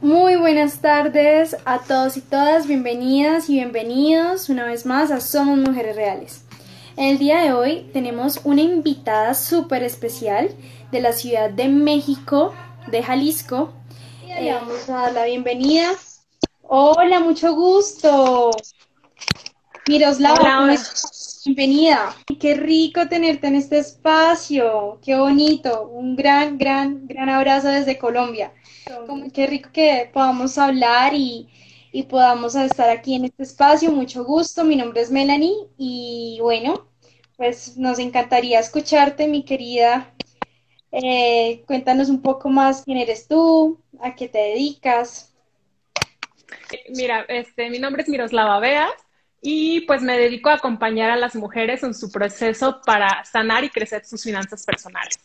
Muy 0.00 0.36
buenas 0.36 0.80
tardes 0.80 1.56
a 1.64 1.78
todos 1.78 2.16
y 2.16 2.20
todas, 2.20 2.66
bienvenidas 2.66 3.48
y 3.48 3.54
bienvenidos 3.54 4.48
una 4.48 4.66
vez 4.66 4.84
más 4.84 5.10
a 5.10 5.20
Somos 5.20 5.58
Mujeres 5.58 5.96
Reales. 5.96 6.42
El 6.96 7.18
día 7.18 7.40
de 7.40 7.52
hoy 7.52 7.88
tenemos 7.92 8.40
una 8.44 8.60
invitada 8.60 9.34
súper 9.34 9.82
especial 9.82 10.50
de 10.90 11.00
la 11.00 11.12
Ciudad 11.12 11.48
de 11.48 11.68
México, 11.68 12.54
de 12.90 13.02
Jalisco. 13.02 13.72
Le 14.26 14.52
vamos 14.52 14.88
a 14.88 14.92
dar 14.92 15.12
la 15.12 15.24
bienvenida. 15.24 15.92
Hola, 16.62 17.20
mucho 17.20 17.54
gusto. 17.54 18.50
Miroslava, 19.86 20.74
bienvenida. 21.44 22.16
Qué 22.40 22.54
rico 22.54 23.06
tenerte 23.08 23.46
en 23.48 23.56
este 23.56 23.78
espacio. 23.78 24.98
Qué 25.04 25.14
bonito. 25.14 25.88
Un 25.88 26.16
gran, 26.16 26.56
gran, 26.56 27.06
gran 27.06 27.28
abrazo 27.28 27.68
desde 27.68 27.98
Colombia. 27.98 28.52
Qué 29.32 29.46
rico 29.46 29.68
que 29.72 30.10
podamos 30.12 30.56
hablar 30.56 31.12
y, 31.14 31.48
podamos 32.08 32.54
estar 32.54 32.88
aquí 32.88 33.14
en 33.14 33.26
este 33.26 33.42
espacio. 33.42 33.92
Mucho 33.92 34.24
gusto. 34.24 34.64
Mi 34.64 34.76
nombre 34.76 35.02
es 35.02 35.10
Melanie 35.10 35.68
y 35.76 36.38
bueno, 36.40 36.88
pues 37.36 37.76
nos 37.76 37.98
encantaría 37.98 38.58
escucharte, 38.58 39.28
mi 39.28 39.44
querida. 39.44 40.12
Eh, 40.92 41.62
cuéntanos 41.66 42.08
un 42.08 42.22
poco 42.22 42.48
más 42.48 42.82
quién 42.84 42.98
eres 42.98 43.28
tú, 43.28 43.80
a 44.00 44.14
qué 44.14 44.28
te 44.28 44.38
dedicas. 44.38 45.34
Mira, 46.88 47.24
este, 47.28 47.68
mi 47.68 47.78
nombre 47.78 48.02
es 48.02 48.08
Miroslava 48.08 48.58
Beas 48.60 49.03
y 49.46 49.82
pues 49.82 50.00
me 50.00 50.16
dedico 50.16 50.48
a 50.48 50.54
acompañar 50.54 51.10
a 51.10 51.16
las 51.16 51.36
mujeres 51.36 51.82
en 51.82 51.92
su 51.92 52.10
proceso 52.10 52.80
para 52.86 53.22
sanar 53.26 53.62
y 53.62 53.68
crecer 53.68 54.02
sus 54.06 54.22
finanzas 54.22 54.64
personales. 54.64 55.18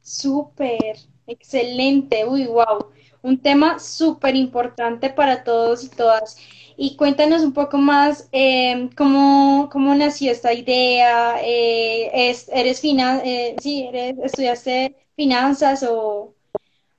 Súper, 0.00 0.96
excelente, 1.26 2.24
uy, 2.24 2.46
wow. 2.46 2.92
Un 3.22 3.38
tema 3.38 3.80
súper 3.80 4.36
importante 4.36 5.10
para 5.10 5.42
todos 5.42 5.82
y 5.82 5.88
todas. 5.88 6.36
Y 6.76 6.94
cuéntanos 6.94 7.42
un 7.42 7.52
poco 7.52 7.76
más 7.76 8.28
eh, 8.30 8.88
cómo, 8.96 9.68
cómo, 9.72 9.92
nació 9.96 10.30
esta 10.30 10.52
idea. 10.52 11.40
Eh, 11.42 12.30
es, 12.30 12.48
¿Eres 12.52 12.80
finan 12.80 13.20
eh, 13.24 13.56
sí, 13.60 13.82
eres, 13.88 14.14
estudiaste 14.22 14.94
finanzas 15.16 15.82
o, 15.82 16.36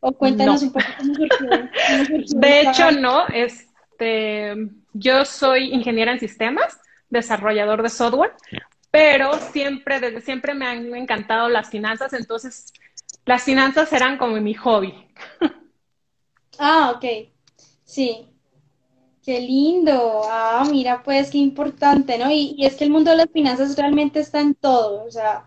o 0.01 0.11
cuéntanos 0.11 0.63
un 0.63 0.73
poco 0.73 0.85
cómo 0.97 1.15
surgió? 1.15 2.39
De 2.39 2.61
hecho, 2.61 2.91
no, 2.91 3.25
este 3.29 4.80
yo 4.93 5.25
soy 5.25 5.73
ingeniera 5.73 6.11
en 6.11 6.19
sistemas, 6.19 6.79
desarrollador 7.09 7.83
de 7.83 7.89
software, 7.89 8.33
pero 8.89 9.33
siempre, 9.51 9.99
desde 9.99 10.21
siempre 10.21 10.53
me 10.53 10.65
han 10.65 10.93
encantado 10.95 11.49
las 11.49 11.69
finanzas, 11.69 12.13
entonces 12.13 12.73
las 13.25 13.43
finanzas 13.43 13.91
eran 13.93 14.17
como 14.17 14.39
mi 14.39 14.53
hobby. 14.53 14.93
Ah, 16.63 16.93
ok. 16.95 17.31
Sí. 17.83 18.27
Qué 19.23 19.39
lindo. 19.39 20.21
Ah, 20.25 20.63
mira, 20.69 21.01
pues 21.03 21.31
qué 21.31 21.37
importante, 21.39 22.17
¿no? 22.19 22.29
Y, 22.31 22.55
es 22.59 22.75
que 22.75 22.83
el 22.83 22.91
mundo 22.91 23.11
de 23.11 23.17
las 23.17 23.31
finanzas 23.31 23.75
realmente 23.77 24.19
está 24.19 24.41
en 24.41 24.53
todo, 24.55 25.03
o 25.05 25.11
sea, 25.11 25.45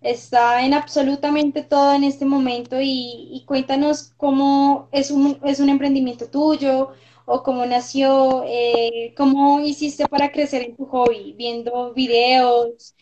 está 0.00 0.62
en 0.64 0.74
absolutamente 0.74 1.62
todo 1.62 1.94
en 1.94 2.04
este 2.04 2.24
momento 2.24 2.80
y, 2.80 3.28
y 3.32 3.44
cuéntanos 3.46 4.12
cómo 4.16 4.88
es 4.92 5.10
un, 5.10 5.38
es 5.44 5.60
un 5.60 5.68
emprendimiento 5.70 6.28
tuyo 6.30 6.92
o 7.26 7.42
cómo 7.42 7.64
nació, 7.66 8.44
eh, 8.46 9.14
cómo 9.16 9.60
hiciste 9.60 10.06
para 10.06 10.30
crecer 10.30 10.62
en 10.62 10.76
tu 10.76 10.86
hobby, 10.86 11.34
viendo 11.36 11.92
videos, 11.94 12.94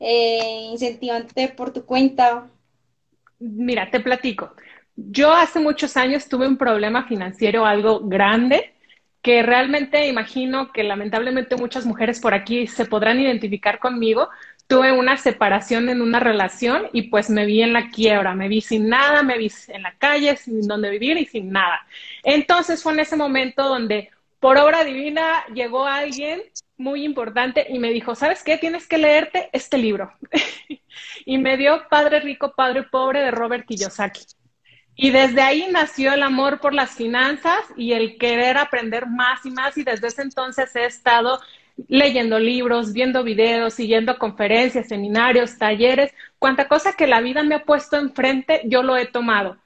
eh, 0.00 0.68
incentivándote 0.72 1.48
por 1.48 1.72
tu 1.72 1.84
cuenta. 1.84 2.48
Mira, 3.38 3.90
te 3.90 4.00
platico. 4.00 4.52
Yo 4.96 5.32
hace 5.32 5.60
muchos 5.60 5.96
años 5.96 6.28
tuve 6.28 6.48
un 6.48 6.56
problema 6.56 7.06
financiero 7.06 7.64
algo 7.64 8.00
grande 8.00 8.74
que 9.22 9.42
realmente 9.42 10.06
imagino 10.08 10.72
que 10.72 10.84
lamentablemente 10.84 11.56
muchas 11.56 11.84
mujeres 11.86 12.20
por 12.20 12.34
aquí 12.34 12.66
se 12.66 12.86
podrán 12.86 13.20
identificar 13.20 13.78
conmigo, 13.78 14.28
tuve 14.68 14.92
una 14.92 15.16
separación 15.16 15.88
en 15.88 16.02
una 16.02 16.20
relación 16.20 16.88
y 16.92 17.02
pues 17.04 17.30
me 17.30 17.46
vi 17.46 17.62
en 17.62 17.72
la 17.72 17.90
quiebra, 17.90 18.34
me 18.34 18.48
vi 18.48 18.60
sin 18.60 18.88
nada, 18.88 19.22
me 19.22 19.38
vi 19.38 19.50
en 19.68 19.82
la 19.82 19.94
calle, 19.96 20.36
sin 20.36 20.68
donde 20.68 20.90
vivir 20.90 21.16
y 21.16 21.24
sin 21.24 21.50
nada. 21.50 21.86
Entonces 22.22 22.82
fue 22.82 22.92
en 22.92 23.00
ese 23.00 23.16
momento 23.16 23.66
donde 23.66 24.10
por 24.38 24.58
obra 24.58 24.84
divina 24.84 25.44
llegó 25.54 25.86
alguien 25.86 26.42
muy 26.76 27.02
importante 27.02 27.66
y 27.70 27.78
me 27.78 27.90
dijo, 27.90 28.14
¿sabes 28.14 28.44
qué? 28.44 28.58
Tienes 28.58 28.86
que 28.86 28.98
leerte 28.98 29.48
este 29.52 29.78
libro. 29.78 30.12
y 31.24 31.38
me 31.38 31.56
dio 31.56 31.88
Padre 31.88 32.20
Rico, 32.20 32.52
Padre 32.54 32.82
Pobre 32.84 33.20
de 33.20 33.30
Robert 33.30 33.66
Kiyosaki. 33.66 34.20
Y 34.94 35.10
desde 35.10 35.40
ahí 35.40 35.66
nació 35.70 36.12
el 36.12 36.22
amor 36.22 36.60
por 36.60 36.74
las 36.74 36.90
finanzas 36.90 37.60
y 37.76 37.92
el 37.94 38.18
querer 38.18 38.58
aprender 38.58 39.06
más 39.06 39.46
y 39.46 39.50
más 39.50 39.78
y 39.78 39.82
desde 39.82 40.08
ese 40.08 40.22
entonces 40.22 40.74
he 40.76 40.84
estado 40.84 41.40
leyendo 41.86 42.38
libros, 42.38 42.92
viendo 42.92 43.22
videos, 43.22 43.74
siguiendo 43.74 44.18
conferencias, 44.18 44.88
seminarios, 44.88 45.58
talleres, 45.58 46.12
cuanta 46.38 46.68
cosa 46.68 46.94
que 46.94 47.06
la 47.06 47.20
vida 47.20 47.42
me 47.42 47.54
ha 47.54 47.64
puesto 47.64 47.96
enfrente, 47.96 48.62
yo 48.64 48.82
lo 48.82 48.96
he 48.96 49.06
tomado, 49.06 49.58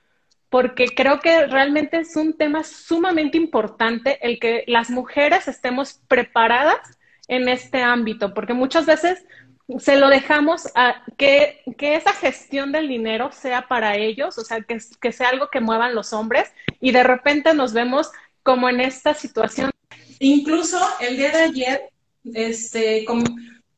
porque 0.50 0.86
creo 0.94 1.20
que 1.20 1.46
realmente 1.46 1.98
es 1.98 2.16
un 2.16 2.36
tema 2.36 2.64
sumamente 2.64 3.38
importante 3.38 4.18
el 4.20 4.38
que 4.38 4.64
las 4.66 4.90
mujeres 4.90 5.48
estemos 5.48 6.00
preparadas 6.08 6.98
en 7.28 7.48
este 7.48 7.82
ámbito, 7.82 8.34
porque 8.34 8.52
muchas 8.52 8.84
veces 8.84 9.24
se 9.78 9.96
lo 9.96 10.08
dejamos 10.08 10.68
a 10.74 11.02
que, 11.16 11.62
que 11.78 11.94
esa 11.94 12.12
gestión 12.12 12.72
del 12.72 12.88
dinero 12.88 13.30
sea 13.32 13.68
para 13.68 13.96
ellos, 13.96 14.36
o 14.36 14.44
sea, 14.44 14.60
que, 14.60 14.78
que 15.00 15.12
sea 15.12 15.30
algo 15.30 15.48
que 15.48 15.60
muevan 15.60 15.94
los 15.94 16.12
hombres 16.12 16.52
y 16.80 16.90
de 16.92 17.02
repente 17.02 17.54
nos 17.54 17.72
vemos 17.72 18.10
como 18.42 18.68
en 18.68 18.80
esta 18.80 19.14
situación. 19.14 19.70
Incluso 20.18 20.78
el 21.00 21.16
día 21.16 21.30
de 21.30 21.42
ayer 21.42 21.91
este, 22.25 23.05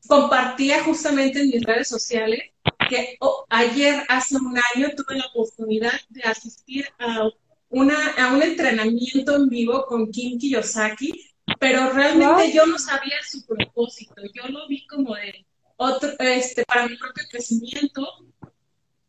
compartía 0.06 0.82
justamente 0.84 1.41
en 1.41 1.49
mis 1.49 1.62
redes 1.62 1.88
sociales 1.88 2.41
que 2.88 3.16
oh, 3.21 3.47
ayer, 3.49 4.05
hace 4.09 4.37
un 4.37 4.59
año, 4.75 4.91
tuve 4.97 5.19
la 5.19 5.27
oportunidad 5.27 5.93
de 6.10 6.22
asistir 6.22 6.87
a, 6.99 7.28
una, 7.71 8.10
a 8.19 8.34
un 8.34 8.43
entrenamiento 8.43 9.37
en 9.37 9.49
vivo 9.49 9.84
con 9.87 10.10
Kim 10.10 10.38
Kiyosaki, 10.38 11.12
pero 11.59 11.91
realmente 11.93 12.53
yo 12.53 12.66
no 12.66 12.78
sabía 12.78 13.16
su 13.27 13.44
propósito, 13.47 14.15
yo 14.34 14.49
lo 14.49 14.66
vi 14.69 14.87
como 14.87 15.15
de 15.15 15.47
otro, 15.76 16.11
este, 16.19 16.65
para 16.65 16.87
mi 16.87 16.97
propio 16.97 17.25
crecimiento, 17.31 18.06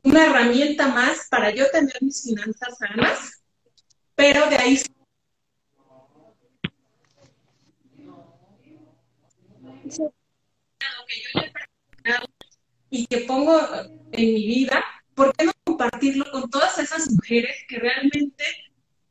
una 0.03 0.25
herramienta 0.25 0.87
más 0.87 1.27
para 1.29 1.49
yo 1.51 1.69
tener 1.71 1.95
mis 2.01 2.23
finanzas 2.23 2.77
sanas, 2.77 3.43
pero 4.15 4.49
de 4.49 4.57
ahí 4.57 4.79
y 12.89 13.07
que 13.07 13.17
pongo 13.19 13.59
en 14.11 14.33
mi 14.33 14.45
vida, 14.45 14.83
¿por 15.13 15.35
qué 15.35 15.45
no 15.45 15.51
compartirlo 15.63 16.29
con 16.31 16.49
todas 16.49 16.77
esas 16.79 17.11
mujeres 17.11 17.55
que 17.67 17.77
realmente 17.79 18.43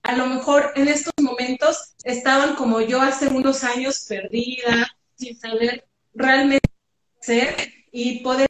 a 0.02 0.16
lo 0.16 0.26
mejor 0.26 0.72
en 0.76 0.88
estos 0.88 1.12
momentos 1.20 1.94
estaban 2.04 2.56
como 2.56 2.80
yo 2.80 3.00
hace 3.00 3.28
unos 3.28 3.64
años 3.64 4.04
perdida, 4.08 4.96
sin 5.16 5.38
saber 5.38 5.86
realmente 6.14 6.68
ser 7.20 7.56
y 7.90 8.20
poder 8.20 8.48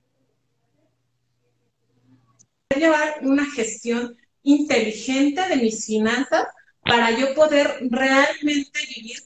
llevar 2.77 3.21
una 3.23 3.47
gestión 3.53 4.17
inteligente 4.43 5.49
de 5.49 5.57
mis 5.57 5.87
finanzas 5.87 6.47
para 6.83 7.11
yo 7.13 7.35
poder 7.35 7.79
realmente 7.89 8.81
vivir 8.97 9.19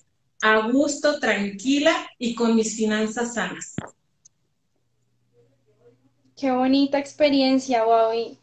a 0.43 0.69
gusto, 0.69 1.19
tranquila 1.19 1.93
y 2.19 2.35
con 2.35 2.55
mis 2.55 2.77
finanzas 2.77 3.35
sanas. 3.35 3.75
Qué 6.37 6.51
bonita 6.53 6.99
experiencia, 6.99 7.85
Bobby. 7.85 8.39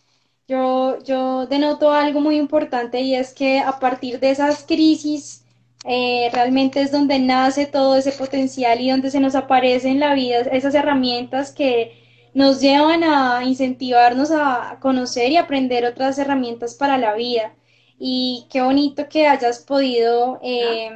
Yo, 0.47 0.99
yo 1.03 1.47
denoto 1.47 1.91
algo 1.91 2.19
muy 2.19 2.35
importante 2.35 3.01
y 3.01 3.15
es 3.15 3.33
que 3.33 3.59
a 3.59 3.79
partir 3.79 4.19
de 4.19 4.31
esas 4.31 4.63
crisis 4.63 5.43
eh, 5.85 6.29
realmente 6.33 6.81
es 6.81 6.91
donde 6.91 7.19
nace 7.19 7.67
todo 7.67 7.95
ese 7.95 8.11
potencial 8.11 8.81
y 8.81 8.89
donde 8.89 9.11
se 9.11 9.19
nos 9.19 9.35
aparece 9.35 9.87
en 9.89 9.99
la 9.99 10.13
vida 10.13 10.39
esas 10.39 10.75
herramientas 10.75 11.51
que 11.51 12.03
nos 12.33 12.59
llevan 12.59 13.03
a 13.03 13.43
incentivarnos 13.45 14.29
a 14.31 14.77
conocer 14.81 15.31
y 15.31 15.37
aprender 15.37 15.85
otras 15.85 16.17
herramientas 16.17 16.75
para 16.75 16.97
la 16.97 17.13
vida. 17.13 17.55
Y 17.97 18.45
qué 18.51 18.61
bonito 18.61 19.07
que 19.07 19.27
hayas 19.27 19.59
podido 19.59 20.39
eh, 20.43 20.89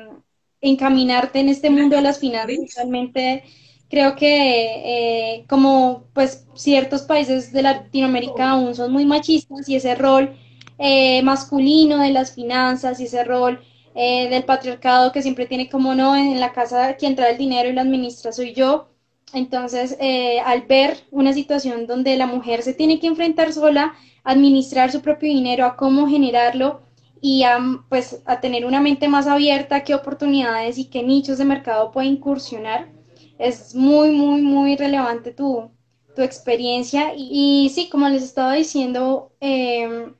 encaminarte 0.61 1.39
en 1.39 1.49
este 1.49 1.69
mundo 1.69 1.95
de 1.95 2.01
las 2.01 2.19
finanzas. 2.21 2.75
Realmente 2.75 3.43
creo 3.89 4.15
que 4.15 5.35
eh, 5.37 5.45
como 5.47 6.05
pues 6.13 6.45
ciertos 6.55 7.03
países 7.03 7.51
de 7.51 7.63
Latinoamérica 7.63 8.51
aún 8.51 8.75
son 8.75 8.91
muy 8.91 9.05
machistas 9.05 9.67
y 9.67 9.75
ese 9.75 9.95
rol 9.95 10.35
eh, 10.77 11.21
masculino 11.23 11.97
de 11.97 12.11
las 12.11 12.33
finanzas 12.33 12.99
y 12.99 13.05
ese 13.05 13.23
rol 13.23 13.61
eh, 13.95 14.29
del 14.29 14.43
patriarcado 14.43 15.11
que 15.11 15.21
siempre 15.21 15.47
tiene 15.47 15.69
como 15.69 15.95
no 15.95 16.15
en 16.15 16.39
la 16.39 16.53
casa 16.53 16.95
quien 16.95 17.15
trae 17.15 17.31
el 17.31 17.37
dinero 17.37 17.69
y 17.69 17.73
lo 17.73 17.81
administra 17.81 18.31
soy 18.31 18.53
yo. 18.53 18.87
Entonces, 19.33 19.95
al 20.43 20.63
ver 20.63 20.97
una 21.11 21.33
situación 21.33 21.85
donde 21.85 22.17
la 22.17 22.25
mujer 22.25 22.63
se 22.63 22.73
tiene 22.73 22.99
que 22.99 23.05
enfrentar 23.05 23.53
sola, 23.53 23.93
administrar 24.23 24.91
su 24.91 25.01
propio 25.01 25.29
dinero, 25.29 25.65
a 25.65 25.75
cómo 25.75 26.07
generarlo, 26.07 26.81
y 27.21 27.43
a, 27.43 27.59
pues, 27.89 28.21
a 28.25 28.39
tener 28.41 28.65
una 28.65 28.81
mente 28.81 29.07
más 29.07 29.27
abierta, 29.27 29.83
qué 29.83 29.95
oportunidades 29.95 30.77
y 30.77 30.85
qué 30.85 31.03
nichos 31.03 31.37
de 31.37 31.45
mercado 31.45 31.91
puede 31.91 32.07
incursionar. 32.07 32.91
Es 33.37 33.75
muy, 33.75 34.11
muy, 34.11 34.41
muy 34.41 34.75
relevante 34.75 35.31
tu, 35.31 35.71
tu 36.15 36.21
experiencia. 36.21 37.13
Y, 37.15 37.71
sí, 37.73 37.89
como 37.89 38.09
les 38.09 38.23
estaba 38.23 38.53
diciendo, 38.53 39.31
em, 39.39 40.13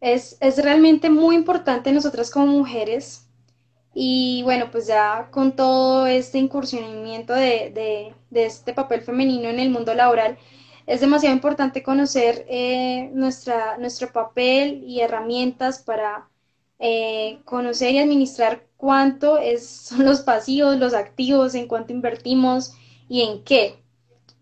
es, 0.00 0.36
es 0.40 0.62
realmente 0.62 1.10
muy 1.10 1.36
importante 1.36 1.92
nosotras 1.92 2.30
como 2.30 2.46
mujeres 2.46 3.30
y 3.94 4.42
bueno, 4.44 4.70
pues 4.70 4.86
ya 4.86 5.28
con 5.30 5.56
todo 5.56 6.06
este 6.06 6.38
incursionamiento 6.38 7.34
de, 7.34 8.14
este 8.30 8.72
papel 8.72 9.02
femenino 9.02 9.48
en 9.48 9.60
el 9.60 9.70
mundo 9.70 9.94
laboral, 9.94 10.38
es 10.86 11.00
demasiado 11.00 11.34
importante 11.34 11.82
conocer 11.82 12.46
eh, 12.48 13.10
nuestra, 13.12 13.78
nuestro 13.78 14.12
papel 14.12 14.82
y 14.86 15.00
herramientas 15.00 15.82
para 15.82 16.29
eh, 16.80 17.40
conocer 17.44 17.94
y 17.94 17.98
administrar 17.98 18.66
cuánto 18.76 19.38
es, 19.38 19.66
son 19.68 20.04
los 20.06 20.20
pasivos, 20.22 20.78
los 20.78 20.94
activos, 20.94 21.54
en 21.54 21.68
cuánto 21.68 21.92
invertimos 21.92 22.72
y 23.08 23.22
en 23.22 23.44
qué. 23.44 23.76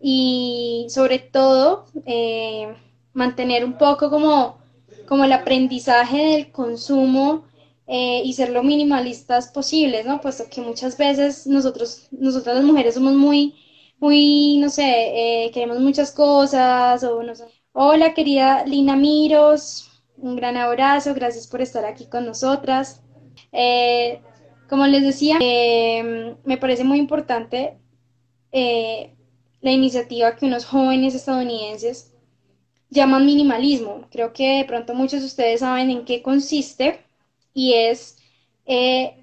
Y 0.00 0.86
sobre 0.90 1.18
todo, 1.18 1.86
eh, 2.06 2.74
mantener 3.12 3.64
un 3.64 3.78
poco 3.78 4.10
como, 4.10 4.58
como 5.06 5.24
el 5.24 5.32
aprendizaje 5.32 6.18
del 6.18 6.52
consumo 6.52 7.44
eh, 7.86 8.22
y 8.24 8.32
ser 8.34 8.50
lo 8.50 8.62
minimalistas 8.62 9.48
posibles, 9.48 10.06
¿no? 10.06 10.20
Puesto 10.20 10.44
que 10.50 10.60
muchas 10.60 10.96
veces 10.98 11.46
nosotros, 11.46 12.08
nosotras 12.12 12.56
las 12.56 12.64
mujeres 12.64 12.94
somos 12.94 13.14
muy, 13.14 13.54
muy, 13.98 14.58
no 14.58 14.68
sé, 14.70 15.46
eh, 15.46 15.50
queremos 15.52 15.80
muchas 15.80 16.12
cosas 16.12 17.02
o 17.04 17.22
no 17.22 17.34
sé. 17.34 17.44
Hola, 17.72 18.14
querida 18.14 18.64
Lina 18.66 18.96
Miros, 18.96 19.87
un 20.20 20.36
gran 20.36 20.56
abrazo, 20.56 21.14
gracias 21.14 21.46
por 21.46 21.60
estar 21.60 21.84
aquí 21.84 22.06
con 22.06 22.26
nosotras. 22.26 23.02
Eh, 23.52 24.20
como 24.68 24.86
les 24.86 25.02
decía, 25.02 25.38
me 25.38 26.58
parece 26.58 26.84
muy 26.84 26.98
importante 26.98 27.78
la 28.52 29.72
iniciativa 29.72 30.36
que 30.36 30.46
unos 30.46 30.64
jóvenes 30.64 31.14
estadounidenses 31.14 32.12
llaman 32.90 33.26
minimalismo. 33.26 34.06
Creo 34.10 34.32
que 34.32 34.58
de 34.58 34.64
pronto 34.64 34.94
muchos 34.94 35.20
de 35.20 35.26
ustedes 35.26 35.60
saben 35.60 35.90
en 35.90 36.04
qué 36.04 36.22
consiste 36.22 37.00
y 37.54 37.74
es 37.74 38.16
eh, 38.66 39.16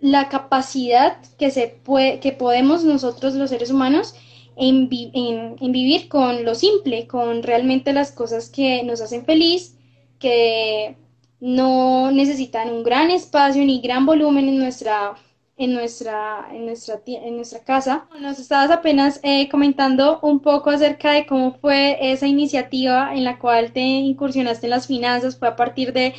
la 0.00 0.28
capacidad 0.28 1.18
que, 1.38 1.50
se 1.50 1.68
puede, 1.68 2.20
que 2.20 2.32
podemos 2.32 2.84
nosotros 2.84 3.34
los 3.34 3.50
seres 3.50 3.70
humanos 3.70 4.14
en, 4.56 4.88
vivir 4.88 6.08
con 6.08 6.44
lo 6.44 6.54
simple, 6.54 7.06
con 7.06 7.42
realmente 7.42 7.92
las 7.92 8.12
cosas 8.12 8.50
que 8.50 8.82
nos 8.82 9.00
hacen 9.00 9.24
feliz, 9.24 9.76
que 10.22 10.96
no 11.40 12.12
necesitan 12.12 12.70
un 12.70 12.84
gran 12.84 13.10
espacio 13.10 13.64
ni 13.64 13.82
gran 13.82 14.06
volumen 14.06 14.48
en 14.48 14.58
nuestra 14.58 15.16
en 15.56 15.74
nuestra, 15.74 16.48
en 16.52 16.66
nuestra, 16.66 17.00
en 17.06 17.36
nuestra 17.36 17.60
casa. 17.60 18.08
Nos 18.20 18.38
estabas 18.38 18.70
apenas 18.70 19.20
eh, 19.22 19.48
comentando 19.48 20.18
un 20.22 20.40
poco 20.40 20.70
acerca 20.70 21.12
de 21.12 21.26
cómo 21.26 21.52
fue 21.54 21.98
esa 22.12 22.26
iniciativa 22.26 23.14
en 23.14 23.24
la 23.24 23.38
cual 23.38 23.72
te 23.72 23.80
incursionaste 23.80 24.66
en 24.66 24.70
las 24.70 24.86
finanzas, 24.86 25.38
fue 25.38 25.48
a 25.48 25.56
partir 25.56 25.92
de 25.92 26.14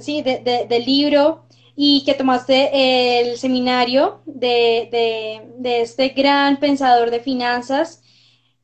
sí, 0.00 0.22
de, 0.22 0.66
del 0.68 0.84
libro 0.84 1.44
y 1.76 2.04
que 2.04 2.14
tomaste 2.14 3.20
el 3.20 3.36
seminario 3.36 4.22
de, 4.24 5.42
este 5.64 6.08
gran 6.10 6.58
pensador 6.58 7.10
de 7.10 7.20
finanzas. 7.20 8.02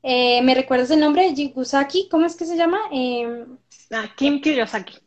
Eh, 0.02 0.42
¿Me 0.42 0.54
recuerdas 0.54 0.90
el 0.90 1.00
nombre? 1.00 1.34
Jigusaki, 1.34 2.08
¿cómo 2.08 2.26
es 2.26 2.36
que 2.36 2.46
se 2.46 2.56
llama? 2.56 2.78
Em, 2.90 3.58
ah, 3.92 4.08
Kim 4.16 4.40
Kiyosaki. 4.40 4.98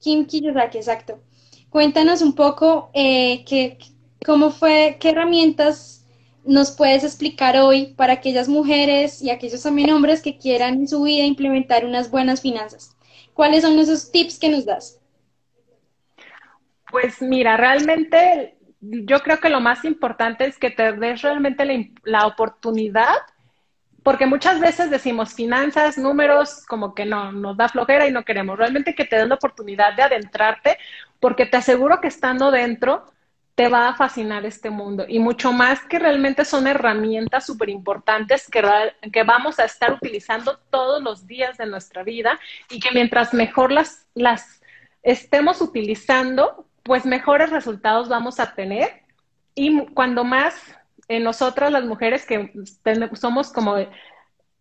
Kim 0.00 0.26
Kiyosaki, 0.26 0.78
exacto. 0.78 1.22
Cuéntanos 1.70 2.22
un 2.22 2.34
poco 2.34 2.90
eh, 2.94 3.44
qué, 3.46 3.78
cómo 4.24 4.50
fue, 4.50 4.98
qué 5.00 5.10
herramientas 5.10 6.06
nos 6.44 6.72
puedes 6.72 7.04
explicar 7.04 7.56
hoy 7.56 7.94
para 7.94 8.14
aquellas 8.14 8.48
mujeres 8.48 9.22
y 9.22 9.30
aquellos 9.30 9.62
también 9.62 9.90
hombres 9.90 10.22
que 10.22 10.38
quieran 10.38 10.74
en 10.74 10.88
su 10.88 11.02
vida 11.02 11.24
implementar 11.24 11.84
unas 11.84 12.10
buenas 12.10 12.40
finanzas. 12.40 12.96
¿Cuáles 13.32 13.62
son 13.62 13.78
esos 13.78 14.10
tips 14.10 14.38
que 14.38 14.48
nos 14.48 14.64
das? 14.64 15.00
Pues 16.90 17.22
mira, 17.22 17.56
realmente 17.56 18.58
yo 18.80 19.20
creo 19.20 19.38
que 19.38 19.48
lo 19.48 19.60
más 19.60 19.84
importante 19.84 20.44
es 20.44 20.58
que 20.58 20.70
te 20.70 20.92
des 20.92 21.22
realmente 21.22 21.64
la, 22.04 22.26
oportunidad, 22.26 23.14
porque 24.02 24.26
muchas 24.26 24.60
veces 24.60 24.90
decimos 24.90 25.34
finanzas, 25.34 25.96
números, 25.96 26.64
como 26.66 26.94
que 26.94 27.06
no, 27.06 27.32
nos 27.32 27.56
da 27.56 27.68
flojera 27.68 28.06
y 28.06 28.12
no 28.12 28.24
queremos. 28.24 28.58
Realmente 28.58 28.94
que 28.94 29.04
te 29.04 29.16
des 29.16 29.28
la 29.28 29.36
oportunidad 29.36 29.94
de 29.94 30.02
adentrarte, 30.02 30.78
porque 31.20 31.46
te 31.46 31.56
aseguro 31.56 32.00
que 32.00 32.08
estando 32.08 32.50
dentro 32.50 33.12
te 33.54 33.68
va 33.68 33.88
a 33.88 33.94
fascinar 33.94 34.46
este 34.46 34.70
mundo 34.70 35.04
y 35.06 35.18
mucho 35.18 35.52
más 35.52 35.80
que 35.84 35.98
realmente 35.98 36.44
son 36.44 36.66
herramientas 36.66 37.44
súper 37.44 37.68
importantes 37.68 38.48
que, 38.48 38.62
que 39.12 39.24
vamos 39.24 39.58
a 39.58 39.64
estar 39.64 39.92
utilizando 39.92 40.58
todos 40.70 41.02
los 41.02 41.26
días 41.26 41.58
de 41.58 41.66
nuestra 41.66 42.02
vida 42.02 42.40
y 42.70 42.80
que 42.80 42.90
mientras 42.92 43.34
mejor 43.34 43.70
las, 43.70 44.06
las 44.14 44.62
estemos 45.02 45.60
utilizando, 45.60 46.66
pues 46.82 47.04
mejores 47.04 47.50
resultados 47.50 48.08
vamos 48.08 48.40
a 48.40 48.54
tener 48.54 49.02
y 49.54 49.84
cuando 49.88 50.24
más 50.24 50.54
en 51.16 51.24
nosotras 51.24 51.70
las 51.70 51.84
mujeres 51.84 52.24
que 52.24 52.50
somos 53.14 53.52
como 53.52 53.76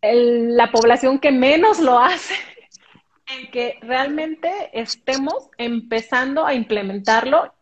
la 0.01 0.71
población 0.71 1.19
que 1.19 1.31
menos 1.31 1.79
lo 1.79 1.97
hace, 1.97 2.35
en 3.27 3.51
que 3.51 3.79
realmente 3.81 4.69
estemos 4.73 5.49
empezando 5.57 6.45
a 6.45 6.53
implementarlo. 6.53 7.53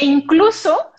E 0.00 0.04
incluso 0.04 0.90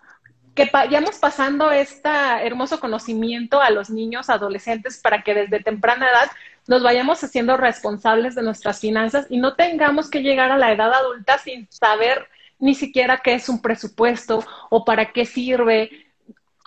que 0.55 0.69
vayamos 0.71 1.17
pasando 1.17 1.71
este 1.71 2.09
hermoso 2.09 2.79
conocimiento 2.79 3.61
a 3.61 3.69
los 3.69 3.89
niños, 3.89 4.29
adolescentes, 4.29 4.99
para 5.01 5.21
que 5.21 5.33
desde 5.33 5.61
temprana 5.61 6.09
edad 6.09 6.31
nos 6.67 6.81
vayamos 6.81 7.23
haciendo 7.23 7.57
responsables 7.57 8.35
de 8.35 8.41
nuestras 8.41 8.79
finanzas 8.79 9.27
y 9.29 9.37
no 9.37 9.55
tengamos 9.55 10.09
que 10.09 10.21
llegar 10.21 10.51
a 10.51 10.57
la 10.57 10.71
edad 10.71 10.93
adulta 10.93 11.37
sin 11.37 11.67
saber 11.69 12.27
ni 12.59 12.73
siquiera 12.73 13.21
qué 13.23 13.35
es 13.35 13.49
un 13.49 13.61
presupuesto 13.61 14.43
o 14.69 14.83
para 14.83 15.11
qué 15.11 15.25
sirve, 15.25 16.06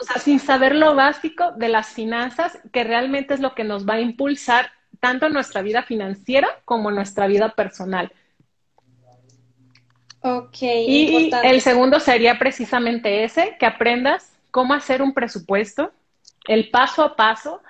o 0.01 0.05
sea, 0.05 0.17
sin 0.17 0.41
saber 0.41 0.75
lo 0.75 0.95
básico 0.95 1.53
de 1.53 1.69
las 1.69 1.89
finanzas, 1.89 2.59
que 2.73 2.85
realmente 2.85 3.35
es 3.35 3.41
lo 3.41 3.55
que 3.55 3.65
nos 3.65 3.87
va 3.87 3.95
a 3.95 4.01
impulsar 4.01 4.71
tanto 4.99 5.29
nuestra 5.29 5.63
vida 5.63 5.83
financiera 5.83 6.49
como 6.65 6.91
nuestra 6.91 7.27
vida 7.27 7.51
personal. 7.51 8.13
Ok. 10.23 10.63
Y 10.63 11.31
el 11.43 11.61
segundo 11.61 12.01
sería 12.01 12.39
precisamente 12.39 13.25
ese, 13.25 13.57
que 13.59 13.67
aprendas 13.67 14.33
cómo 14.51 14.75
hacer 14.75 15.03
un 15.03 15.15
presupuesto, 15.15 15.93
el 16.47 16.71
paso 16.71 17.03
a 17.03 17.17
paso, 17.17 17.63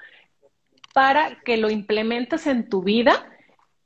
para 0.92 1.40
que 1.44 1.56
lo 1.56 1.70
implementes 1.70 2.46
en 2.46 2.68
tu 2.68 2.82
vida 2.82 3.26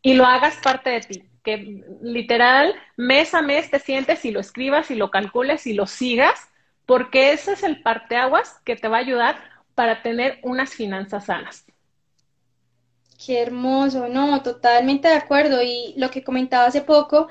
y 0.02 0.14
lo 0.14 0.24
hagas 0.24 0.56
parte 0.56 0.90
de 0.90 1.00
ti. 1.00 1.24
Que 1.42 1.82
literal, 2.02 2.74
mes 2.96 3.34
a 3.34 3.42
mes 3.42 3.70
te 3.70 3.78
sientes 3.78 4.24
y 4.24 4.30
lo 4.30 4.40
escribas 4.40 4.90
y 4.90 4.94
lo 4.94 5.10
calcules 5.10 5.66
y 5.66 5.74
lo 5.74 5.86
sigas, 5.86 6.48
porque 6.86 7.32
ese 7.32 7.52
es 7.52 7.62
el 7.62 7.82
parteaguas 7.82 8.60
que 8.64 8.76
te 8.76 8.88
va 8.88 8.98
a 8.98 9.00
ayudar 9.00 9.36
para 9.74 10.02
tener 10.02 10.38
unas 10.42 10.74
finanzas 10.74 11.26
sanas. 11.26 11.64
Qué 13.24 13.40
hermoso, 13.40 14.08
no, 14.08 14.42
totalmente 14.42 15.08
de 15.08 15.14
acuerdo. 15.14 15.62
Y 15.62 15.94
lo 15.96 16.10
que 16.10 16.22
comentaba 16.22 16.66
hace 16.66 16.82
poco, 16.82 17.28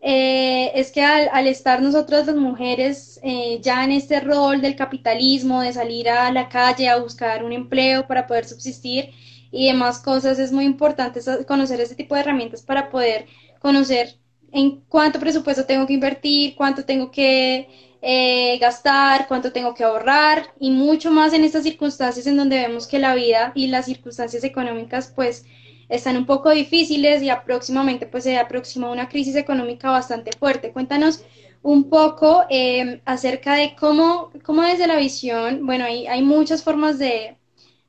eh, 0.00 0.72
es 0.74 0.90
que 0.92 1.02
al, 1.02 1.46
estar 1.46 1.80
nosotras 1.80 2.26
las 2.26 2.36
mujeres 2.36 3.20
eh, 3.22 3.58
ya 3.62 3.84
en 3.84 3.92
este 3.92 4.20
rol 4.20 4.60
del 4.60 4.76
capitalismo, 4.76 5.62
de 5.62 5.72
salir 5.72 6.08
a 6.08 6.30
la 6.32 6.48
calle 6.48 6.88
a 6.88 6.98
buscar 6.98 7.44
un 7.44 7.52
empleo 7.52 8.06
para 8.06 8.26
poder 8.26 8.44
subsistir 8.44 9.10
y 9.50 9.68
demás 9.68 10.00
cosas, 10.00 10.38
es 10.38 10.52
muy 10.52 10.64
importante 10.64 11.20
conocer 11.46 11.80
este 11.80 11.94
tipo 11.94 12.14
de 12.14 12.22
herramientas 12.22 12.62
para 12.62 12.90
poder 12.90 13.26
conocer 13.60 14.16
en 14.52 14.82
cuánto 14.88 15.18
presupuesto 15.18 15.64
tengo 15.64 15.86
que 15.86 15.94
invertir, 15.94 16.54
cuánto 16.54 16.84
tengo 16.84 17.10
que 17.10 17.68
eh, 18.02 18.58
gastar, 18.58 19.26
cuánto 19.28 19.52
tengo 19.52 19.74
que 19.74 19.84
ahorrar 19.84 20.52
y 20.60 20.70
mucho 20.70 21.10
más 21.10 21.32
en 21.32 21.44
estas 21.44 21.62
circunstancias 21.62 22.26
en 22.26 22.36
donde 22.36 22.58
vemos 22.58 22.86
que 22.86 22.98
la 22.98 23.14
vida 23.14 23.52
y 23.54 23.68
las 23.68 23.86
circunstancias 23.86 24.44
económicas 24.44 25.12
pues 25.14 25.44
están 25.88 26.16
un 26.16 26.26
poco 26.26 26.50
difíciles 26.50 27.22
y 27.22 27.30
próximamente 27.44 28.06
pues 28.06 28.24
se 28.24 28.38
aproxima 28.38 28.90
una 28.90 29.08
crisis 29.08 29.36
económica 29.36 29.90
bastante 29.90 30.32
fuerte. 30.38 30.72
Cuéntanos 30.72 31.22
un 31.62 31.88
poco 31.90 32.44
em, 32.50 33.00
acerca 33.04 33.54
de 33.54 33.76
cómo, 33.78 34.30
cómo 34.44 34.62
desde 34.62 34.86
la 34.86 34.96
visión, 34.96 35.64
bueno, 35.64 35.84
hay, 35.84 36.06
hay 36.06 36.22
muchas 36.22 36.62
formas 36.62 36.98
de, 36.98 37.36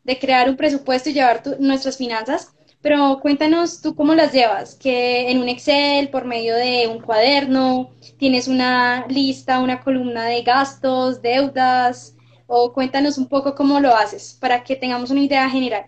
de 0.03 0.19
crear 0.19 0.49
un 0.49 0.57
presupuesto 0.57 1.09
y 1.09 1.13
llevar 1.13 1.41
nuestras 1.59 1.97
finanzas, 1.97 2.52
pero 2.83 3.19
cuéntanos 3.21 3.81
tú 3.81 3.95
cómo 3.95 4.13
las 4.13 4.33
llevas, 4.33 4.75
que 4.75 5.31
en 5.31 5.39
un 5.39 5.47
Excel, 5.47 6.09
por 6.09 6.25
medio 6.25 6.53
de 6.53 6.87
un 6.87 6.99
cuaderno, 6.99 7.91
tienes 8.19 8.49
una 8.49 9.07
lista, 9.07 9.59
una 9.59 9.79
columna 9.79 10.25
de 10.25 10.43
gastos, 10.43 11.21
deudas, 11.21 12.17
o 12.45 12.73
cuéntanos 12.73 13.17
un 13.17 13.29
poco 13.29 13.55
cómo 13.55 13.79
lo 13.79 13.95
haces 13.95 14.37
para 14.39 14.63
que 14.63 14.75
tengamos 14.75 15.11
una 15.11 15.21
idea 15.21 15.49
general. 15.49 15.85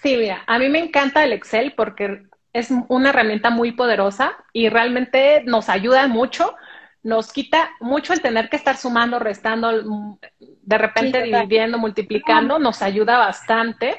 Sí, 0.00 0.16
mira, 0.16 0.44
a 0.46 0.60
mí 0.60 0.68
me 0.68 0.78
encanta 0.78 1.24
el 1.24 1.32
Excel 1.32 1.74
porque 1.76 2.22
es 2.52 2.68
una 2.88 3.08
herramienta 3.08 3.50
muy 3.50 3.72
poderosa 3.72 4.32
y 4.52 4.68
realmente 4.68 5.42
nos 5.44 5.68
ayuda 5.68 6.06
mucho. 6.06 6.54
Nos 7.02 7.32
quita 7.32 7.70
mucho 7.80 8.12
el 8.12 8.22
tener 8.22 8.48
que 8.48 8.56
estar 8.56 8.76
sumando, 8.76 9.18
restando, 9.18 10.18
de 10.38 10.78
repente 10.78 11.24
dividiendo, 11.24 11.78
multiplicando, 11.78 12.60
nos 12.60 12.80
ayuda 12.80 13.18
bastante. 13.18 13.98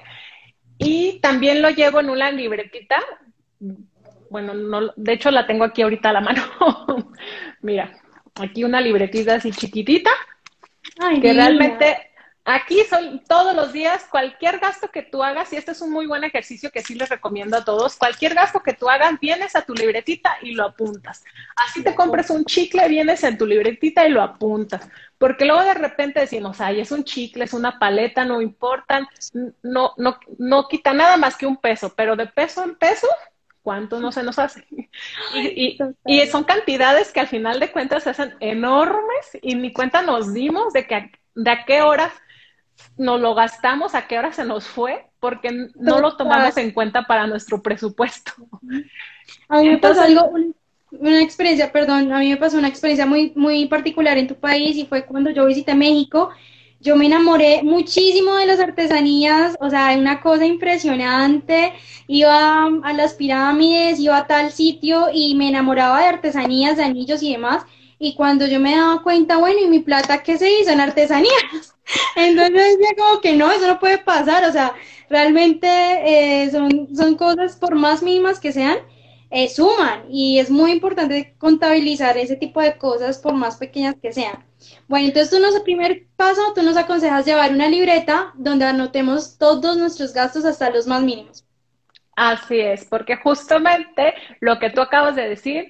Y 0.78 1.20
también 1.20 1.62
lo 1.62 1.70
llevo 1.70 2.00
en 2.00 2.10
una 2.10 2.32
libretita. 2.32 2.98
Bueno, 4.30 4.54
no, 4.54 4.92
de 4.96 5.14
hecho 5.14 5.32
la 5.32 5.48
tengo 5.48 5.64
aquí 5.64 5.82
ahorita 5.82 6.10
a 6.10 6.14
la 6.14 6.22
mano. 6.22 6.44
Mira, 7.62 7.98
aquí 8.36 8.64
una 8.64 8.82
libretita 8.82 9.36
así 9.36 9.52
chiquitita. 9.52 10.12
que 11.22 11.34
realmente 11.34 12.12
Aquí 12.48 12.84
son 12.88 13.24
todos 13.28 13.56
los 13.56 13.74
días, 13.74 14.06
cualquier 14.08 14.60
gasto 14.60 14.92
que 14.92 15.02
tú 15.02 15.24
hagas, 15.24 15.52
y 15.52 15.56
este 15.56 15.72
es 15.72 15.82
un 15.82 15.92
muy 15.92 16.06
buen 16.06 16.24
ejercicio 16.24 16.70
que 16.70 16.84
sí 16.84 16.94
les 16.94 17.10
recomiendo 17.10 17.58
a 17.58 17.66
todos, 17.66 17.96
cualquier 17.96 18.36
gasto 18.36 18.62
que 18.62 18.74
tú 18.74 18.88
hagas, 18.88 19.20
vienes 19.20 19.56
a 19.56 19.64
tu 19.64 19.74
libretita 19.74 20.38
y 20.44 20.52
lo 20.52 20.64
apuntas. 20.64 21.24
Así 21.56 21.84
te 21.84 21.96
compres 21.96 22.30
un 22.30 22.46
chicle, 22.46 22.88
vienes 22.88 23.24
en 23.24 23.40
tu 23.40 23.48
libretita 23.48 24.08
y 24.08 24.12
lo 24.12 24.22
apuntas. 24.22 24.88
Porque 25.18 25.46
luego 25.46 25.64
de 25.64 25.74
repente 25.74 26.20
decimos, 26.20 26.60
ay, 26.60 26.82
es 26.82 26.92
un 26.92 27.04
chicle, 27.04 27.46
es 27.46 27.54
una 27.54 27.80
paleta, 27.80 28.26
no 28.26 28.42
importan, 28.42 29.08
no, 29.64 29.94
no, 29.98 30.20
no 30.38 30.68
quita 30.68 30.94
nada 30.94 31.18
más 31.18 31.38
que 31.38 31.46
un 31.46 31.58
peso, 31.58 31.94
pero 31.96 32.16
de 32.16 32.28
peso 32.28 32.64
en 32.64 32.76
peso, 32.76 33.08
¿cuánto 33.62 34.00
no 34.00 34.12
se 34.12 34.24
nos 34.24 34.40
hace? 34.40 34.66
Y, 35.34 35.78
y, 36.06 36.28
son 36.28 36.46
cantidades 36.46 37.12
que 37.12 37.20
al 37.20 37.28
final 37.28 37.60
de 37.60 37.70
cuentas 37.70 38.04
se 38.04 38.12
hacen 38.12 38.36
enormes 38.40 39.38
y 39.42 39.56
ni 39.56 39.74
cuenta 39.74 40.02
nos 40.02 40.34
dimos 40.34 40.72
de 40.72 40.88
que 40.88 41.12
de 41.36 41.52
a 41.52 41.66
qué 41.66 41.82
hora 41.82 42.14
nos 42.98 43.20
lo 43.20 43.36
gastamos, 43.36 43.94
a 43.94 44.08
qué 44.08 44.18
hora 44.18 44.32
se 44.32 44.46
nos 44.46 44.66
fue, 44.66 45.10
porque 45.20 45.70
no 45.76 46.00
lo 46.00 46.16
tomamos 46.16 46.56
en 46.58 46.72
cuenta 46.72 47.04
para 47.04 47.28
nuestro 47.28 47.62
presupuesto. 47.62 48.32
A 49.50 49.60
mí 49.60 49.70
me 49.70 49.78
pasó 49.78 50.02
algo, 50.02 50.34
una 51.00 51.22
experiencia, 51.22 51.72
perdón, 51.72 52.12
a 52.12 52.20
mí 52.20 52.30
me 52.30 52.38
pasó 52.38 52.58
una 52.58 52.68
experiencia 52.68 53.06
muy, 53.06 53.32
muy 53.36 53.68
particular 53.68 54.18
en 54.18 54.28
tu 54.28 54.36
país 54.36 54.76
y 54.78 54.86
fue 54.86 55.06
cuando 55.06 55.30
yo 55.32 55.46
visité 55.46 55.76
México. 55.76 56.30
Yo 56.80 56.96
me 56.96 57.06
enamoré 57.08 57.64
muchísimo 57.64 58.36
de 58.36 58.46
las 58.46 58.60
artesanías, 58.60 59.56
o 59.60 59.70
sea, 59.70 59.96
una 59.98 60.22
cosa 60.22 60.46
impresionante. 60.46 61.74
Iba 62.08 62.66
a 62.66 62.94
las 62.94 63.14
pirámides, 63.16 64.00
iba 64.00 64.18
a 64.18 64.28
tal 64.28 64.52
sitio 64.52 65.08
y 65.12 65.36
me 65.36 65.50
enamoraba 65.50 66.02
de 66.02 66.08
artesanías, 66.08 66.78
de 66.78 66.84
anillos 66.84 67.24
y 67.24 67.32
demás. 67.32 67.64
Y 67.98 68.16
cuando 68.16 68.46
yo 68.46 68.60
me 68.60 68.76
daba 68.76 69.02
cuenta, 69.02 69.38
bueno, 69.38 69.60
¿y 69.64 69.68
mi 69.68 69.80
plata 69.80 70.22
qué 70.22 70.38
se 70.38 70.60
hizo 70.60 70.72
en 70.72 70.82
artesanías? 70.82 71.76
Entonces 72.16 72.78
decía 72.78 72.96
como 72.98 73.22
que 73.22 73.36
no, 73.36 73.52
eso 73.52 73.68
no 73.68 73.80
puede 73.80 73.98
pasar, 74.00 74.44
o 74.44 74.52
sea, 74.52 74.74
realmente 75.10 75.68
eh, 75.68 76.52
son, 76.52 76.96
son 76.96 77.16
cosas 77.16 77.56
por 77.56 77.76
más 77.76 78.04
mínimas 78.04 78.40
que 78.40 78.52
sean, 78.52 78.78
eh, 79.38 79.50
suman 79.50 80.06
y 80.10 80.40
es 80.40 80.50
muy 80.50 80.72
importante 80.72 81.36
contabilizar 81.38 82.18
ese 82.18 82.38
tipo 82.38 82.62
de 82.62 82.78
cosas 82.78 83.18
por 83.18 83.34
más 83.34 83.58
pequeñas 83.58 83.96
que 84.02 84.14
sean. 84.14 84.46
Bueno, 84.88 85.08
entonces 85.08 85.30
tú 85.30 85.42
nos, 85.42 85.60
primer 85.60 86.06
paso, 86.16 86.54
tú 86.56 86.64
nos 86.64 86.78
aconsejas 86.78 87.26
llevar 87.26 87.52
una 87.52 87.68
libreta 87.68 88.32
donde 88.36 88.64
anotemos 88.64 89.38
todos 89.38 89.76
nuestros 89.76 90.14
gastos 90.14 90.46
hasta 90.46 90.70
los 90.70 90.88
más 90.88 91.04
mínimos. 91.04 91.44
Así 92.16 92.62
es, 92.62 92.86
porque 92.86 93.18
justamente 93.18 94.14
lo 94.40 94.58
que 94.58 94.70
tú 94.70 94.80
acabas 94.80 95.18
de 95.18 95.28
decir 95.28 95.70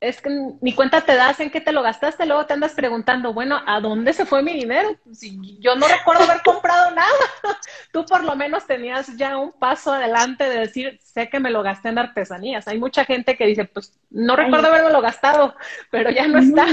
es 0.00 0.20
que 0.20 0.30
ni 0.60 0.74
cuenta 0.74 1.00
te 1.00 1.14
das 1.14 1.40
en 1.40 1.50
qué 1.50 1.60
te 1.60 1.72
lo 1.72 1.82
gastaste, 1.82 2.26
luego 2.26 2.46
te 2.46 2.54
andas 2.54 2.72
preguntando, 2.72 3.32
bueno, 3.32 3.60
¿a 3.66 3.80
dónde 3.80 4.12
se 4.12 4.26
fue 4.26 4.42
mi 4.42 4.52
dinero? 4.52 4.96
Si 5.12 5.58
yo 5.60 5.76
no 5.76 5.86
recuerdo 5.86 6.24
haber 6.24 6.42
comprado 6.42 6.90
nada. 6.92 7.08
Tú 7.92 8.04
por 8.04 8.24
lo 8.24 8.34
menos 8.36 8.66
tenías 8.66 9.16
ya 9.16 9.36
un 9.36 9.52
paso 9.52 9.92
adelante 9.92 10.44
de 10.44 10.60
decir, 10.60 10.98
sé 11.02 11.28
que 11.28 11.40
me 11.40 11.50
lo 11.50 11.62
gasté 11.62 11.90
en 11.90 11.98
artesanías. 11.98 12.66
Hay 12.68 12.78
mucha 12.78 13.04
gente 13.04 13.36
que 13.36 13.46
dice, 13.46 13.64
pues 13.64 13.98
no 14.10 14.36
recuerdo 14.36 14.68
haberme 14.68 14.90
lo 14.90 15.00
gastado, 15.00 15.54
pero 15.90 16.10
ya 16.10 16.26
no 16.26 16.38
está. 16.38 16.66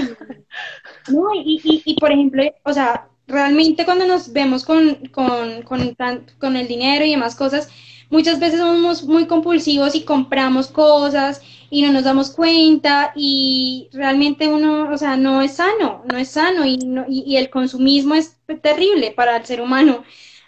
No, 1.10 1.34
y, 1.34 1.62
y, 1.64 1.82
y 1.86 2.00
por 2.00 2.12
ejemplo, 2.12 2.44
o 2.64 2.74
sea, 2.74 3.08
realmente 3.28 3.86
cuando 3.86 4.06
nos 4.06 4.34
vemos 4.34 4.66
con, 4.66 4.96
con, 5.08 5.62
con, 5.62 5.96
con 6.40 6.56
el 6.56 6.68
dinero 6.68 7.06
y 7.06 7.12
demás 7.12 7.36
cosas, 7.36 7.70
muchas 8.10 8.40
veces 8.40 8.60
somos 8.60 9.04
muy 9.04 9.28
compulsivos 9.28 9.96
y 9.96 10.04
compramos 10.04 10.68
cosas 10.68 11.42
y 11.70 11.84
no 11.84 11.92
nos 11.92 12.04
damos 12.04 12.32
cuenta 12.32 13.12
y 13.16 13.90
realmente 13.94 14.48
uno, 14.48 14.92
o 14.92 14.98
sea, 14.98 15.18
no 15.18 15.42
es 15.42 15.54
sano, 15.54 16.04
no 16.12 16.18
es 16.18 16.30
sano 16.30 16.66
y, 16.66 16.80
y, 17.08 17.38
el 17.38 17.50
consumismo 17.50 18.16
es 18.16 18.38
terrible 18.62 19.12
para 19.12 19.38
el 19.38 19.46
ser 19.46 19.62
humano. 19.62 20.04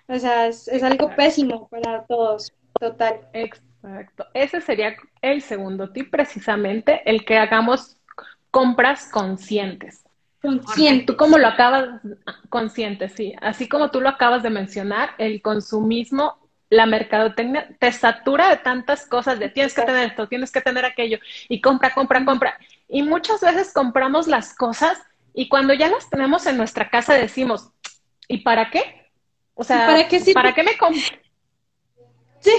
O 0.08 0.20
sea, 0.20 0.48
es, 0.48 0.68
algo 0.84 1.16
pésimo 1.16 1.70
para 1.70 2.06
todos, 2.06 2.52
total. 2.80 3.22
Exacto. 3.34 4.26
Ese 4.34 4.62
sería 4.62 4.96
el 5.22 5.42
segundo 5.42 5.92
tip, 5.92 6.10
precisamente, 6.10 7.02
el 7.06 7.24
que 7.24 7.38
hagamos 7.38 7.98
compras 8.50 9.08
conscientes. 9.12 10.04
Consciente. 10.42 11.06
Tú 11.06 11.16
como 11.16 11.38
lo 11.38 11.48
acabas, 11.48 12.02
consciente, 12.50 13.10
sí. 13.10 13.34
Así 13.42 13.70
como 13.70 13.92
tú 13.92 14.02
lo 14.02 14.10
acabas 14.10 14.42
de 14.44 14.50
mencionar, 14.50 15.12
el 15.20 15.42
consumismo 15.42 16.41
la 16.72 16.86
mercadotecnia 16.86 17.68
te 17.80 17.92
satura 17.92 18.50
de 18.50 18.58
tantas 18.58 19.06
cosas, 19.06 19.38
de 19.38 19.50
tienes 19.50 19.74
que 19.74 19.82
tener 19.82 20.10
esto, 20.10 20.28
tienes 20.30 20.52
que 20.52 20.62
tener 20.62 20.86
aquello, 20.86 21.20
y 21.50 21.60
compra, 21.60 21.94
compra, 21.94 22.24
compra. 22.24 22.58
Y 22.88 23.04
muchas 23.04 23.42
veces 23.42 23.74
compramos 23.74 24.28
las 24.28 24.56
cosas 24.56 24.98
y 25.34 25.50
cuando 25.50 25.74
ya 25.74 25.90
las 25.90 26.10
tenemos 26.10 26.46
en 26.46 26.56
nuestra 26.56 26.90
casa 26.90 27.14
decimos, 27.14 27.72
¿y 28.30 28.38
para 28.38 28.72
qué? 28.72 29.12
O 29.54 29.66
sea, 29.66 29.86
¿para 29.86 30.08
qué, 30.08 30.22
¿para 30.34 30.56
qué 30.56 30.64
me 30.64 30.78
compro? 30.78 31.02
Sí, 32.40 32.54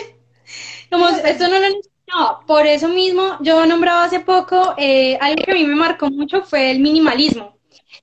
como 0.91 1.09
esto 1.09 1.49
no 1.49 1.59
lo 1.59 1.69
no, 2.15 2.41
por 2.47 2.67
eso 2.67 2.89
mismo 2.89 3.39
yo 3.41 3.65
nombraba 3.65 4.05
hace 4.05 4.21
poco, 4.21 4.75
eh, 4.77 5.17
algo 5.23 5.43
que 5.43 5.53
a 5.53 5.55
mí 5.55 5.65
me 5.65 5.75
marcó 5.75 6.11
mucho 6.11 6.43
fue 6.43 6.71
el 6.71 6.81
minimalismo. 6.81 7.57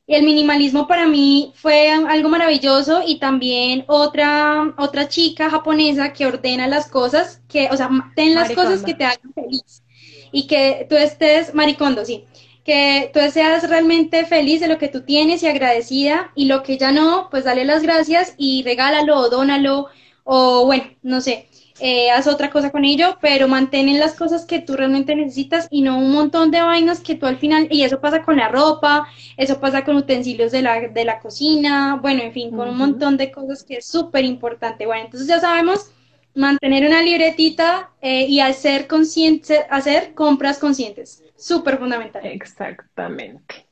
Y 0.07 0.15
el 0.15 0.23
minimalismo 0.23 0.87
para 0.87 1.07
mí 1.07 1.53
fue 1.55 1.89
algo 1.89 2.29
maravilloso 2.29 3.01
y 3.05 3.19
también 3.19 3.85
otra, 3.87 4.73
otra 4.77 5.07
chica 5.07 5.49
japonesa 5.49 6.13
que 6.13 6.25
ordena 6.25 6.67
las 6.67 6.87
cosas, 6.87 7.41
que, 7.47 7.69
o 7.71 7.77
sea, 7.77 7.89
ten 8.15 8.35
las 8.35 8.51
cosas 8.51 8.83
que 8.83 8.93
te 8.93 9.05
hagan 9.05 9.33
feliz. 9.33 9.83
Y 10.31 10.47
que 10.47 10.85
tú 10.89 10.95
estés, 10.95 11.53
maricondo, 11.55 12.05
sí, 12.05 12.25
que 12.63 13.09
tú 13.13 13.19
seas 13.31 13.67
realmente 13.67 14.25
feliz 14.25 14.61
de 14.61 14.67
lo 14.67 14.77
que 14.77 14.89
tú 14.89 15.01
tienes 15.01 15.41
y 15.43 15.47
agradecida. 15.47 16.31
Y 16.35 16.45
lo 16.45 16.63
que 16.63 16.77
ya 16.77 16.91
no, 16.91 17.27
pues 17.31 17.43
dale 17.43 17.65
las 17.65 17.83
gracias 17.83 18.35
y 18.37 18.63
regálalo 18.63 19.17
o 19.17 19.29
dónalo 19.29 19.87
o 20.23 20.65
bueno, 20.65 20.83
no 21.01 21.21
sé 21.21 21.48
eh, 21.79 22.11
haz 22.11 22.27
otra 22.27 22.49
cosa 22.49 22.71
con 22.71 22.85
ello, 22.85 23.17
pero 23.21 23.47
mantén 23.47 23.97
las 23.99 24.13
cosas 24.13 24.45
que 24.45 24.59
tú 24.59 24.75
realmente 24.75 25.15
necesitas 25.15 25.67
y 25.71 25.81
no 25.81 25.97
un 25.97 26.11
montón 26.11 26.51
de 26.51 26.61
vainas 26.61 26.99
que 26.99 27.15
tú 27.15 27.25
al 27.25 27.37
final, 27.37 27.67
y 27.71 27.83
eso 27.83 27.99
pasa 27.99 28.23
con 28.23 28.37
la 28.37 28.49
ropa, 28.49 29.07
eso 29.37 29.59
pasa 29.59 29.83
con 29.83 29.95
utensilios 29.95 30.51
de 30.51 30.61
la, 30.61 30.79
de 30.79 31.05
la 31.05 31.19
cocina, 31.19 31.97
bueno, 32.01 32.21
en 32.21 32.33
fin, 32.33 32.51
con 32.51 32.69
un 32.69 32.77
montón 32.77 33.17
de 33.17 33.31
cosas 33.31 33.63
que 33.63 33.77
es 33.77 33.85
súper 33.85 34.25
importante. 34.25 34.85
Bueno, 34.85 35.05
entonces 35.05 35.27
ya 35.27 35.39
sabemos 35.39 35.91
mantener 36.35 36.85
una 36.85 37.01
libretita 37.01 37.91
eh, 38.01 38.25
y 38.27 38.39
hacer, 38.39 38.87
consciente, 38.87 39.65
hacer 39.69 40.13
compras 40.13 40.59
conscientes, 40.59 41.23
súper 41.37 41.77
fundamental. 41.77 42.25
Exactamente. 42.25 43.65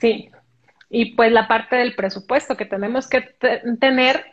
Sí, 0.00 0.30
y 0.88 1.14
pues 1.14 1.30
la 1.30 1.46
parte 1.46 1.76
del 1.76 1.94
presupuesto 1.94 2.56
que 2.56 2.64
tenemos 2.64 3.06
que 3.08 3.22
tener 3.78 4.24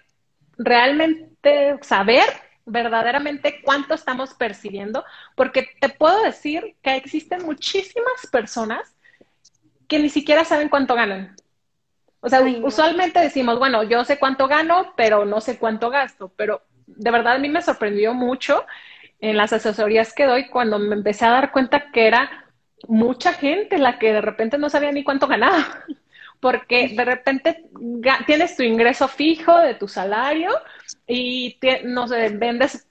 realmente 0.58 1.78
saber 1.82 2.24
verdaderamente 2.68 3.62
cuánto 3.64 3.96
estamos 3.96 4.34
percibiendo, 4.34 5.04
porque 5.36 5.70
te 5.80 5.90
puedo 5.90 6.22
decir 6.22 6.76
que 6.84 6.96
existen 6.96 7.44
muchísimas 7.46 8.28
personas 8.32 8.96
que 9.88 10.00
ni 10.00 10.10
siquiera 10.10 10.44
saben 10.44 10.70
cuánto 10.70 10.94
ganan. 10.94 11.36
O 12.20 12.30
sea, 12.30 12.42
usualmente 12.42 13.20
decimos, 13.20 13.58
bueno, 13.58 13.84
yo 13.84 14.04
sé 14.04 14.20
cuánto 14.20 14.48
gano, 14.48 14.94
pero 14.98 15.24
no 15.24 15.40
sé 15.40 15.58
cuánto 15.58 15.90
gasto, 15.90 16.32
pero 16.36 16.62
de 16.86 17.10
verdad 17.10 17.36
a 17.36 17.40
mí 17.40 17.48
me 17.48 17.62
sorprendió 17.62 18.14
mucho 18.14 18.66
en 19.20 19.38
las 19.38 19.54
asesorías 19.54 20.14
que 20.14 20.26
doy 20.26 20.50
cuando 20.50 20.78
me 20.78 20.96
empecé 20.96 21.26
a 21.26 21.32
dar 21.32 21.52
cuenta 21.52 21.90
que 21.92 22.06
era 22.06 22.46
mucha 22.88 23.34
gente 23.34 23.78
la 23.78 23.98
que 23.98 24.12
de 24.12 24.22
repente 24.22 24.58
no 24.58 24.70
sabía 24.70 24.92
ni 24.92 25.06
cuánto 25.06 25.28
ganaba, 25.28 25.86
porque 26.42 26.90
de 26.90 27.06
repente 27.06 27.66
tienes 28.26 28.58
tu 28.58 28.64
ingreso 28.64 29.08
fijo 29.08 29.58
de 29.58 29.76
tu 29.76 29.88
salario 29.88 30.50
y 31.08 31.58
no 31.86 32.08
sé, 32.08 32.30
vendes 32.30 32.86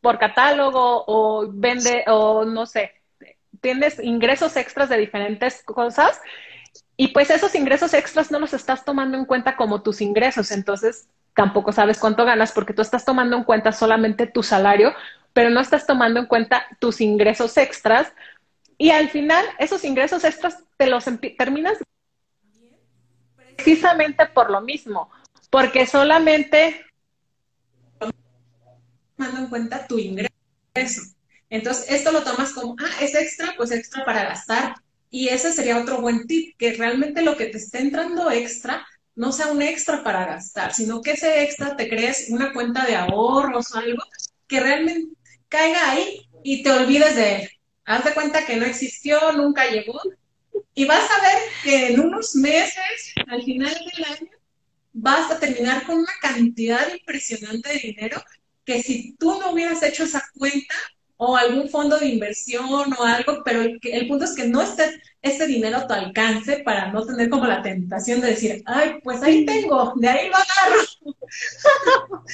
por 0.00 0.18
catálogo 0.18 1.04
o 1.06 1.48
vende 1.50 2.04
o 2.06 2.44
no 2.44 2.66
sé, 2.66 2.92
tienes 3.60 3.98
ingresos 4.02 4.56
extras 4.56 4.88
de 4.88 4.98
diferentes 4.98 5.62
cosas 5.62 6.20
y 6.96 7.08
pues 7.08 7.30
esos 7.30 7.54
ingresos 7.54 7.94
extras 7.94 8.30
no 8.30 8.38
los 8.38 8.52
estás 8.52 8.84
tomando 8.84 9.16
en 9.16 9.24
cuenta 9.24 9.56
como 9.56 9.82
tus 9.82 10.00
ingresos, 10.00 10.50
entonces 10.50 11.08
tampoco 11.34 11.72
sabes 11.72 11.98
cuánto 11.98 12.24
ganas 12.24 12.52
porque 12.52 12.74
tú 12.74 12.82
estás 12.82 13.04
tomando 13.04 13.36
en 13.36 13.44
cuenta 13.44 13.72
solamente 13.72 14.26
tu 14.26 14.42
salario, 14.42 14.92
pero 15.32 15.48
no 15.48 15.60
estás 15.60 15.86
tomando 15.86 16.20
en 16.20 16.26
cuenta 16.26 16.66
tus 16.78 17.00
ingresos 17.00 17.56
extras 17.56 18.12
y 18.76 18.90
al 18.90 19.08
final 19.08 19.44
esos 19.58 19.84
ingresos 19.84 20.24
extras 20.24 20.62
te 20.76 20.88
los 20.88 21.04
terminas 21.38 21.78
precisamente 23.56 24.26
por 24.26 24.50
lo 24.50 24.60
mismo, 24.60 25.10
porque 25.50 25.86
solamente 25.86 26.84
tomando 29.22 29.40
en 29.40 29.46
cuenta 29.48 29.86
tu 29.86 29.98
ingreso. 29.98 31.02
Entonces, 31.48 31.86
esto 31.90 32.12
lo 32.12 32.22
tomas 32.22 32.52
como, 32.52 32.74
ah, 32.80 33.04
es 33.04 33.14
extra, 33.14 33.54
pues 33.56 33.70
extra 33.70 34.04
para 34.04 34.24
gastar. 34.24 34.74
Y 35.10 35.28
ese 35.28 35.52
sería 35.52 35.78
otro 35.78 36.00
buen 36.00 36.26
tip, 36.26 36.56
que 36.58 36.72
realmente 36.72 37.22
lo 37.22 37.36
que 37.36 37.46
te 37.46 37.58
esté 37.58 37.80
entrando 37.80 38.30
extra 38.30 38.86
no 39.14 39.30
sea 39.30 39.48
un 39.48 39.60
extra 39.60 40.02
para 40.02 40.24
gastar, 40.24 40.74
sino 40.74 41.02
que 41.02 41.12
ese 41.12 41.42
extra 41.42 41.76
te 41.76 41.88
crees 41.88 42.28
una 42.30 42.52
cuenta 42.52 42.86
de 42.86 42.96
ahorros 42.96 43.74
o 43.74 43.78
algo 43.78 44.02
que 44.48 44.58
realmente 44.58 45.14
caiga 45.48 45.92
ahí 45.92 46.26
y 46.42 46.62
te 46.62 46.72
olvides 46.72 47.14
de 47.14 47.36
él. 47.36 47.50
Haz 47.84 48.04
de 48.04 48.14
cuenta 48.14 48.46
que 48.46 48.56
no 48.56 48.64
existió, 48.64 49.32
nunca 49.32 49.68
llegó. 49.70 50.00
Y 50.74 50.86
vas 50.86 51.08
a 51.10 51.22
ver 51.22 51.38
que 51.62 51.92
en 51.92 52.00
unos 52.00 52.34
meses, 52.34 53.12
al 53.28 53.42
final 53.42 53.74
del 53.94 54.04
año, 54.04 54.30
vas 54.94 55.30
a 55.30 55.38
terminar 55.38 55.84
con 55.84 55.98
una 55.98 56.12
cantidad 56.20 56.92
impresionante 56.94 57.68
de 57.68 57.78
dinero 57.78 58.22
que 58.64 58.82
si 58.82 59.16
tú 59.16 59.38
no 59.38 59.52
hubieras 59.52 59.82
hecho 59.82 60.04
esa 60.04 60.22
cuenta, 60.38 60.74
o 61.24 61.36
algún 61.36 61.68
fondo 61.68 61.98
de 61.98 62.08
inversión 62.08 62.92
o 62.98 63.04
algo, 63.04 63.42
pero 63.44 63.62
el, 63.62 63.78
el 63.80 64.08
punto 64.08 64.24
es 64.24 64.34
que 64.34 64.48
no 64.48 64.60
esté 64.60 65.00
ese 65.22 65.46
dinero 65.46 65.76
a 65.76 65.86
tu 65.86 65.94
alcance 65.94 66.62
para 66.64 66.90
no 66.90 67.06
tener 67.06 67.30
como 67.30 67.46
la 67.46 67.62
tentación 67.62 68.20
de 68.20 68.30
decir, 68.30 68.60
ay, 68.66 68.94
pues 69.04 69.22
ahí 69.22 69.46
tengo, 69.46 69.92
de 69.94 70.08
ahí 70.08 70.28
lo 70.28 70.34
agarro. 70.34 70.82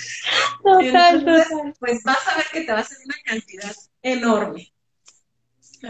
Total, 0.64 1.20
total. 1.20 1.74
Pues 1.78 2.02
vas 2.02 2.26
a 2.28 2.36
ver 2.36 2.46
que 2.50 2.62
te 2.62 2.72
va 2.72 2.78
a 2.78 2.80
hacer 2.80 2.98
una 3.04 3.16
cantidad 3.24 3.74
enorme. 4.02 4.72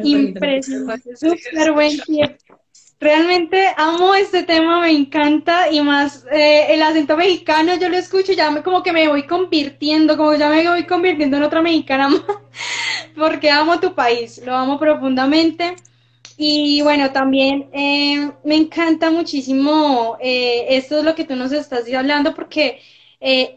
Impresionante, 0.02 1.16
súper 1.16 1.72
buen 1.72 2.00
tiempo. 2.00 2.60
Realmente 3.00 3.68
amo 3.76 4.14
este 4.14 4.42
tema, 4.42 4.80
me 4.80 4.90
encanta 4.90 5.70
y 5.70 5.80
más 5.80 6.26
eh, 6.32 6.66
el 6.70 6.82
acento 6.82 7.16
mexicano, 7.16 7.76
yo 7.76 7.88
lo 7.88 7.96
escucho, 7.96 8.32
ya 8.32 8.50
me, 8.50 8.62
como 8.64 8.82
que 8.82 8.92
me 8.92 9.06
voy 9.06 9.24
convirtiendo, 9.24 10.16
como 10.16 10.34
ya 10.34 10.48
me 10.48 10.68
voy 10.68 10.84
convirtiendo 10.84 11.36
en 11.36 11.44
otra 11.44 11.62
mexicana 11.62 12.08
porque 13.16 13.50
amo 13.50 13.78
tu 13.78 13.94
país, 13.94 14.42
lo 14.44 14.54
amo 14.56 14.78
profundamente. 14.80 15.76
Y 16.36 16.82
bueno, 16.82 17.10
también 17.12 17.68
eh, 17.72 18.30
me 18.44 18.56
encanta 18.56 19.10
muchísimo 19.10 20.16
eh, 20.20 20.66
esto 20.70 20.98
es 20.98 21.04
lo 21.04 21.14
que 21.14 21.24
tú 21.24 21.36
nos 21.36 21.52
estás 21.52 21.92
hablando, 21.92 22.34
porque 22.34 22.80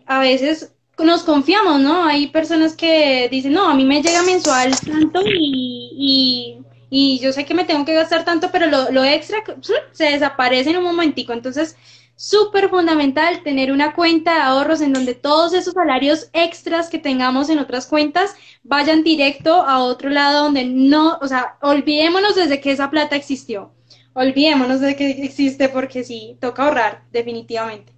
a 0.07 0.19
veces 0.19 0.73
nos 1.03 1.23
confiamos, 1.23 1.79
¿no? 1.79 2.05
Hay 2.05 2.27
personas 2.27 2.75
que 2.75 3.27
dicen, 3.29 3.53
no, 3.53 3.69
a 3.69 3.75
mí 3.75 3.85
me 3.85 4.01
llega 4.01 4.23
mensual 4.23 4.71
tanto 4.79 5.21
y 5.25 6.57
yo 6.91 7.31
sé 7.31 7.45
que 7.45 7.53
me 7.53 7.63
tengo 7.63 7.85
que 7.85 7.93
gastar 7.93 8.25
tanto, 8.25 8.51
pero 8.51 8.67
lo, 8.67 9.03
extra 9.03 9.43
se 9.91 10.05
desaparece 10.05 10.71
en 10.71 10.77
un 10.77 10.83
momentico. 10.83 11.31
Entonces, 11.31 11.77
súper 12.15 12.69
fundamental 12.69 13.41
tener 13.43 13.71
una 13.71 13.95
cuenta 13.95 14.35
de 14.35 14.41
ahorros 14.41 14.81
en 14.81 14.93
donde 14.93 15.15
todos 15.15 15.53
esos 15.53 15.73
salarios 15.73 16.29
extras 16.33 16.89
que 16.89 16.99
tengamos 16.99 17.49
en 17.49 17.59
otras 17.59 17.87
cuentas 17.87 18.35
vayan 18.63 19.03
directo 19.03 19.53
a 19.63 19.79
otro 19.79 20.09
lado 20.09 20.43
donde 20.43 20.65
no, 20.65 21.17
o 21.21 21.27
sea, 21.27 21.57
olvidémonos 21.61 22.35
desde 22.35 22.59
que 22.59 22.71
esa 22.71 22.91
plata 22.91 23.15
existió. 23.15 23.73
Olvidémonos 24.13 24.81
de 24.81 24.95
que 24.95 25.09
existe 25.23 25.69
porque 25.69 26.03
sí, 26.03 26.37
toca 26.41 26.65
ahorrar, 26.65 27.03
definitivamente. 27.11 27.93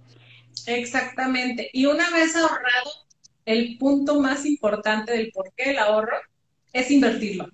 Exactamente. 0.66 1.68
Y 1.72 1.86
una 1.86 2.08
vez 2.10 2.36
ahorrado, 2.36 2.90
el 3.44 3.76
punto 3.76 4.20
más 4.20 4.46
importante 4.46 5.12
del 5.12 5.32
por 5.32 5.52
qué 5.56 5.72
el 5.72 5.78
ahorro 5.78 6.16
es 6.72 6.90
invertirlo. 6.90 7.48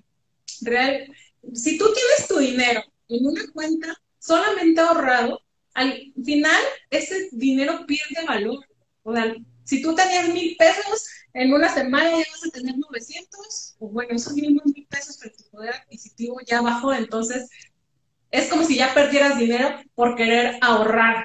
Real, 0.61 1.11
si 1.55 1.79
tú 1.79 1.87
tienes 1.93 2.29
tu 2.29 2.39
dinero 2.39 2.83
en 3.09 3.27
una 3.27 3.43
cuenta 3.53 4.01
solamente 4.19 4.81
ahorrado, 4.81 5.41
al 5.75 6.13
final 6.25 6.61
ese 6.91 7.29
dinero 7.33 7.85
pierde 7.87 8.25
valor. 8.27 8.65
O 9.03 9.15
sea, 9.15 9.35
si 9.65 9.83
tú 9.83 9.95
tenías 9.95 10.29
mil 10.29 10.57
pesos, 10.57 11.07
en 11.33 11.53
una 11.53 11.73
semana 11.73 12.11
ya 12.11 12.17
vas 12.19 12.47
a 12.47 12.51
tener 12.51 12.77
900, 12.77 13.77
o 13.79 13.89
bueno, 13.89 14.15
esos 14.15 14.35
mismos 14.35 14.65
mil 14.67 14.87
pesos, 14.87 15.17
pero 15.21 15.35
tu 15.37 15.45
poder 15.51 15.75
adquisitivo 15.75 16.39
ya 16.47 16.61
bajó, 16.61 16.93
entonces 16.93 17.49
es 18.31 18.49
como 18.49 18.65
si 18.65 18.77
ya 18.77 18.95
perdieras 18.95 19.39
dinero 19.39 19.81
por 19.95 20.17
querer 20.17 20.59
ahorrar. 20.61 21.25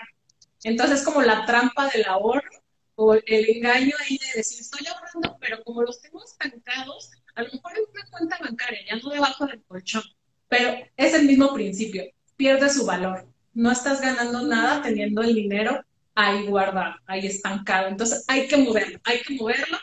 Entonces 0.63 0.99
es 0.99 1.05
como 1.05 1.21
la 1.21 1.45
trampa 1.45 1.89
del 1.89 2.05
ahorro 2.05 2.49
o 2.95 3.13
el 3.13 3.49
engaño 3.49 3.95
ahí 3.99 4.17
de 4.17 4.37
decir, 4.37 4.59
estoy 4.59 4.87
ahorrando, 4.87 5.37
pero 5.39 5.63
como 5.63 5.83
los 5.83 6.01
tengo 6.01 6.23
estancados, 6.23 7.11
a 7.35 7.43
lo 7.43 7.51
mejor 7.51 7.71
en 7.75 7.83
una 7.91 8.09
cuenta 8.09 8.37
bancaria, 8.39 8.79
ya 8.89 8.95
no 8.97 9.09
debajo 9.09 9.45
del 9.45 9.61
colchón, 9.63 10.03
pero 10.47 10.73
es 10.95 11.13
el 11.13 11.25
mismo 11.25 11.53
principio, 11.53 12.03
pierde 12.35 12.69
su 12.69 12.85
valor. 12.85 13.27
No 13.53 13.71
estás 13.71 14.01
ganando 14.01 14.41
nada 14.41 14.81
teniendo 14.81 15.21
el 15.21 15.33
dinero 15.33 15.83
ahí 16.13 16.45
guardado, 16.47 16.95
ahí 17.05 17.25
estancado. 17.25 17.87
Entonces 17.87 18.23
hay 18.27 18.47
que 18.47 18.57
moverlo, 18.57 18.99
hay 19.03 19.21
que 19.21 19.35
moverlo 19.35 19.77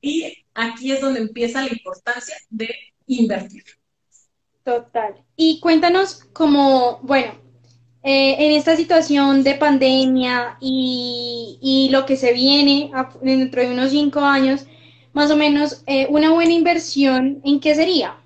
y 0.00 0.44
aquí 0.54 0.92
es 0.92 1.00
donde 1.00 1.20
empieza 1.20 1.62
la 1.62 1.72
importancia 1.72 2.36
de 2.50 2.74
invertir. 3.06 3.64
Total. 4.62 5.22
Y 5.36 5.60
cuéntanos 5.60 6.24
como, 6.32 7.00
bueno, 7.02 7.34
eh, 8.02 8.36
en 8.38 8.52
esta 8.52 8.76
situación 8.76 9.42
de 9.42 9.54
pandemia 9.54 10.56
y, 10.60 11.58
y, 11.62 11.88
lo 11.90 12.04
que 12.04 12.16
se 12.16 12.32
viene 12.34 12.90
dentro 13.22 13.62
de 13.62 13.72
unos 13.72 13.90
cinco 13.90 14.20
años, 14.20 14.66
más 15.14 15.30
o 15.30 15.36
menos 15.36 15.82
eh, 15.86 16.06
una 16.10 16.30
buena 16.32 16.52
inversión, 16.52 17.40
¿en 17.44 17.60
qué 17.60 17.74
sería? 17.74 18.16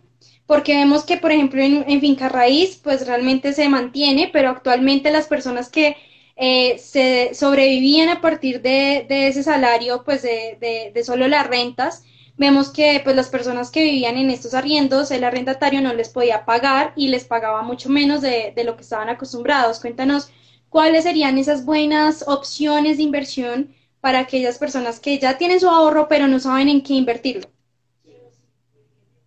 Porque 0.46 0.74
vemos 0.74 1.05
que, 1.05 1.18
por 1.18 1.31
ejemplo, 1.31 1.61
en, 1.62 2.01
finca 2.01 2.29
raíz, 2.31 2.81
pues 2.83 3.07
realmente 3.07 3.53
se 3.53 3.68
mantiene, 3.68 4.31
pero 4.33 4.48
actualmente 4.48 5.11
las 5.11 5.27
personas 5.27 5.68
que 5.68 5.96
eh, 6.37 6.79
se 6.79 7.35
sobrevivían 7.35 8.09
a 8.09 8.20
partir 8.22 8.62
de, 8.62 9.07
ese 9.09 9.42
salario, 9.42 10.03
pues 10.05 10.22
de, 10.22 11.03
solo 11.05 11.29
las 11.29 11.46
rentas, 11.46 12.05
vemos 12.38 12.70
que 12.70 13.01
pues 13.05 13.14
las 13.14 13.29
personas 13.29 13.70
que 13.70 13.85
vivían 13.85 14.16
en 14.16 14.31
estos 14.31 14.55
arriendos, 14.55 15.11
el 15.11 15.24
arrendatario 15.24 15.83
no 15.83 15.92
les 15.92 16.09
podía 16.09 16.46
pagar 16.46 16.94
y 16.96 17.09
les 17.09 17.24
pagaba 17.24 17.61
mucho 17.62 17.90
menos 17.90 18.22
de, 18.22 18.55
de 18.57 18.64
lo 18.64 18.77
que 18.77 18.83
estaban 18.83 19.11
acostumbrados. 19.11 19.81
Cuéntanos 19.81 20.31
cuáles 20.70 21.05
serían 21.05 21.37
esas 21.37 21.66
buenas 21.66 22.27
opciones 22.27 22.96
de 22.96 23.03
inversión 23.03 23.74
para 24.00 24.20
aquellas 24.20 24.58
personas 24.58 25.00
que 25.00 25.18
ya 25.18 25.38
tienen 25.38 25.61
su 25.61 25.68
ahorro 25.68 26.08
pero 26.08 26.28
no 26.28 26.40
saben 26.40 26.68
en 26.68 26.82
qué 26.82 26.94
invertirlo? 26.94 27.50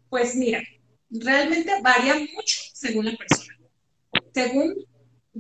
Pues 0.09 0.35
mira, 0.35 0.61
realmente 1.09 1.71
varía 1.81 2.15
mucho 2.15 2.57
según 2.73 3.05
la 3.05 3.15
persona. 3.15 3.57
Según, 4.33 4.75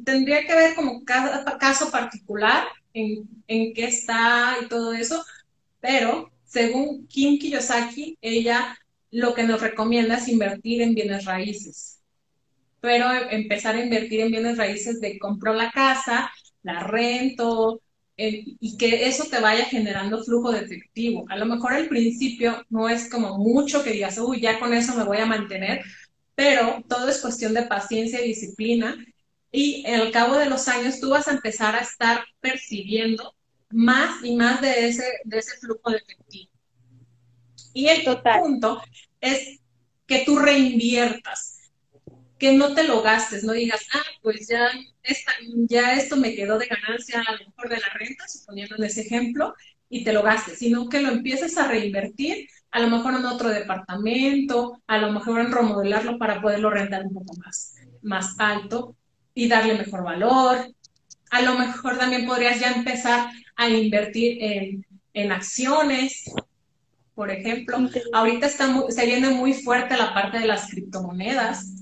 tendría 0.05 0.45
que 0.45 0.55
ver 0.55 0.75
como 0.75 1.03
cada 1.03 1.57
caso 1.57 1.91
particular 1.91 2.67
en, 2.93 3.27
en 3.47 3.73
qué 3.73 3.85
está 3.85 4.57
y 4.61 4.67
todo 4.67 4.93
eso, 4.93 5.23
pero 5.79 6.31
según 6.45 7.07
Kim 7.07 7.39
Kiyosaki, 7.39 8.17
ella 8.21 8.77
lo 9.11 9.33
que 9.33 9.43
nos 9.43 9.61
recomienda 9.61 10.15
es 10.15 10.27
invertir 10.27 10.81
en 10.81 10.95
bienes 10.95 11.25
raíces. 11.25 11.99
Pero 12.79 13.11
empezar 13.29 13.75
a 13.75 13.83
invertir 13.83 14.21
en 14.21 14.31
bienes 14.31 14.57
raíces 14.57 14.99
de 14.99 15.19
compro 15.19 15.53
la 15.53 15.71
casa, 15.71 16.31
la 16.63 16.83
rento, 16.83 17.81
y 18.29 18.77
que 18.77 19.07
eso 19.07 19.25
te 19.25 19.39
vaya 19.39 19.65
generando 19.65 20.23
flujo 20.23 20.51
de 20.51 20.61
efectivo. 20.61 21.25
A 21.29 21.37
lo 21.37 21.45
mejor 21.45 21.73
al 21.73 21.87
principio 21.87 22.65
no 22.69 22.89
es 22.89 23.09
como 23.09 23.37
mucho 23.37 23.83
que 23.83 23.91
digas, 23.91 24.17
uy, 24.17 24.41
ya 24.41 24.59
con 24.59 24.73
eso 24.73 24.95
me 24.95 25.03
voy 25.03 25.17
a 25.17 25.25
mantener, 25.25 25.83
pero 26.35 26.83
todo 26.87 27.09
es 27.09 27.19
cuestión 27.19 27.53
de 27.53 27.63
paciencia 27.63 28.23
y 28.23 28.29
disciplina. 28.29 28.97
Y 29.51 29.85
al 29.85 30.11
cabo 30.11 30.35
de 30.35 30.49
los 30.49 30.67
años 30.67 30.99
tú 30.99 31.09
vas 31.09 31.27
a 31.27 31.31
empezar 31.31 31.75
a 31.75 31.79
estar 31.79 32.23
percibiendo 32.39 33.35
más 33.69 34.23
y 34.23 34.35
más 34.35 34.61
de 34.61 34.87
ese, 34.87 35.03
de 35.23 35.39
ese 35.39 35.57
flujo 35.57 35.91
de 35.91 35.97
efectivo. 35.97 36.51
Y 37.73 37.87
el 37.87 38.03
punto 38.03 38.81
es 39.19 39.59
que 40.05 40.23
tú 40.25 40.37
reinviertas 40.37 41.71
que 42.37 42.53
no 42.53 42.73
te 42.73 42.83
lo 42.83 43.01
gastes, 43.01 43.43
no 43.43 43.53
digas, 43.53 43.81
ah, 43.93 44.03
pues 44.21 44.47
ya, 44.47 44.71
ya 45.67 45.93
esto 45.93 46.15
me 46.15 46.35
quedó 46.35 46.57
de 46.57 46.67
ganancia 46.67 47.23
a 47.25 47.33
lo 47.33 47.45
mejor 47.49 47.69
de 47.69 47.79
la 47.79 47.89
renta, 47.93 48.27
suponiendo 48.27 48.75
en 48.75 48.83
ese 48.83 49.01
ejemplo, 49.01 49.53
y 49.89 50.03
te 50.03 50.13
lo 50.13 50.23
gastes, 50.23 50.59
sino 50.59 50.87
que 50.89 51.01
lo 51.01 51.09
empieces 51.09 51.57
a 51.57 51.67
reinvertir, 51.67 52.47
a 52.71 52.79
lo 52.79 52.87
mejor 52.87 53.15
en 53.15 53.25
otro 53.25 53.49
departamento, 53.49 54.81
a 54.87 54.97
lo 54.97 55.11
mejor 55.11 55.41
en 55.41 55.51
remodelarlo 55.51 56.17
para 56.17 56.41
poderlo 56.41 56.69
rentar 56.69 57.03
un 57.05 57.13
poco 57.13 57.35
más, 57.37 57.75
más 58.01 58.35
alto 58.39 58.95
y 59.33 59.49
darle 59.49 59.73
mejor 59.73 60.03
valor. 60.03 60.73
A 61.31 61.41
lo 61.41 61.57
mejor 61.57 61.97
también 61.97 62.25
podrías 62.25 62.59
ya 62.59 62.71
empezar 62.71 63.29
a 63.55 63.69
invertir 63.69 64.37
en, 64.41 64.85
en 65.13 65.31
acciones, 65.33 66.23
por 67.13 67.29
ejemplo. 67.29 67.77
Ahorita 68.13 68.47
está 68.47 68.73
se 68.89 69.05
viene 69.05 69.29
muy 69.29 69.53
fuerte 69.53 69.97
la 69.97 70.13
parte 70.13 70.39
de 70.39 70.47
las 70.47 70.69
criptomonedas 70.69 71.81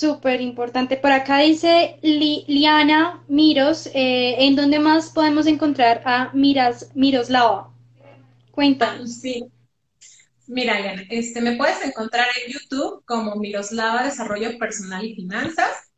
Súper 0.00 0.40
importante. 0.40 0.96
Por 0.96 1.12
acá 1.12 1.40
dice 1.40 1.98
Liana 2.00 3.22
Miros, 3.28 3.86
eh, 3.88 4.46
¿en 4.46 4.56
dónde 4.56 4.78
más 4.78 5.10
podemos 5.10 5.46
encontrar 5.46 6.00
a 6.06 6.30
Miras, 6.32 6.90
Miroslava? 6.94 7.70
Cuéntanos. 8.50 9.10
Ah, 9.10 9.20
sí. 9.20 9.44
Mira, 10.46 10.80
Liana, 10.80 11.04
este, 11.10 11.42
me 11.42 11.52
puedes 11.56 11.84
encontrar 11.84 12.28
en 12.34 12.50
YouTube 12.50 13.04
como 13.04 13.36
Miroslava 13.36 14.04
Desarrollo 14.04 14.56
Personal 14.56 15.04
y 15.04 15.14
Finanzas, 15.16 15.90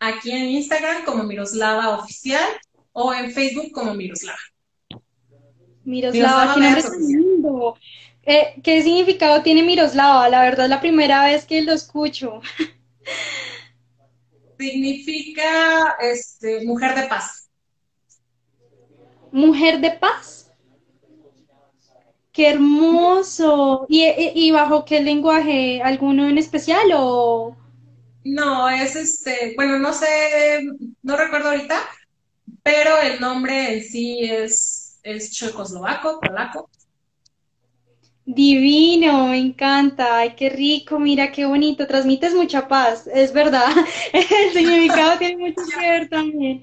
aquí 0.00 0.32
en 0.32 0.50
Instagram 0.50 1.06
como 1.06 1.22
Miroslava 1.22 1.98
Oficial 1.98 2.44
o 2.92 3.14
en 3.14 3.30
Facebook 3.30 3.72
como 3.72 3.94
Miroslava. 3.94 4.38
Miroslava, 5.82 6.56
qué 6.56 6.60
nombre 6.60 6.82
tan 6.82 7.08
lindo. 7.08 7.78
Eh, 8.22 8.60
¿Qué 8.62 8.82
significado 8.82 9.42
tiene 9.42 9.62
Miroslava? 9.62 10.28
La 10.28 10.42
verdad 10.42 10.66
es 10.66 10.70
la 10.70 10.80
primera 10.82 11.24
vez 11.24 11.46
que 11.46 11.62
lo 11.62 11.72
escucho. 11.72 12.42
Significa 14.58 15.96
este, 16.00 16.64
mujer 16.64 16.94
de 16.94 17.06
paz. 17.08 17.50
Mujer 19.32 19.80
de 19.80 19.90
paz. 19.92 20.50
Qué 22.32 22.50
hermoso. 22.50 23.86
¿Y, 23.88 24.04
y 24.34 24.50
bajo 24.50 24.84
qué 24.84 25.00
lenguaje? 25.00 25.82
¿Alguno 25.82 26.28
en 26.28 26.38
especial 26.38 26.86
o...? 26.94 27.56
No, 28.24 28.68
es 28.68 28.96
este, 28.96 29.52
bueno, 29.54 29.78
no 29.78 29.92
sé, 29.92 30.60
no 31.02 31.16
recuerdo 31.16 31.50
ahorita, 31.50 31.80
pero 32.64 33.00
el 33.00 33.20
nombre 33.20 33.74
en 33.74 33.84
sí 33.84 34.24
es, 34.24 34.98
es 35.04 35.30
checoslovaco, 35.30 36.18
polaco. 36.18 36.68
Divino, 38.28 39.28
me 39.28 39.38
encanta, 39.38 40.18
ay, 40.18 40.34
qué 40.36 40.50
rico, 40.50 40.98
mira 40.98 41.30
qué 41.30 41.44
bonito, 41.46 41.86
transmites 41.86 42.34
mucha 42.34 42.66
paz, 42.66 43.06
es 43.06 43.32
verdad, 43.32 43.68
el 44.12 44.52
significado 44.52 45.16
tiene 45.16 45.36
mucho 45.36 45.62
que 45.64 45.76
ver 45.76 46.08
también. 46.08 46.62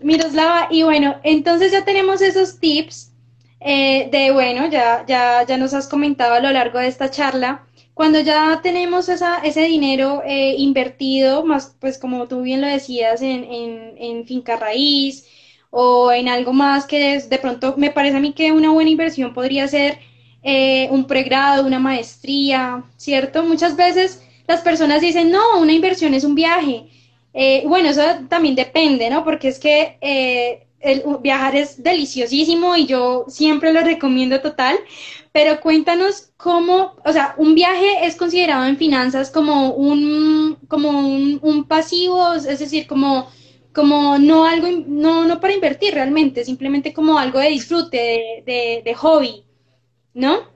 Miroslava, 0.00 0.68
y 0.70 0.82
bueno, 0.82 1.16
entonces 1.22 1.72
ya 1.72 1.84
tenemos 1.84 2.20
esos 2.22 2.58
tips 2.58 3.12
eh, 3.60 4.08
de, 4.10 4.32
bueno, 4.32 4.68
ya, 4.70 5.04
ya, 5.06 5.44
ya 5.46 5.56
nos 5.56 5.72
has 5.74 5.88
comentado 5.88 6.34
a 6.34 6.40
lo 6.40 6.50
largo 6.50 6.80
de 6.80 6.88
esta 6.88 7.10
charla, 7.10 7.66
cuando 7.94 8.20
ya 8.20 8.60
tenemos 8.62 9.08
esa, 9.08 9.38
ese 9.38 9.62
dinero 9.64 10.22
eh, 10.26 10.56
invertido, 10.58 11.44
más 11.44 11.76
pues 11.80 11.98
como 11.98 12.26
tú 12.28 12.42
bien 12.42 12.60
lo 12.60 12.66
decías, 12.66 13.22
en, 13.22 13.44
en, 13.44 13.94
en 13.98 14.26
finca 14.26 14.56
raíz 14.56 15.28
o 15.70 16.12
en 16.12 16.28
algo 16.28 16.52
más 16.52 16.86
que 16.86 17.14
es, 17.14 17.30
de 17.30 17.38
pronto 17.38 17.74
me 17.76 17.90
parece 17.90 18.16
a 18.16 18.20
mí 18.20 18.32
que 18.32 18.52
una 18.52 18.72
buena 18.72 18.90
inversión 18.90 19.32
podría 19.34 19.68
ser 19.68 19.98
eh, 20.42 20.88
un 20.90 21.06
pregrado, 21.06 21.66
una 21.66 21.78
maestría, 21.78 22.84
¿cierto? 22.96 23.42
Muchas 23.44 23.76
veces 23.76 24.22
las 24.46 24.60
personas 24.60 25.00
dicen, 25.00 25.30
no, 25.30 25.58
una 25.60 25.72
inversión 25.72 26.14
es 26.14 26.24
un 26.24 26.34
viaje. 26.34 26.86
Eh, 27.34 27.64
bueno, 27.66 27.88
eso 27.90 28.02
también 28.28 28.54
depende, 28.54 29.08
¿no? 29.08 29.24
Porque 29.24 29.48
es 29.48 29.58
que 29.58 29.96
el, 30.82 31.02
viajar 31.20 31.56
es 31.56 31.82
deliciosísimo 31.82 32.76
y 32.76 32.86
yo 32.86 33.24
siempre 33.28 33.72
lo 33.72 33.80
recomiendo 33.80 34.40
total, 34.40 34.76
pero 35.32 35.60
cuéntanos 35.60 36.30
cómo, 36.36 36.96
o 37.04 37.12
sea, 37.12 37.34
un 37.38 37.54
viaje 37.54 38.04
es 38.04 38.16
considerado 38.16 38.66
en 38.66 38.76
finanzas 38.76 39.30
como 39.30 39.72
un, 39.72 40.58
como 40.68 40.90
un, 40.90 41.64
pasivo, 41.68 42.34
es 42.34 42.58
decir, 42.58 42.86
como, 42.86 43.30
como 43.72 44.18
no 44.18 44.44
algo, 44.44 44.68
no, 44.86 45.24
no 45.24 45.40
para 45.40 45.54
invertir 45.54 45.94
realmente, 45.94 46.44
simplemente 46.44 46.92
como 46.92 47.18
algo 47.18 47.38
de 47.38 47.48
disfrute, 47.48 48.42
de, 48.44 48.82
de, 48.84 48.94
hobby, 48.94 49.44
¿no? 50.14 50.50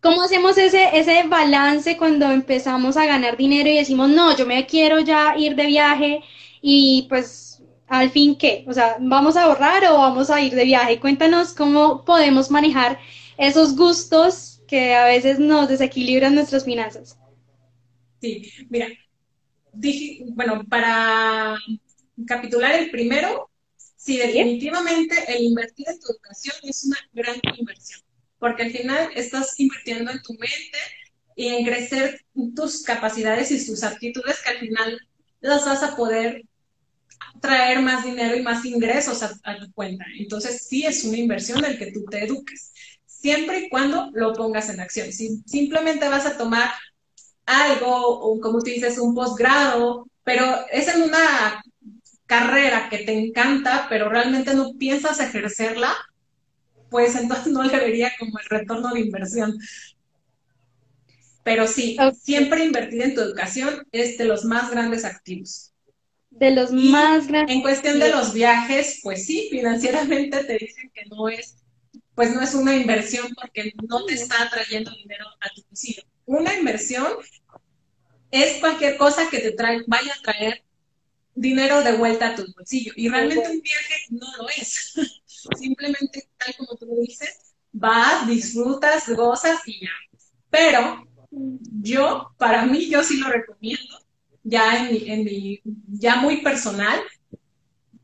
¿Cómo 0.00 0.22
hacemos 0.22 0.58
ese, 0.58 0.98
ese 0.98 1.22
balance 1.28 1.96
cuando 1.96 2.30
empezamos 2.30 2.96
a 2.96 3.06
ganar 3.06 3.36
dinero 3.36 3.68
y 3.68 3.76
decimos, 3.76 4.08
no, 4.08 4.36
yo 4.36 4.46
me 4.46 4.66
quiero 4.66 5.00
ya 5.00 5.34
ir 5.36 5.54
de 5.54 5.66
viaje 5.66 6.20
y 6.60 7.06
pues 7.08 7.62
al 7.86 8.10
fin 8.10 8.36
qué? 8.36 8.64
O 8.66 8.72
sea, 8.72 8.96
¿vamos 9.00 9.36
a 9.36 9.44
ahorrar 9.44 9.84
o 9.86 9.98
vamos 9.98 10.30
a 10.30 10.40
ir 10.40 10.54
de 10.54 10.64
viaje? 10.64 10.98
Cuéntanos 10.98 11.54
cómo 11.54 12.04
podemos 12.04 12.50
manejar 12.50 12.98
esos 13.36 13.76
gustos 13.76 14.62
que 14.66 14.94
a 14.94 15.04
veces 15.04 15.38
nos 15.38 15.68
desequilibran 15.68 16.34
nuestras 16.34 16.64
finanzas. 16.64 17.18
Sí, 18.20 18.50
mira, 18.70 18.88
dije, 19.72 20.24
bueno, 20.28 20.64
para 20.68 21.58
capitular 22.26 22.74
el 22.74 22.90
primero, 22.90 23.50
sí, 23.96 24.16
definitivamente 24.16 25.14
el 25.28 25.44
invertir 25.44 25.88
en 25.88 26.00
tu 26.00 26.12
educación 26.12 26.56
es 26.62 26.84
una 26.84 26.98
gran 27.12 27.36
inversión, 27.58 28.00
porque 28.42 28.64
al 28.64 28.72
final 28.72 29.08
estás 29.14 29.54
invirtiendo 29.60 30.10
en 30.10 30.20
tu 30.20 30.32
mente 30.32 30.78
y 31.36 31.46
en 31.46 31.64
crecer 31.64 32.20
tus 32.56 32.82
capacidades 32.82 33.52
y 33.52 33.64
tus 33.64 33.84
aptitudes 33.84 34.40
que 34.42 34.50
al 34.50 34.58
final 34.58 34.98
las 35.40 35.64
vas 35.64 35.84
a 35.84 35.94
poder 35.94 36.42
traer 37.40 37.80
más 37.82 38.04
dinero 38.04 38.34
y 38.34 38.42
más 38.42 38.64
ingresos 38.64 39.22
a, 39.22 39.56
tu 39.58 39.72
cuenta. 39.72 40.04
Entonces, 40.18 40.66
sí 40.68 40.84
es 40.84 41.04
una 41.04 41.18
inversión 41.18 41.64
el 41.64 41.78
que 41.78 41.92
tú 41.92 42.04
te 42.10 42.24
eduques 42.24 42.72
siempre 43.06 43.60
y 43.60 43.68
cuando 43.68 44.10
lo 44.12 44.32
pongas 44.32 44.68
en 44.70 44.80
acción. 44.80 45.12
Si 45.12 45.40
simplemente 45.46 46.08
vas 46.08 46.26
a 46.26 46.36
tomar 46.36 46.68
algo, 47.46 47.94
o 47.94 48.40
como 48.40 48.58
tú 48.58 48.72
dices, 48.72 48.98
un 48.98 49.14
posgrado, 49.14 50.08
pero 50.24 50.66
es 50.72 50.88
en 50.88 51.02
una 51.02 51.62
carrera 52.26 52.88
que 52.90 52.98
te 52.98 53.16
encanta, 53.16 53.86
pero 53.88 54.08
realmente 54.08 54.52
no 54.52 54.72
piensas 54.76 55.20
ejercerla, 55.20 55.94
pues 56.92 57.16
entonces 57.16 57.52
no 57.52 57.64
le 57.64 57.76
vería 57.76 58.12
como 58.18 58.38
el 58.38 58.44
retorno 58.48 58.94
de 58.94 59.00
inversión. 59.00 59.58
Pero 61.42 61.66
sí, 61.66 61.96
siempre 62.22 62.64
invertir 62.64 63.02
en 63.02 63.14
tu 63.16 63.20
educación 63.20 63.84
es 63.90 64.16
de 64.16 64.26
los 64.26 64.44
más 64.44 64.70
grandes 64.70 65.04
activos. 65.04 65.72
De 66.30 66.52
los 66.52 66.70
más 66.70 67.26
grandes. 67.26 67.56
En 67.56 67.62
cuestión 67.62 67.98
de 67.98 68.10
los 68.10 68.32
viajes, 68.32 69.00
pues 69.02 69.26
sí, 69.26 69.48
financieramente 69.50 70.44
te 70.44 70.52
dicen 70.52 70.90
que 70.94 71.02
no 71.06 71.28
es 71.28 71.56
pues 72.14 72.34
no 72.34 72.42
es 72.42 72.54
una 72.54 72.76
inversión 72.76 73.26
porque 73.34 73.72
no 73.88 74.04
te 74.04 74.14
está 74.14 74.48
trayendo 74.50 74.90
dinero 74.90 75.24
a 75.40 75.48
tu 75.54 75.62
bolsillo. 75.62 76.02
Una 76.26 76.54
inversión 76.54 77.06
es 78.30 78.60
cualquier 78.60 78.96
cosa 78.96 79.28
que 79.30 79.38
te 79.38 79.52
trae, 79.52 79.82
vaya 79.86 80.12
a 80.12 80.22
traer 80.22 80.62
dinero 81.34 81.82
de 81.82 81.92
vuelta 81.92 82.28
a 82.28 82.34
tu 82.34 82.44
bolsillo. 82.54 82.92
Y 82.96 83.08
realmente 83.08 83.48
un 83.48 83.60
viaje 83.60 83.94
no 84.10 84.26
lo 84.38 84.48
es. 84.50 84.92
Simplemente, 85.56 86.28
tal 86.38 86.54
como 86.56 86.76
tú 86.76 86.86
dices, 87.06 87.54
vas, 87.72 88.26
disfrutas, 88.26 89.08
gozas 89.08 89.60
y 89.66 89.80
ya. 89.80 89.90
Pero 90.50 91.06
yo, 91.30 92.32
para 92.38 92.66
mí, 92.66 92.88
yo 92.88 93.02
sí 93.02 93.18
lo 93.18 93.28
recomiendo, 93.28 93.98
ya 94.42 94.86
en 94.86 94.92
mi, 94.92 95.10
en 95.10 95.24
mi, 95.24 95.60
ya 95.88 96.16
muy 96.16 96.42
personal. 96.42 97.00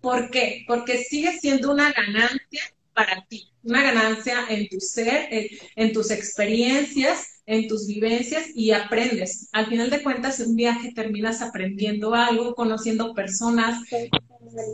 ¿Por 0.01 0.31
qué? 0.31 0.65
Porque 0.67 0.99
sigue 0.99 1.39
siendo 1.39 1.73
una 1.73 1.93
ganancia 1.93 2.63
para 2.95 3.25
ti, 3.27 3.49
una 3.63 3.83
ganancia 3.83 4.47
en 4.49 4.69
tu 4.69 4.81
ser, 4.81 5.29
en, 5.77 5.93
tus 5.93 6.11
experiencias, 6.11 7.38
en 7.49 7.67
tus 7.67 7.87
vivencias 7.87 8.51
y 8.55 8.73
aprendes. 8.73 9.49
Al 9.53 9.67
final 9.67 9.89
de 9.89 10.03
cuentas, 10.03 10.39
en 10.39 10.51
un 10.51 10.57
viaje 10.57 10.93
terminas 10.93 11.41
aprendiendo 11.41 12.15
algo, 12.15 12.55
conociendo 12.55 13.15
personas, 13.15 13.83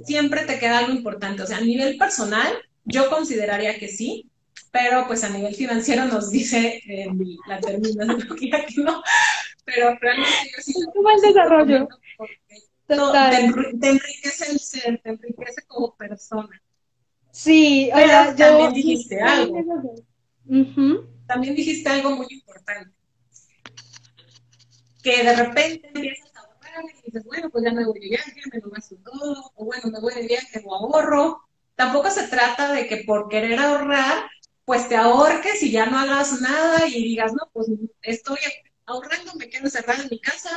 siempre 0.05 0.45
te 0.45 0.59
queda 0.59 0.79
algo 0.79 0.93
importante. 0.93 1.43
O 1.43 1.47
sea, 1.47 1.59
a 1.59 1.61
nivel 1.61 1.97
personal, 1.97 2.53
yo 2.85 3.09
consideraría 3.11 3.79
que 3.79 3.87
sí, 3.87 4.29
pero 4.73 5.07
pues 5.07 5.23
a 5.23 5.29
nivel 5.29 5.55
financiero 5.55 6.05
nos 6.07 6.31
dice 6.31 6.83
eh, 6.89 7.07
la 7.47 7.61
terminología 7.61 8.67
que 8.69 8.83
no, 8.83 9.01
pero 9.65 9.97
realmente 10.01 10.51
yo 10.57 10.63
sí. 10.63 10.75
desarrollo. 11.23 11.89
te, 12.89 12.97
te 13.79 13.89
enriquece 13.89 14.51
el 14.51 14.59
ser, 14.59 15.01
te 15.01 15.11
enriquece 15.11 15.63
como 15.69 15.95
persona. 15.95 16.61
Sí, 17.31 17.89
Pero 17.95 18.35
también 18.35 18.73
dijiste 18.73 19.21
algo. 19.21 19.95
También 21.27 21.55
dijiste 21.55 21.89
algo 21.89 22.11
muy 22.11 22.27
importante. 22.31 22.93
Que 25.03 25.23
de 25.23 25.37
repente 25.37 25.89
empiezas 25.95 26.35
a 26.37 26.41
ahorrar 26.41 26.85
y 26.85 27.07
dices, 27.07 27.25
bueno, 27.25 27.51
pues 27.51 27.65
ya 27.65 27.73
me 27.73 27.85
voy 27.85 28.01
de 28.01 28.09
viaje, 28.09 28.33
me 28.53 28.61
lo 28.61 28.71
gasto 28.71 28.97
todo, 29.05 29.53
o 29.55 29.65
bueno, 29.65 29.91
me 29.91 30.01
voy 30.01 30.15
de 30.15 30.27
viaje 30.27 30.63
o 30.65 30.75
ahorro. 30.75 31.41
Tampoco 31.77 32.11
se 32.11 32.29
trata 32.29 32.73
de 32.73 32.87
que 32.87 32.99
por 33.05 33.29
querer 33.29 33.59
ahorrar, 33.59 34.31
pues 34.65 34.89
te 34.89 34.97
ahorques 34.97 35.63
y 35.63 35.71
ya 35.71 35.87
no 35.87 35.99
hagas 35.99 36.41
nada 36.41 36.87
y 36.89 37.03
digas, 37.03 37.33
no, 37.33 37.51
pues 37.53 37.69
estoy 38.03 38.39
ahorrando, 38.87 39.35
me 39.35 39.49
quedo 39.49 39.65
encerrada 39.65 40.03
en 40.03 40.09
mi 40.11 40.21
casa, 40.21 40.51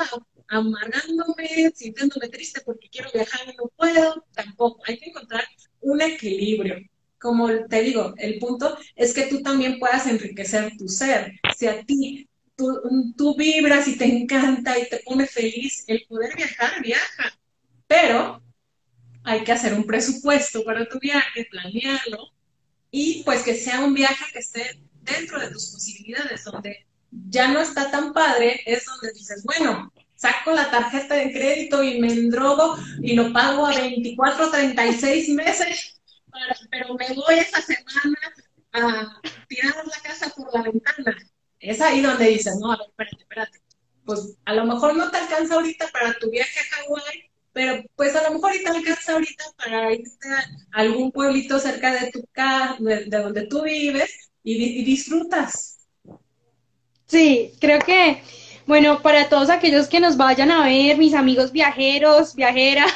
amargándome, 0.47 1.71
sintiéndome 1.75 2.29
triste 2.29 2.61
porque 2.61 2.89
quiero 2.89 3.09
viajar 3.13 3.41
y 3.47 3.55
no 3.57 3.67
puedo. 3.75 4.23
Tampoco. 4.33 4.81
Hay 4.85 4.97
que 4.97 5.09
encontrar 5.09 5.43
un 5.81 6.01
equilibrio. 6.01 6.77
Como 7.19 7.49
te 7.67 7.81
digo, 7.81 8.13
el 8.17 8.37
punto 8.37 8.77
es 8.95 9.13
que 9.13 9.23
tú 9.23 9.41
también 9.41 9.79
puedas 9.79 10.05
enriquecer 10.07 10.77
tu 10.77 10.87
ser. 10.87 11.39
Si 11.55 11.67
a 11.67 11.83
ti 11.83 12.29
tú, 12.55 13.35
vibras 13.37 13.87
y 13.87 13.97
te 13.97 14.05
encanta 14.05 14.77
y 14.77 14.89
te 14.89 14.97
pone 15.05 15.25
feliz 15.27 15.83
el 15.87 16.05
poder 16.07 16.35
viajar, 16.35 16.81
viaja. 16.81 17.39
Pero 17.87 18.41
hay 19.23 19.43
que 19.43 19.51
hacer 19.51 19.73
un 19.73 19.85
presupuesto 19.85 20.63
para 20.63 20.87
tu 20.87 20.99
viaje, 20.99 21.47
planearlo 21.49 22.31
y 22.91 23.23
pues 23.23 23.43
que 23.43 23.55
sea 23.55 23.81
un 23.81 23.93
viaje 23.93 24.25
que 24.31 24.39
esté 24.39 24.81
dentro 25.01 25.39
de 25.39 25.51
tus 25.51 25.67
posibilidades, 25.67 26.43
donde 26.45 26.85
ya 27.29 27.49
no 27.49 27.59
está 27.59 27.91
tan 27.91 28.13
padre, 28.13 28.61
es 28.65 28.85
donde 28.85 29.13
dices, 29.13 29.43
bueno, 29.43 29.91
saco 30.15 30.51
la 30.51 30.69
tarjeta 30.69 31.15
de 31.15 31.31
crédito 31.31 31.83
y 31.83 31.99
me 31.99 32.11
endrogo 32.11 32.77
y 33.01 33.13
lo 33.13 33.31
pago 33.31 33.65
a 33.65 33.75
24, 33.75 34.49
36 34.49 35.29
meses, 35.29 35.96
pero 36.69 36.93
me 36.95 37.13
voy 37.13 37.35
esa 37.35 37.61
semana 37.61 38.17
a 38.73 39.21
tirar 39.47 39.75
la 39.85 40.01
casa 40.03 40.33
por 40.35 40.53
la 40.53 40.63
ventana. 40.63 41.15
Es 41.59 41.81
ahí 41.81 42.01
donde 42.01 42.27
dices, 42.27 42.57
no, 42.59 42.71
a 42.71 42.77
ver, 42.77 42.87
espérate, 42.87 43.17
espérate. 43.21 43.61
Pues 44.05 44.37
a 44.45 44.53
lo 44.53 44.65
mejor 44.65 44.95
no 44.95 45.11
te 45.11 45.17
alcanza 45.17 45.55
ahorita 45.55 45.87
para 45.91 46.13
tu 46.13 46.29
viaje 46.29 46.59
a 46.59 46.75
Hawái, 46.75 47.29
pero 47.51 47.83
pues 47.95 48.15
a 48.15 48.23
lo 48.23 48.35
mejor 48.35 48.55
y 48.55 48.63
te 48.63 48.69
alcanza 48.69 49.13
ahorita 49.13 49.43
para 49.57 49.91
irte 49.91 50.29
a 50.29 50.79
algún 50.79 51.11
pueblito 51.11 51.59
cerca 51.59 51.91
de 51.91 52.11
tu 52.11 52.23
casa, 52.31 52.77
de, 52.79 53.05
donde 53.05 53.47
tú 53.47 53.63
vives 53.63 54.29
y, 54.43 54.83
disfrutas. 54.85 55.79
Sí, 57.07 57.53
creo 57.59 57.79
que, 57.79 58.21
bueno, 58.65 59.01
para 59.01 59.27
todos 59.27 59.49
aquellos 59.49 59.87
que 59.87 59.99
nos 59.99 60.17
vayan 60.17 60.51
a 60.51 60.65
ver, 60.65 60.97
mis 60.97 61.13
amigos 61.13 61.51
viajeros, 61.51 62.35
viajeras, 62.35 62.93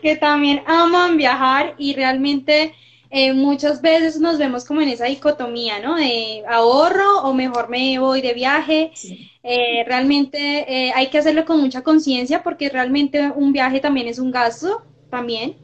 que 0.00 0.16
también 0.16 0.62
aman 0.66 1.16
viajar 1.16 1.74
y 1.78 1.94
realmente 1.94 2.74
eh, 3.14 3.34
muchas 3.34 3.82
veces 3.82 4.18
nos 4.18 4.38
vemos 4.38 4.64
como 4.64 4.80
en 4.80 4.88
esa 4.88 5.04
dicotomía, 5.04 5.80
¿no? 5.80 5.96
De 5.96 6.42
ahorro 6.48 7.20
o 7.20 7.34
mejor 7.34 7.68
me 7.68 7.98
voy 7.98 8.22
de 8.22 8.32
viaje. 8.32 8.90
Eh, 9.42 9.84
realmente 9.86 10.38
eh, 10.66 10.92
hay 10.94 11.10
que 11.10 11.18
hacerlo 11.18 11.44
con 11.44 11.60
mucha 11.60 11.82
conciencia 11.82 12.42
porque 12.42 12.70
realmente 12.70 13.30
un 13.36 13.52
viaje 13.52 13.80
también 13.80 14.08
es 14.08 14.18
un 14.18 14.30
gasto, 14.30 14.86
también 15.10 15.58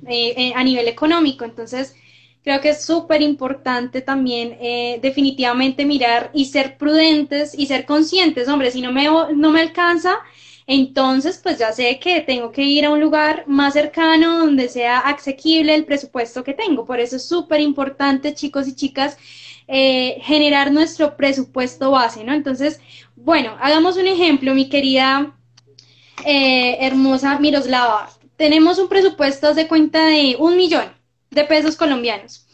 a 0.54 0.62
nivel 0.62 0.88
económico. 0.88 1.46
Entonces, 1.46 1.96
creo 2.44 2.60
que 2.60 2.68
es 2.68 2.84
súper 2.84 3.22
importante 3.22 4.02
también 4.02 4.58
definitivamente 5.00 5.86
mirar 5.86 6.30
y 6.34 6.44
ser 6.44 6.76
prudentes 6.76 7.58
y 7.58 7.64
ser 7.64 7.86
conscientes. 7.86 8.46
Hombre, 8.48 8.70
si 8.70 8.82
no 8.82 8.92
me, 8.92 9.04
no 9.04 9.50
me 9.50 9.62
alcanza, 9.62 10.18
entonces, 10.70 11.40
pues 11.42 11.58
ya 11.58 11.72
sé 11.72 11.98
que 11.98 12.20
tengo 12.20 12.52
que 12.52 12.62
ir 12.62 12.84
a 12.84 12.90
un 12.90 13.00
lugar 13.00 13.44
más 13.46 13.72
cercano 13.72 14.38
donde 14.38 14.68
sea 14.68 14.98
asequible 14.98 15.74
el 15.74 15.86
presupuesto 15.86 16.44
que 16.44 16.52
tengo. 16.52 16.84
Por 16.84 17.00
eso 17.00 17.16
es 17.16 17.26
súper 17.26 17.60
importante, 17.60 18.34
chicos 18.34 18.68
y 18.68 18.74
chicas, 18.74 19.16
eh, 19.66 20.18
generar 20.20 20.70
nuestro 20.70 21.16
presupuesto 21.16 21.90
base, 21.90 22.22
¿no? 22.22 22.34
Entonces, 22.34 22.82
bueno, 23.16 23.56
hagamos 23.60 23.96
un 23.96 24.08
ejemplo, 24.08 24.54
mi 24.54 24.68
querida 24.68 25.34
eh, 26.26 26.76
hermosa 26.82 27.38
Miroslava. 27.38 28.10
Tenemos 28.36 28.78
un 28.78 28.90
presupuesto 28.90 29.54
de 29.54 29.68
cuenta 29.68 30.04
de 30.04 30.36
un 30.38 30.54
millón 30.58 30.92
de 31.30 31.44
pesos 31.44 31.76
colombianos. 31.76 32.46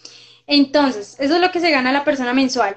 Entonces, 0.46 1.16
eso 1.18 1.34
es 1.34 1.40
lo 1.40 1.50
que 1.50 1.58
se 1.58 1.72
gana 1.72 1.90
la 1.90 2.04
persona 2.04 2.32
mensual. 2.32 2.76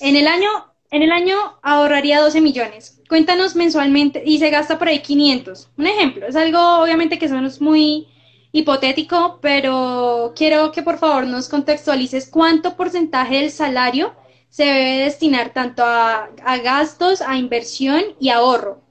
En 0.00 0.16
el 0.16 0.26
año, 0.26 0.73
en 0.94 1.02
el 1.02 1.10
año 1.10 1.36
ahorraría 1.62 2.20
12 2.20 2.40
millones 2.40 2.94
cuéntanos 3.08 3.56
mensualmente 3.56 4.22
y 4.24 4.38
se 4.38 4.50
gasta 4.50 4.78
por 4.78 4.88
ahí 4.88 5.00
500. 5.00 5.70
Un 5.76 5.86
ejemplo, 5.86 6.26
es 6.26 6.36
algo 6.36 6.82
obviamente 6.82 7.18
que 7.18 7.28
son 7.28 7.50
muy 7.60 8.08
hipotético, 8.52 9.38
pero 9.42 10.32
quiero 10.36 10.70
que 10.70 10.82
por 10.82 10.98
favor 10.98 11.26
nos 11.26 11.48
contextualices 11.48 12.28
cuánto 12.28 12.76
porcentaje 12.76 13.36
del 13.36 13.50
salario 13.50 14.14
se 14.48 14.64
debe 14.64 15.04
destinar 15.04 15.52
tanto 15.52 15.82
a, 15.84 16.30
gastos, 16.62 17.20
a 17.20 17.36
inversión 17.36 18.02
y 18.20 18.28
ahorro. 18.28 18.82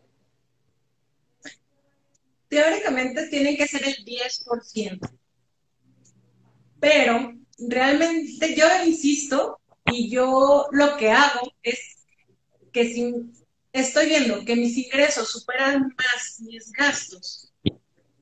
Teóricamente 2.50 3.28
tiene 3.30 3.56
que 3.56 3.68
ser 3.68 3.84
el 3.86 4.06
10%, 4.06 5.00
pero 6.80 7.34
realmente 7.58 8.56
yo 8.56 8.66
insisto 8.86 9.60
y 9.92 10.10
yo 10.10 10.68
lo 10.72 10.98
que 10.98 11.12
hago 11.12 11.54
es 11.62 12.06
que 12.72 12.86
si 12.94 13.14
estoy 13.72 14.08
viendo 14.08 14.46
que 14.46 14.56
mis 14.56 14.78
ingresos 14.78 15.32
superan 15.32 15.94
más 15.98 16.40
mis 16.40 16.72
gastos 16.72 17.52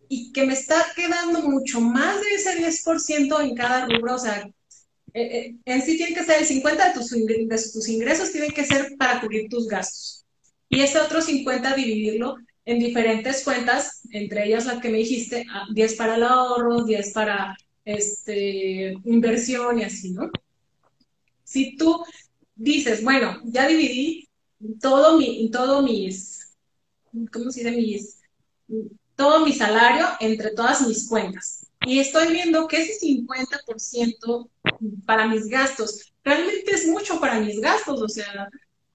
y 0.07 0.31
que 0.31 0.45
me 0.45 0.53
está 0.53 0.85
quedando 0.95 1.41
mucho 1.41 1.79
más 1.79 2.19
de 2.21 2.33
ese 2.35 2.57
10% 2.57 3.41
en 3.41 3.55
cada 3.55 3.85
rubro, 3.85 4.15
o 4.15 4.19
sea, 4.19 4.49
eh, 5.13 5.21
eh, 5.21 5.55
en 5.65 5.81
sí 5.81 5.97
tiene 5.97 6.13
que 6.13 6.23
ser 6.23 6.39
el 6.39 6.45
50 6.45 6.87
de 6.87 6.93
tus, 6.93 7.11
de 7.11 7.69
tus 7.73 7.87
ingresos, 7.87 8.31
tiene 8.31 8.49
que 8.49 8.65
ser 8.65 8.95
para 8.97 9.21
cubrir 9.21 9.49
tus 9.49 9.67
gastos. 9.67 10.25
Y 10.69 10.81
ese 10.81 10.99
otro 10.99 11.21
50 11.21 11.75
dividirlo 11.75 12.35
en 12.65 12.79
diferentes 12.79 13.43
cuentas, 13.43 14.01
entre 14.11 14.45
ellas 14.45 14.65
la 14.65 14.79
que 14.79 14.89
me 14.89 14.99
dijiste, 14.99 15.45
10 15.73 15.91
ah, 15.91 15.95
para 15.97 16.15
el 16.15 16.23
ahorro, 16.23 16.83
10 16.83 17.11
para 17.13 17.57
este, 17.83 18.93
inversión 19.05 19.79
y 19.79 19.83
así, 19.83 20.11
¿no? 20.11 20.29
Si 21.51 21.75
tú 21.75 22.01
dices, 22.55 23.03
bueno, 23.03 23.41
ya 23.43 23.67
dividí 23.67 24.29
todo 24.79 25.17
mi, 25.17 25.51
todo 25.51 25.81
mis, 25.81 26.55
¿cómo 27.29 27.51
se 27.51 27.59
dice? 27.59 27.71
Mis, 27.71 28.21
todo 29.17 29.45
mi 29.45 29.51
salario 29.51 30.07
entre 30.21 30.51
todas 30.51 30.87
mis 30.87 31.09
cuentas. 31.09 31.67
Y 31.85 31.99
estoy 31.99 32.31
viendo 32.31 32.69
que 32.69 32.77
ese 32.77 33.05
50% 33.05 34.49
para 35.05 35.27
mis 35.27 35.47
gastos 35.47 36.13
realmente 36.23 36.71
es 36.71 36.87
mucho 36.87 37.19
para 37.19 37.41
mis 37.41 37.59
gastos. 37.59 38.01
O 38.01 38.07
sea, 38.07 38.47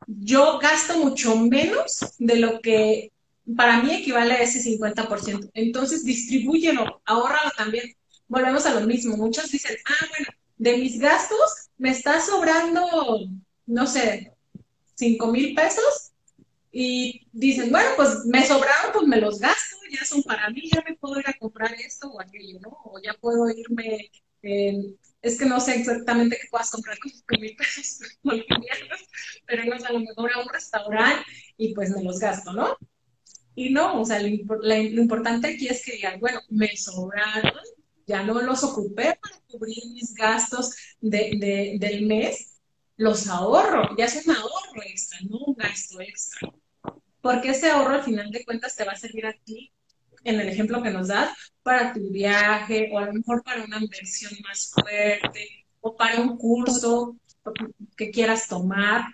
yo 0.07 0.59
gasto 0.59 0.97
mucho 0.97 1.37
menos 1.37 2.15
de 2.19 2.37
lo 2.37 2.61
que 2.63 3.13
para 3.55 3.83
mí 3.83 3.93
equivale 3.93 4.33
a 4.33 4.43
ese 4.43 4.63
50%. 4.63 5.51
Entonces, 5.53 6.05
distribúyelo, 6.05 7.03
ahórralo 7.05 7.51
también. 7.55 7.93
Volvemos 8.29 8.65
a 8.65 8.81
lo 8.81 8.87
mismo. 8.87 9.15
Muchos 9.19 9.51
dicen, 9.51 9.77
ah, 9.85 10.07
bueno, 10.09 10.29
de 10.57 10.77
mis 10.79 10.99
gastos 10.99 11.69
me 11.79 11.91
está 11.91 12.21
sobrando, 12.21 12.87
no 13.67 13.87
sé, 13.87 14.33
5 14.95 15.27
mil 15.29 15.55
pesos 15.55 16.13
y 16.73 17.27
dicen, 17.33 17.71
bueno, 17.71 17.91
pues 17.97 18.25
me 18.27 18.47
sobraron, 18.47 18.93
pues 18.93 19.07
me 19.07 19.21
los 19.21 19.39
gasto, 19.39 19.77
ya 19.91 20.05
son 20.05 20.23
para 20.23 20.51
mí, 20.51 20.69
ya 20.73 20.83
me 20.87 20.97
puedo 20.97 21.21
ir 21.21 21.29
a 21.29 21.39
comprar 21.39 21.73
esto 21.75 22.09
o 22.09 22.21
aquello, 22.21 22.59
¿no? 22.61 22.79
O 22.85 23.01
ya 23.03 23.15
puedo 23.15 23.49
irme, 23.51 24.11
es 24.43 25.39
que 25.39 25.47
no 25.47 25.61
sé 25.61 25.77
exactamente 25.77 26.39
qué 26.41 26.49
puedas 26.51 26.71
comprar 26.71 26.99
con 26.99 27.11
5 27.11 27.25
mil 27.41 27.57
pesos 27.57 28.01
pero 29.47 29.65
no 29.65 29.75
a 29.75 29.93
lo 29.93 30.01
mejor 30.01 30.33
a 30.33 30.41
un 30.41 30.49
restaurante 30.49 31.25
y 31.57 31.75
pues 31.75 31.91
me 31.91 32.03
los 32.03 32.19
gasto, 32.19 32.53
¿no? 32.53 32.77
Y 33.55 33.71
no, 33.71 34.03
o 34.03 34.05
sea, 34.05 34.21
lo, 34.21 34.29
importante 34.29 35.49
aquí 35.49 35.69
es 35.69 35.83
que 35.83 35.93
digan, 35.93 36.21
bueno, 36.21 36.41
me 36.51 36.77
sobraron, 36.77 37.65
ya 38.07 38.23
no 38.23 38.41
los 38.41 38.63
ocupé 38.63 39.19
para 39.21 39.41
cubrir 39.49 39.85
mis 39.93 40.15
gastos 40.15 40.75
de, 41.01 41.77
del 41.79 42.07
mes, 42.07 42.61
los 42.97 43.29
ahorro, 43.29 43.97
ya 43.97 44.07
es 44.07 44.27
un 44.27 44.35
ahorro 44.35 44.83
extra, 44.85 45.19
no 45.29 45.39
un 45.39 45.55
gasto 45.55 46.01
extra. 46.01 46.53
Porque 47.21 47.51
ese 47.51 47.71
ahorro 47.71 47.95
al 47.95 48.05
final 48.05 48.31
de 48.31 48.45
cuentas 48.45 48.77
te 48.77 48.85
va 48.85 48.93
a 48.93 48.97
servir 48.97 49.27
a 49.27 49.35
ti, 49.45 49.73
en 50.25 50.41
el 50.41 50.49
ejemplo 50.49 50.83
que 50.83 50.91
nos 50.91 51.09
das, 51.09 51.37
para 51.63 51.93
tu 51.93 52.11
viaje 52.11 52.91
o 52.93 52.99
a 52.99 53.07
lo 53.07 53.13
mejor 53.13 53.43
para 53.43 53.65
una 53.65 53.79
inversión 53.79 54.33
más 54.43 54.71
fuerte 54.71 55.67
o 55.81 55.97
para 55.97 56.21
un 56.21 56.37
curso 56.37 57.17
que 57.97 58.11
quieras 58.11 58.49
tomar. 58.49 59.05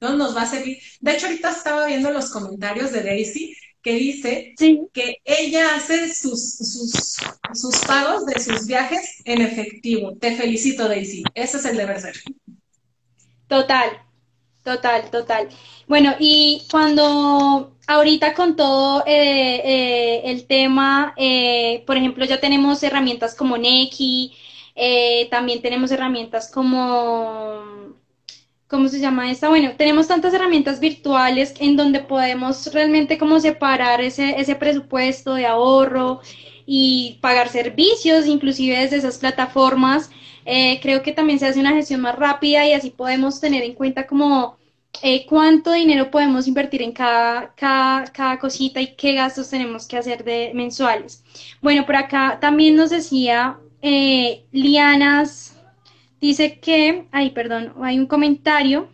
No 0.00 0.16
nos 0.16 0.34
va 0.34 0.42
a 0.42 0.46
servir. 0.46 0.78
De 1.00 1.12
hecho, 1.12 1.26
ahorita 1.26 1.50
estaba 1.50 1.86
viendo 1.86 2.10
los 2.10 2.30
comentarios 2.30 2.92
de 2.92 3.02
Daisy 3.02 3.54
que 3.82 3.94
dice 3.94 4.54
que 4.92 5.16
ella 5.24 5.74
hace 5.74 6.12
sus, 6.12 6.56
sus, 6.56 7.16
sus 7.54 7.78
pagos 7.86 8.26
de 8.26 8.40
sus 8.40 8.66
viajes 8.66 9.22
en 9.24 9.40
efectivo. 9.42 10.16
Te 10.16 10.36
felicito, 10.36 10.88
Daisy. 10.88 11.22
Ese 11.34 11.56
es 11.56 11.64
el 11.64 11.76
deber 11.76 12.00
ser. 12.00 12.16
Total, 13.48 13.90
total, 14.62 15.10
total. 15.10 15.48
Bueno, 15.88 16.14
y 16.18 16.62
cuando 16.70 17.76
ahorita 17.88 18.34
con 18.34 18.54
todo 18.54 19.02
eh, 19.06 19.60
eh, 19.64 20.22
el 20.26 20.46
tema, 20.46 21.14
eh, 21.16 21.82
por 21.86 21.96
ejemplo, 21.96 22.24
ya 22.24 22.38
tenemos 22.38 22.82
herramientas 22.82 23.34
como 23.34 23.58
Neki, 23.58 24.36
también 25.30 25.60
tenemos 25.60 25.90
herramientas 25.90 26.50
como, 26.50 27.96
¿cómo 28.70 28.88
se 28.88 29.00
llama 29.00 29.30
esta? 29.30 29.48
Bueno, 29.48 29.72
tenemos 29.76 30.06
tantas 30.06 30.32
herramientas 30.32 30.78
virtuales 30.80 31.54
en 31.58 31.76
donde 31.76 32.00
podemos 32.00 32.72
realmente 32.72 33.18
como 33.18 33.40
separar 33.40 34.00
ese, 34.00 34.40
ese 34.40 34.54
presupuesto 34.54 35.34
de 35.34 35.46
ahorro 35.46 36.20
y 36.64 37.18
pagar 37.20 37.48
servicios, 37.48 38.26
inclusive 38.26 38.78
desde 38.78 38.98
esas 38.98 39.18
plataformas. 39.18 40.10
Eh, 40.44 40.78
creo 40.80 41.02
que 41.02 41.12
también 41.12 41.38
se 41.38 41.46
hace 41.46 41.60
una 41.60 41.72
gestión 41.72 42.00
más 42.00 42.16
rápida 42.16 42.66
y 42.66 42.72
así 42.72 42.90
podemos 42.90 43.40
tener 43.40 43.64
en 43.64 43.74
cuenta 43.74 44.06
como 44.06 44.56
eh, 45.02 45.26
cuánto 45.26 45.72
dinero 45.72 46.10
podemos 46.10 46.46
invertir 46.46 46.82
en 46.82 46.92
cada, 46.92 47.52
cada, 47.56 48.38
cosita 48.38 48.80
y 48.80 48.94
qué 48.94 49.14
gastos 49.14 49.50
tenemos 49.50 49.86
que 49.88 49.96
hacer 49.96 50.24
de 50.24 50.52
mensuales. 50.54 51.24
Bueno, 51.60 51.84
por 51.86 51.96
acá 51.96 52.38
también 52.40 52.76
nos 52.76 52.90
decía 52.90 53.58
eh, 53.82 54.44
Lianas, 54.52 55.59
dice 56.20 56.60
que, 56.60 57.06
ay, 57.12 57.30
perdón, 57.30 57.74
hay 57.82 57.98
un 57.98 58.06
comentario 58.06 58.88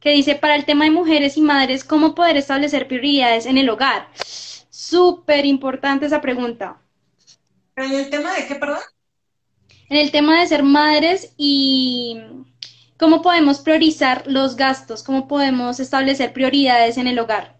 que 0.00 0.10
dice, 0.10 0.34
para 0.34 0.56
el 0.56 0.64
tema 0.64 0.84
de 0.84 0.90
mujeres 0.90 1.36
y 1.36 1.40
madres, 1.40 1.84
¿cómo 1.84 2.14
poder 2.14 2.36
establecer 2.36 2.88
prioridades 2.88 3.46
en 3.46 3.58
el 3.58 3.70
hogar? 3.70 4.08
Súper 4.70 5.46
importante 5.46 6.06
esa 6.06 6.20
pregunta. 6.20 6.78
¿En 7.76 7.92
el 7.92 8.10
tema 8.10 8.34
de 8.34 8.46
qué, 8.46 8.54
perdón? 8.56 8.80
en 9.88 9.96
el 9.96 10.10
tema 10.10 10.40
de 10.40 10.46
ser 10.46 10.62
madres 10.62 11.34
y 11.36 12.20
cómo 12.96 13.22
podemos 13.22 13.60
priorizar 13.60 14.24
los 14.26 14.56
gastos, 14.56 15.02
cómo 15.02 15.28
podemos 15.28 15.80
establecer 15.80 16.32
prioridades 16.32 16.96
en 16.96 17.06
el 17.06 17.18
hogar. 17.18 17.58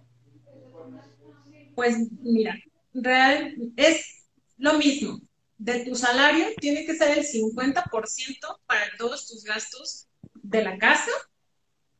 Pues 1.74 1.96
mira, 2.22 2.56
real 2.92 3.54
es 3.76 4.26
lo 4.56 4.74
mismo. 4.74 5.20
De 5.64 5.82
tu 5.82 5.94
salario 5.94 6.48
tiene 6.60 6.84
que 6.84 6.94
ser 6.94 7.16
el 7.16 7.24
50% 7.24 8.60
para 8.66 8.84
todos 8.98 9.26
tus 9.26 9.44
gastos 9.44 10.06
de 10.34 10.62
la 10.62 10.76
casa 10.76 11.10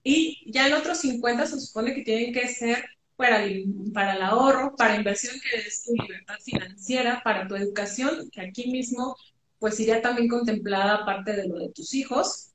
y 0.03 0.53
ya 0.53 0.67
el 0.67 0.75
otro 0.75 0.95
50 0.95 1.47
se 1.47 1.59
supone 1.59 1.95
que 1.95 2.03
tienen 2.03 2.35
que 2.35 2.47
ser 2.47 2.85
para 3.17 3.43
el, 3.43 3.65
para 3.95 4.17
el 4.17 4.23
ahorro, 4.23 4.77
para 4.77 4.97
inversión, 4.97 5.37
que 5.41 5.57
es 5.61 5.83
tu 5.83 5.95
libertad 5.95 6.35
financiera, 6.45 7.23
para 7.25 7.49
tu 7.49 7.57
educación, 7.57 8.29
que 8.31 8.43
aquí 8.43 8.71
mismo 8.71 9.17
pues 9.59 9.81
iría 9.81 10.03
también 10.03 10.29
contemplada 10.29 11.07
parte 11.07 11.33
de 11.33 11.49
lo 11.49 11.59
de 11.59 11.71
tus 11.71 11.95
hijos. 11.95 12.51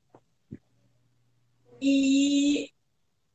Y 1.80 2.72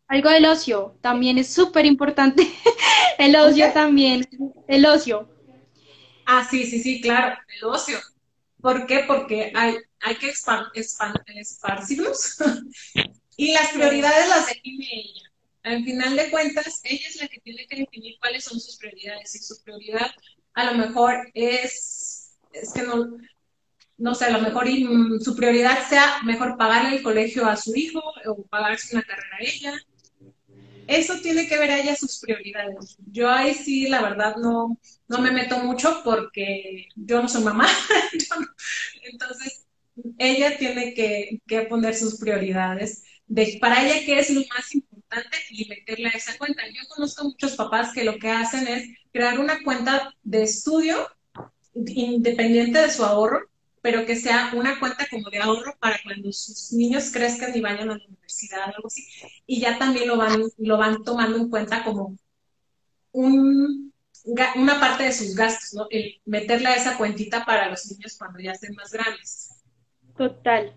algo 0.08 0.30
del 0.30 0.46
ocio 0.46 0.96
también 1.02 1.38
es 1.40 1.50
súper 1.50 1.86
importante. 1.86 2.48
el 3.18 3.36
ocio 3.36 3.70
también, 3.74 4.26
el 4.70 4.86
ocio. 4.86 5.35
Ah, 6.26 6.48
sí, 6.50 6.66
sí, 6.66 6.80
sí, 6.80 7.02
claro, 7.02 7.38
el 7.58 7.66
ocio. 7.66 8.00
¿Por 8.62 8.88
qué? 8.88 9.04
Porque 9.06 9.52
hay, 9.56 9.78
hay 10.00 10.16
que 10.16 10.30
esparcirlos 10.30 12.38
y 13.38 13.54
las 13.54 13.70
prioridades 13.70 14.30
las 14.30 14.48
define 14.48 14.88
ella. 14.92 15.32
Al 15.64 15.84
final 15.84 16.16
de 16.16 16.30
cuentas, 16.30 16.82
ella 16.84 17.08
es 17.08 17.22
la 17.22 17.28
que 17.28 17.40
tiene 17.40 17.68
que 17.68 17.78
definir 17.78 18.18
cuáles 18.20 18.44
son 18.44 18.60
sus 18.60 18.78
prioridades. 18.78 19.36
Y 19.36 19.40
su 19.40 19.62
prioridad 19.64 20.12
a 20.54 20.72
lo 20.72 20.78
mejor 20.78 21.30
es, 21.34 22.36
es 22.54 22.74
que 22.74 22.84
no, 22.84 23.18
no 23.98 24.16
sé, 24.16 24.26
a 24.26 24.32
lo 24.32 24.42
mejor 24.42 24.68
su 25.22 25.36
prioridad 25.36 25.88
sea 25.88 26.22
mejor 26.24 26.58
pagarle 26.58 26.98
el 26.98 27.04
colegio 27.04 27.46
a 27.46 27.56
su 27.56 27.76
hijo 27.76 28.02
o 28.26 28.44
pagarse 28.44 28.96
una 28.96 29.04
carrera 29.04 29.38
a 29.40 29.44
ella. 29.44 29.74
Eso 30.88 31.20
tiene 31.22 31.48
que 31.48 31.58
ver 31.58 31.72
a 31.72 31.80
ella 31.80 31.96
sus 31.96 32.20
prioridades. 32.20 32.98
Yo 33.12 33.30
ahí 33.30 33.54
sí, 33.54 33.88
la 33.88 34.02
verdad, 34.02 34.36
no, 34.38 34.78
no 35.08 35.20
me 35.20 35.32
meto 35.32 35.60
mucho 35.60 36.02
porque 36.04 36.88
yo 36.96 37.22
no 37.22 37.28
soy 37.28 37.44
mamá. 37.44 37.68
Entonces, 39.04 39.66
ella 40.18 40.58
tiene 40.58 40.94
que, 40.94 41.42
que 41.48 41.62
poner 41.64 41.96
sus 41.96 42.20
prioridades 42.20 43.04
de 43.28 43.58
para 43.60 43.84
ella 43.84 44.06
qué 44.06 44.20
es 44.20 44.30
lo 44.30 44.42
más 44.56 44.74
importante 44.76 45.38
y 45.50 45.68
meterle 45.68 46.10
a 46.10 46.18
esa 46.18 46.38
cuenta. 46.38 46.64
Yo 46.68 46.88
conozco 46.90 47.24
muchos 47.24 47.56
papás 47.56 47.94
que 47.94 48.04
lo 48.04 48.18
que 48.18 48.30
hacen 48.30 48.68
es 48.68 48.88
crear 49.12 49.40
una 49.40 49.64
cuenta 49.64 50.14
de 50.24 50.44
estudio 50.44 51.08
independiente 51.74 52.80
de 52.80 52.92
su 52.92 53.04
ahorro, 53.04 53.42
pero 53.86 54.04
que 54.04 54.16
sea 54.16 54.50
una 54.56 54.80
cuenta 54.80 55.06
como 55.12 55.30
de 55.30 55.38
ahorro 55.38 55.78
para 55.80 56.00
cuando 56.04 56.32
sus 56.32 56.74
niños 56.74 57.12
crezcan 57.14 57.56
y 57.56 57.62
vayan 57.62 57.92
a 57.92 57.96
la 57.96 58.04
universidad 58.08 58.62
o 58.62 58.76
algo 58.78 58.88
así. 58.88 59.06
Y 59.46 59.60
ya 59.60 59.78
también 59.78 60.08
lo 60.08 60.18
van, 60.18 60.42
lo 60.58 60.78
van 60.80 61.04
tomando 61.04 61.38
en 61.38 61.52
cuenta 61.52 61.84
como 61.84 62.18
un, 63.12 63.94
una 64.56 64.80
parte 64.80 65.04
de 65.04 65.14
sus 65.14 65.36
gastos, 65.36 65.76
¿no? 65.76 65.86
El 65.92 66.20
meterle 66.26 66.70
a 66.70 66.76
esa 66.76 66.98
cuentita 66.98 67.46
para 67.46 67.70
los 67.70 67.86
niños 67.92 68.16
cuando 68.18 68.40
ya 68.40 68.54
estén 68.54 68.74
más 68.74 68.92
grandes. 68.92 69.52
Total 70.18 70.74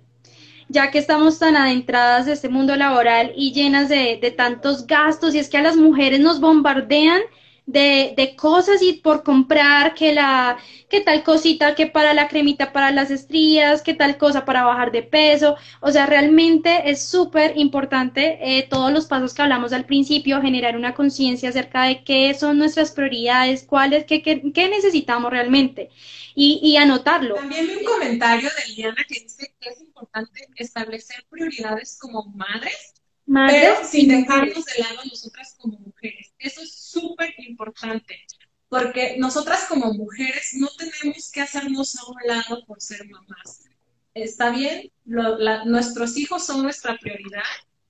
ya 0.69 0.91
que 0.91 0.99
estamos 0.99 1.39
tan 1.39 1.57
adentradas 1.57 2.27
de 2.27 2.33
este 2.33 2.51
mundo 2.51 2.77
laboral 2.77 3.33
y 3.35 3.55
llenas 3.55 3.89
de, 3.89 4.19
de 4.21 4.31
tantos 4.31 4.87
gastos, 4.87 5.35
y 5.35 5.39
es 5.39 5.49
que 5.49 5.57
a 5.57 5.63
las 5.63 5.77
mujeres 5.77 6.21
nos 6.21 6.41
bombardean 6.41 7.23
de, 7.69 8.15
de, 8.17 8.35
cosas 8.35 8.81
y 8.81 8.95
por 8.95 9.23
comprar 9.23 9.95
que 9.95 10.15
la, 10.15 10.57
que 10.89 11.03
tal 11.03 11.23
cosita 11.23 11.75
que 11.75 11.87
para 11.87 12.15
la 12.15 12.27
cremita 12.27 12.73
para 12.73 12.91
las 12.91 13.11
estrías, 13.11 13.83
que 13.83 13.93
tal 13.93 14.17
cosa 14.17 14.47
para 14.47 14.65
bajar 14.65 14.91
de 14.91 15.03
peso. 15.03 15.57
O 15.81 15.91
sea, 15.91 16.07
realmente 16.07 16.91
es 16.91 17.05
súper 17.05 17.59
importante 17.59 18.39
eh, 18.41 18.67
todos 18.71 18.91
los 18.91 19.05
pasos 19.05 19.35
que 19.35 19.43
hablamos 19.43 19.75
al 19.75 19.85
principio, 19.85 20.41
generar 20.41 20.77
una 20.77 20.95
conciencia 20.95 21.51
acerca 21.51 21.85
de 21.85 22.03
qué 22.05 22.33
son 22.33 22.57
nuestras 22.57 22.91
prioridades, 22.91 23.65
cuáles, 23.65 24.07
qué, 24.07 24.23
qué, 24.23 24.51
qué 24.55 24.71
necesitamos 24.71 25.31
realmente 25.31 25.91
y, 26.35 26.61
y, 26.63 26.79
anotarlo. 26.79 27.35
También 27.35 27.67
vi 27.67 27.75
un 27.75 27.85
comentario 27.85 28.49
de 28.49 28.73
Liana 28.73 29.05
que 29.07 29.21
dice 29.21 29.53
que 29.61 29.69
es 29.69 29.81
importante 29.83 30.49
establecer 30.57 31.23
prioridades 31.29 31.99
como 32.01 32.25
madres 32.35 32.95
pero 33.33 33.85
sin 33.85 34.09
dejarnos 34.09 34.65
de 34.65 34.83
lado 34.83 35.01
nosotras 35.05 35.55
como 35.59 35.79
mujeres. 35.79 36.33
Eso 36.39 36.63
es 36.63 36.73
súper 36.73 37.35
importante, 37.39 38.21
porque 38.69 39.17
nosotras 39.19 39.67
como 39.69 39.93
mujeres 39.93 40.55
no 40.55 40.69
tenemos 40.77 41.31
que 41.31 41.41
hacernos 41.41 41.97
a 41.97 42.07
un 42.07 42.17
lado 42.27 42.65
por 42.67 42.81
ser 42.81 43.07
mamás. 43.09 43.65
Está 44.15 44.51
bien, 44.51 44.91
nuestros 45.05 46.17
hijos 46.17 46.45
son 46.45 46.63
nuestra 46.63 46.97
prioridad 46.99 47.45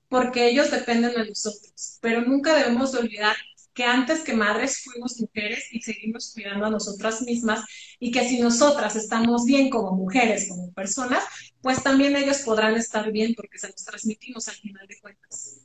porque 0.09 0.49
ellos 0.49 0.71
dependen 0.71 1.13
de 1.13 1.29
nosotros, 1.29 1.99
pero 2.01 2.21
nunca 2.21 2.55
debemos 2.55 2.91
de 2.91 2.99
olvidar 2.99 3.35
que 3.79 3.85
antes 3.85 4.25
que 4.25 4.33
madres 4.33 4.83
fuimos 4.83 5.21
mujeres 5.21 5.69
y 5.71 5.79
seguimos 5.81 6.33
cuidando 6.33 6.65
a 6.65 6.69
nosotras 6.69 7.21
mismas 7.21 7.63
y 7.97 8.11
que 8.11 8.27
si 8.27 8.37
nosotras 8.41 8.97
estamos 8.97 9.45
bien 9.45 9.69
como 9.69 9.93
mujeres, 9.93 10.49
como 10.49 10.73
personas, 10.73 11.23
pues 11.61 11.81
también 11.81 12.13
ellos 12.17 12.39
podrán 12.39 12.75
estar 12.75 13.09
bien 13.09 13.33
porque 13.35 13.57
se 13.57 13.67
los 13.67 13.85
transmitimos 13.85 14.49
al 14.49 14.55
final 14.55 14.85
de 14.85 14.99
cuentas. 14.99 15.61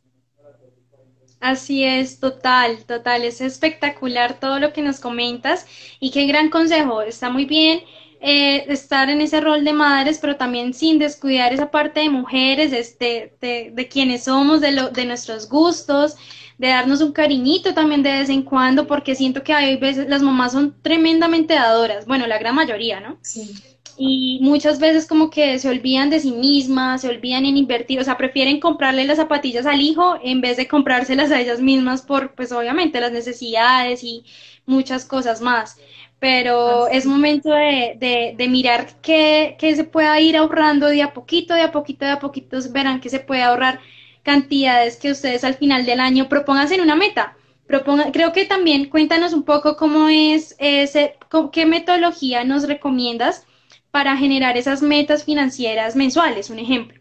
Así 1.41 1.83
es, 1.83 2.21
total, 2.21 2.85
total, 2.85 3.25
es 3.25 3.41
espectacular 3.41 4.39
todo 4.39 4.61
lo 4.61 4.73
que 4.73 4.83
nos 4.83 5.01
comentas 5.01 5.67
y 5.99 6.13
qué 6.13 6.27
gran 6.27 6.51
consejo, 6.51 7.03
está 7.03 7.31
muy 7.31 7.47
bien 7.47 7.81
eh, 8.21 8.65
estar 8.69 9.11
en 9.11 9.23
ese 9.23 9.41
rol 9.41 9.65
de 9.65 9.73
madres, 9.73 10.19
pero 10.21 10.37
también 10.37 10.73
sin 10.73 11.01
descuidar 11.01 11.53
esa 11.53 11.73
parte 11.73 11.99
de 11.99 12.11
mujeres, 12.11 12.73
este, 12.73 13.35
de, 13.41 13.73
de 13.75 13.89
quienes 13.89 14.23
somos, 14.23 14.61
de, 14.61 14.91
de 14.93 15.05
nuestros 15.05 15.49
gustos, 15.49 16.15
de 16.59 16.69
darnos 16.69 17.01
un 17.01 17.13
cariñito 17.13 17.75
también 17.75 18.03
de 18.03 18.13
vez 18.13 18.29
en 18.29 18.43
cuando, 18.43 18.87
porque 18.87 19.15
siento 19.15 19.43
que 19.43 19.53
hay 19.53 19.77
veces 19.77 20.09
las 20.09 20.23
mamás 20.23 20.53
son 20.53 20.75
tremendamente 20.83 21.55
dadoras, 21.55 22.07
bueno, 22.07 22.27
la 22.27 22.39
gran 22.39 22.55
mayoría, 22.55 23.01
¿no? 23.01 23.19
Sí 23.23 23.55
y 23.97 24.39
muchas 24.43 24.79
veces 24.79 25.07
como 25.07 25.31
que 25.31 25.59
se 25.59 25.69
olvidan 25.69 26.11
de 26.11 26.21
sí 26.21 26.33
mismas, 26.33 27.03
se 27.03 27.09
olvidan 27.09 27.47
en 27.47 27.57
invertir, 27.57 28.01
o 28.01 28.05
sea, 28.05 28.17
prefieren 28.17 28.61
comprarle 28.61 29.05
las 29.05 29.19
zapatillas 29.19 29.67
al 29.67 29.81
hijo 29.81 30.17
en 30.23 30.41
vez 30.41 30.57
de 30.57 30.69
comprárselas 30.69 31.31
a 31.31 31.41
ellas 31.41 31.61
mismas 31.61 32.03
por, 32.03 32.35
pues 32.35 32.53
obviamente, 32.53 33.01
las 33.01 33.13
necesidades 33.13 34.03
y 34.03 34.25
muchas 34.67 35.05
cosas 35.05 35.41
más. 35.41 35.79
Pero 36.19 36.89
es 36.89 37.07
momento 37.07 37.51
de, 37.51 37.97
de, 37.99 38.35
de 38.37 38.49
mirar 38.49 38.89
qué, 39.03 39.57
qué, 39.59 39.77
se 39.77 39.85
pueda 39.85 40.19
ir 40.21 40.37
ahorrando 40.37 40.87
de 40.89 41.03
a 41.03 41.13
poquito, 41.13 41.55
de 41.55 41.61
a 41.63 41.73
poquito, 41.73 42.05
de 42.05 42.13
a 42.13 42.19
poquito, 42.19 42.59
verán 42.71 43.01
que 43.01 43.11
se 43.11 43.21
puede 43.21 43.43
ahorrar 43.43 43.81
cantidades 44.25 44.97
que 44.97 45.13
ustedes 45.13 45.45
al 45.45 45.55
final 45.55 45.87
del 45.87 46.01
año 46.01 46.29
propónganse 46.29 46.75
en 46.75 46.81
una 46.81 46.97
meta. 46.97 47.37
Proponga, 47.67 48.11
creo 48.13 48.33
que 48.33 48.45
también 48.45 48.91
cuéntanos 48.91 49.33
un 49.33 49.45
poco 49.45 49.77
cómo 49.77 50.09
es 50.09 50.57
ese, 50.59 51.17
qué 51.53 51.67
metodología 51.67 52.45
nos 52.45 52.67
recomiendas 52.67 53.47
para 53.91 54.17
generar 54.17 54.57
esas 54.57 54.83
metas 54.83 55.25
financieras 55.25 55.95
mensuales, 55.95 56.51
un 56.51 56.59
ejemplo, 56.59 57.01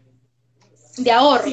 de 0.96 1.10
ahorro. 1.10 1.50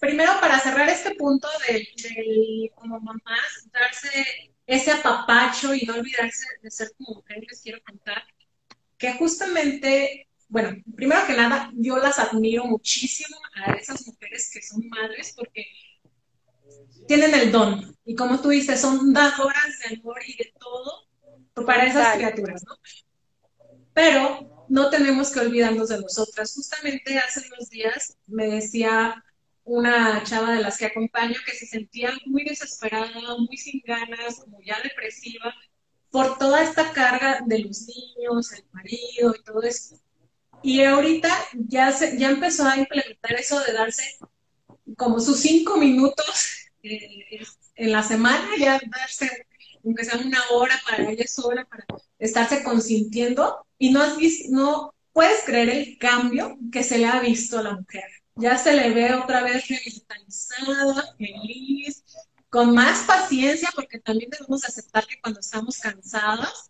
Primero, 0.00 0.32
para 0.40 0.58
cerrar 0.58 0.88
este 0.88 1.14
punto 1.14 1.48
de, 1.68 2.70
como 2.74 2.98
mamás, 3.00 3.68
darse 3.72 4.52
ese 4.66 4.90
apapacho 4.90 5.74
y 5.74 5.82
no 5.82 5.94
olvidarse 5.94 6.44
de 6.62 6.70
ser 6.70 6.90
como 6.96 7.20
mujer, 7.20 7.44
les 7.48 7.60
quiero 7.60 7.78
contar 7.84 8.22
que 8.98 9.14
justamente, 9.14 10.28
bueno, 10.50 10.76
primero 10.94 11.26
que 11.26 11.34
nada, 11.34 11.70
yo 11.74 11.96
las 11.98 12.18
admiro 12.18 12.64
muchísimo 12.64 13.36
a 13.54 13.72
esas 13.72 14.06
mujeres 14.06 14.50
que 14.52 14.60
son 14.62 14.86
madres 14.88 15.32
porque 15.36 15.66
tienen 17.08 17.34
el 17.34 17.50
don. 17.50 17.96
Y 18.04 18.14
como 18.14 18.40
tú 18.40 18.50
dices, 18.50 18.80
son 18.80 19.12
dadoras 19.12 19.78
de 19.80 19.96
amor 19.96 20.18
y 20.26 20.36
de 20.36 20.52
todo 20.58 21.08
para 21.64 21.86
esas 21.86 22.16
criaturas, 22.16 22.64
¿no? 22.66 22.76
pero 23.92 24.66
no 24.68 24.90
tenemos 24.90 25.30
que 25.30 25.40
olvidarnos 25.40 25.88
de 25.88 26.00
nosotras. 26.00 26.54
Justamente 26.54 27.18
hace 27.18 27.46
unos 27.52 27.68
días 27.68 28.16
me 28.26 28.46
decía 28.46 29.22
una 29.64 30.22
chava 30.24 30.52
de 30.52 30.62
las 30.62 30.78
que 30.78 30.86
acompaño 30.86 31.36
que 31.44 31.52
se 31.52 31.66
sentía 31.66 32.12
muy 32.26 32.44
desesperada, 32.44 33.36
muy 33.38 33.56
sin 33.56 33.82
ganas, 33.84 34.40
como 34.40 34.60
ya 34.62 34.80
depresiva, 34.82 35.54
por 36.10 36.38
toda 36.38 36.62
esta 36.62 36.92
carga 36.92 37.40
de 37.46 37.60
los 37.60 37.86
niños, 37.86 38.52
el 38.52 38.64
marido 38.72 39.34
y 39.38 39.42
todo 39.44 39.62
eso. 39.62 40.00
Y 40.62 40.82
ahorita 40.82 41.28
ya, 41.54 41.94
ya 42.16 42.30
empezó 42.30 42.66
a 42.66 42.76
implementar 42.76 43.32
eso 43.32 43.60
de 43.60 43.72
darse 43.72 44.18
como 44.96 45.20
sus 45.20 45.40
cinco 45.40 45.76
minutos 45.76 46.68
eh, 46.82 47.42
en 47.76 47.92
la 47.92 48.02
semana, 48.02 48.48
ya 48.58 48.80
darse, 48.90 49.46
aunque 49.84 50.04
sea 50.04 50.18
una 50.18 50.42
hora 50.50 50.78
para 50.84 51.10
ella 51.10 51.26
sola, 51.26 51.64
para 51.64 51.84
estarse 52.18 52.62
consintiendo 52.62 53.66
y 53.78 53.90
no 53.90 54.02
has 54.02 54.16
visto, 54.16 54.48
no 54.50 54.94
puedes 55.12 55.42
creer 55.44 55.70
el 55.70 55.98
cambio 55.98 56.58
que 56.70 56.82
se 56.82 56.98
le 56.98 57.06
ha 57.06 57.20
visto 57.20 57.58
a 57.58 57.62
la 57.62 57.76
mujer. 57.76 58.04
Ya 58.36 58.56
se 58.58 58.74
le 58.74 58.90
ve 58.90 59.14
otra 59.14 59.42
vez 59.42 59.68
revitalizada, 59.68 61.14
feliz, 61.16 62.04
con 62.48 62.74
más 62.74 63.04
paciencia, 63.04 63.68
porque 63.74 63.98
también 63.98 64.30
debemos 64.30 64.64
aceptar 64.64 65.06
que 65.06 65.20
cuando 65.20 65.40
estamos 65.40 65.78
cansadas, 65.78 66.68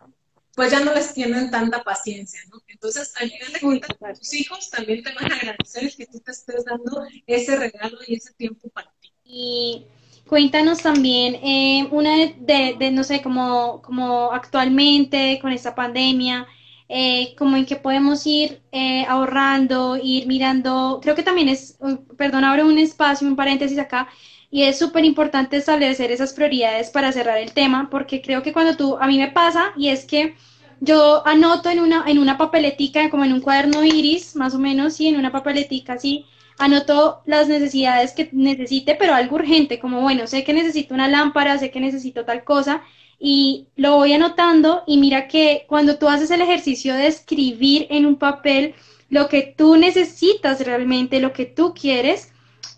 pues 0.60 0.72
ya 0.72 0.80
no 0.80 0.92
les 0.92 1.14
tienen 1.14 1.50
tanta 1.50 1.82
paciencia, 1.82 2.38
¿no? 2.52 2.58
Entonces, 2.68 3.14
al 3.18 3.30
final 3.30 3.52
de 3.54 3.60
cuentas, 3.60 4.18
tus 4.18 4.34
hijos 4.34 4.68
también 4.68 5.02
te 5.02 5.10
van 5.14 5.32
a 5.32 5.36
agradecer 5.36 5.90
que 5.96 6.04
tú 6.04 6.20
te 6.20 6.32
estés 6.32 6.66
dando 6.66 7.02
ese 7.26 7.56
regalo 7.56 7.96
y 8.06 8.16
ese 8.16 8.34
tiempo 8.34 8.68
para 8.68 8.92
ti. 9.00 9.10
Y 9.24 9.86
cuéntanos 10.26 10.82
también 10.82 11.36
eh, 11.36 11.88
una 11.90 12.14
de, 12.14 12.76
de, 12.78 12.90
no 12.90 13.04
sé, 13.04 13.22
como, 13.22 13.80
como 13.80 14.32
actualmente 14.32 15.38
con 15.40 15.50
esta 15.50 15.74
pandemia, 15.74 16.46
eh, 16.90 17.34
como 17.38 17.56
en 17.56 17.64
que 17.64 17.76
podemos 17.76 18.26
ir 18.26 18.60
eh, 18.70 19.06
ahorrando, 19.08 19.96
ir 19.96 20.26
mirando, 20.26 21.00
creo 21.02 21.14
que 21.14 21.22
también 21.22 21.48
es, 21.48 21.78
perdón, 22.18 22.44
abro 22.44 22.66
un 22.66 22.76
espacio, 22.76 23.26
un 23.26 23.34
paréntesis 23.34 23.78
acá, 23.78 24.10
y 24.50 24.64
es 24.64 24.78
súper 24.78 25.06
importante 25.06 25.56
establecer 25.56 26.12
esas 26.12 26.34
prioridades 26.34 26.90
para 26.90 27.12
cerrar 27.12 27.38
el 27.38 27.54
tema, 27.54 27.88
porque 27.90 28.20
creo 28.20 28.42
que 28.42 28.52
cuando 28.52 28.76
tú, 28.76 28.98
a 29.00 29.06
mí 29.06 29.16
me 29.16 29.32
pasa, 29.32 29.72
y 29.74 29.88
es 29.88 30.04
que 30.04 30.34
yo 30.80 31.26
anoto 31.26 31.70
en 31.70 31.80
una, 31.80 32.04
en 32.06 32.18
una 32.18 32.38
papeletica, 32.38 33.10
como 33.10 33.24
en 33.24 33.32
un 33.32 33.40
cuaderno 33.40 33.84
iris, 33.84 34.34
más 34.34 34.54
o 34.54 34.58
menos, 34.58 34.94
sí, 34.94 35.08
en 35.08 35.16
una 35.16 35.30
papeletica 35.30 35.94
así, 35.94 36.26
anoto 36.58 37.22
las 37.26 37.48
necesidades 37.48 38.12
que 38.12 38.30
necesite, 38.32 38.94
pero 38.94 39.14
algo 39.14 39.36
urgente, 39.36 39.78
como 39.78 40.00
bueno, 40.00 40.26
sé 40.26 40.44
que 40.44 40.52
necesito 40.52 40.94
una 40.94 41.08
lámpara, 41.08 41.58
sé 41.58 41.70
que 41.70 41.80
necesito 41.80 42.24
tal 42.24 42.44
cosa, 42.44 42.82
y 43.18 43.68
lo 43.76 43.96
voy 43.96 44.14
anotando 44.14 44.82
y 44.86 44.96
mira 44.96 45.28
que 45.28 45.64
cuando 45.68 45.98
tú 45.98 46.08
haces 46.08 46.30
el 46.30 46.40
ejercicio 46.40 46.94
de 46.94 47.06
escribir 47.06 47.86
en 47.90 48.06
un 48.06 48.16
papel 48.16 48.74
lo 49.10 49.28
que 49.28 49.42
tú 49.42 49.76
necesitas 49.76 50.64
realmente, 50.64 51.20
lo 51.20 51.34
que 51.34 51.44
tú 51.44 51.74
quieres, 51.74 52.32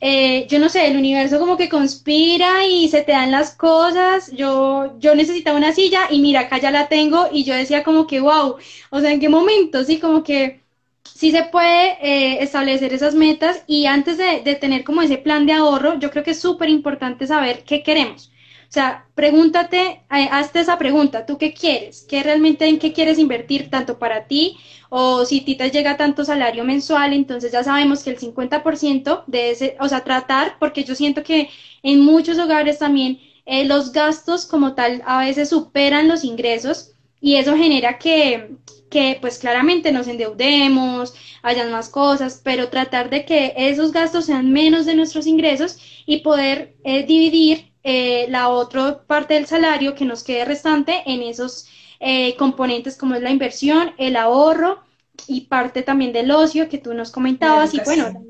eh, 0.05 0.49
yo 0.49 0.59
no 0.59 0.69
sé, 0.69 0.89
el 0.89 0.97
universo 0.97 1.39
como 1.39 1.57
que 1.57 1.69
conspira 1.69 2.67
y 2.67 2.89
se 2.89 3.03
te 3.03 3.13
dan 3.13 3.31
las 3.31 3.55
cosas. 3.55 4.33
Yo, 4.33 4.99
yo 4.99 5.15
necesitaba 5.15 5.57
una 5.57 5.73
silla 5.73 6.09
y 6.11 6.21
mira, 6.21 6.41
acá 6.41 6.59
ya 6.59 6.73
la 6.73 6.89
tengo 6.89 7.29
y 7.33 7.45
yo 7.45 7.55
decía 7.55 7.85
como 7.85 8.07
que, 8.09 8.21
wow, 8.21 8.57
o 8.91 9.01
sea, 9.01 9.13
¿en 9.13 9.21
qué 9.21 9.29
momento? 9.29 9.85
Sí, 9.85 10.01
como 10.01 10.25
que 10.25 10.63
sí 11.05 11.31
se 11.31 11.45
puede 11.45 11.99
eh, 12.03 12.43
establecer 12.43 12.93
esas 12.93 13.15
metas 13.15 13.63
y 13.69 13.87
antes 13.87 14.19
de, 14.19 14.43
de, 14.43 14.55
tener 14.57 14.83
como 14.85 15.03
ese 15.03 15.19
plan 15.19 15.47
de 15.47 15.53
ahorro, 15.53 15.99
yo 16.01 16.11
creo 16.11 16.25
que 16.25 16.33
es 16.33 16.41
súper 16.41 16.69
importante 16.69 17.27
saber 17.29 17.65
qué 17.65 17.83
queremos. 17.85 18.32
O 18.73 18.75
sea, 18.75 19.07
pregúntate, 19.15 20.03
eh, 20.11 20.29
hazte 20.31 20.61
esa 20.61 20.79
pregunta, 20.79 21.27
¿tú 21.27 21.37
qué 21.37 21.53
quieres? 21.53 22.07
¿Qué 22.09 22.23
realmente 22.23 22.67
en 22.67 22.79
qué 22.79 22.95
quieres 22.95 23.19
invertir 23.19 23.69
tanto 23.69 23.99
para 23.99 24.27
ti 24.27 24.57
o 24.89 25.27
si 25.27 25.43
ti 25.43 25.57
te 25.57 25.71
llega 25.71 25.99
tanto 25.99 26.25
salario 26.25 26.65
mensual, 26.65 27.13
entonces 27.13 27.53
ya 27.53 27.63
sabemos 27.63 28.03
que 28.03 28.09
el 28.09 28.19
50% 28.19 29.25
de 29.27 29.51
ese, 29.51 29.77
o 29.79 29.89
sea, 29.89 30.05
tratar, 30.05 30.57
porque 30.59 30.85
yo 30.85 30.95
siento 30.95 31.23
que 31.23 31.51
en 31.83 32.01
muchos 32.01 32.39
hogares 32.39 32.79
también 32.79 33.21
eh, 33.45 33.67
los 33.67 33.93
gastos 33.93 34.47
como 34.47 34.75
tal 34.75 35.03
a 35.05 35.19
veces 35.19 35.51
superan 35.51 36.09
los 36.09 36.25
ingresos 36.25 36.93
y 37.21 37.37
eso 37.37 37.55
genera 37.55 37.99
que, 37.99 38.57
que 38.91 39.19
pues 39.21 39.39
claramente 39.39 39.93
nos 39.93 40.09
endeudemos, 40.09 41.13
hayan 41.43 41.71
más 41.73 41.91
cosas, 41.91 42.41
pero 42.43 42.71
tratar 42.71 43.11
de 43.11 43.27
que 43.27 43.53
esos 43.55 43.93
gastos 43.93 44.25
sean 44.25 44.51
menos 44.51 44.87
de 44.87 44.95
nuestros 44.95 45.27
ingresos 45.27 45.79
y 46.07 46.21
poder 46.21 46.75
eh, 46.85 47.05
dividir 47.05 47.72
eh, 47.85 48.27
la 48.29 48.49
otra 48.49 49.03
parte 49.07 49.35
del 49.35 49.47
salario 49.47 49.95
que 49.95 50.05
nos 50.05 50.23
quede 50.23 50.45
restante 50.45 51.03
en 51.07 51.23
esos 51.23 51.69
eh, 52.01 52.37
componentes 52.37 52.97
como 52.97 53.15
es 53.15 53.23
la 53.23 53.31
inversión, 53.31 53.93
el 53.99 54.17
ahorro 54.17 54.83
y 55.27 55.43
parte 55.43 55.83
también 55.83 56.13
del 56.13 56.31
ocio 56.31 56.69
que 56.69 56.79
tú 56.79 56.95
nos 56.95 57.11
comentabas 57.11 57.75
y 57.75 57.81
bueno, 57.85 58.25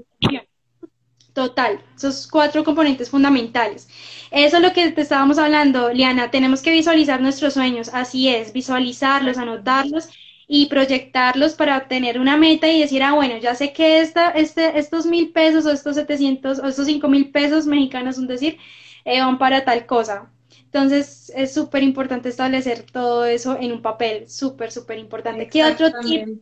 total, 1.32 1.80
esos 1.96 2.26
cuatro 2.26 2.64
componentes 2.64 3.11
fundamentales. 3.11 3.88
Eso 4.30 4.57
es 4.57 4.62
lo 4.62 4.72
que 4.72 4.90
te 4.92 5.03
estábamos 5.03 5.38
hablando, 5.38 5.92
Liana, 5.92 6.30
tenemos 6.30 6.62
que 6.62 6.70
visualizar 6.70 7.20
nuestros 7.20 7.55
sueños, 7.55 7.90
así 7.92 8.28
es, 8.28 8.53
visualizarlos, 8.53 9.38
anotarlos 9.38 10.09
y 10.48 10.66
proyectarlos 10.66 11.55
para 11.55 11.88
tener 11.88 12.18
una 12.18 12.36
meta 12.36 12.68
y 12.68 12.80
decir, 12.80 13.03
ah, 13.03 13.12
bueno, 13.12 13.38
ya 13.38 13.55
sé 13.55 13.72
que 13.72 14.00
esta, 14.00 14.30
este, 14.30 14.78
estos 14.78 15.07
mil 15.07 15.30
pesos 15.30 15.66
o 15.66 15.70
estos 15.70 15.96
700 15.96 16.59
o 16.59 16.66
estos 16.66 16.86
cinco 16.86 17.09
mil 17.09 17.30
pesos 17.30 17.66
mexicanos, 17.66 18.18
un 18.18 18.26
decir, 18.26 18.59
eh, 19.05 19.20
van 19.20 19.38
para 19.38 19.64
tal 19.64 19.86
cosa. 19.86 20.32
Entonces 20.64 21.30
es 21.34 21.53
súper 21.53 21.82
importante 21.82 22.28
establecer 22.28 22.84
todo 22.90 23.24
eso 23.24 23.59
en 23.61 23.72
un 23.72 23.82
papel, 23.82 24.28
súper, 24.28 24.72
súper 24.72 24.98
importante. 24.98 25.48
¿Qué 25.48 25.64
otro 25.64 25.90
tip 26.00 26.40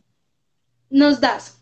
nos 0.89 1.19
das? 1.19 1.61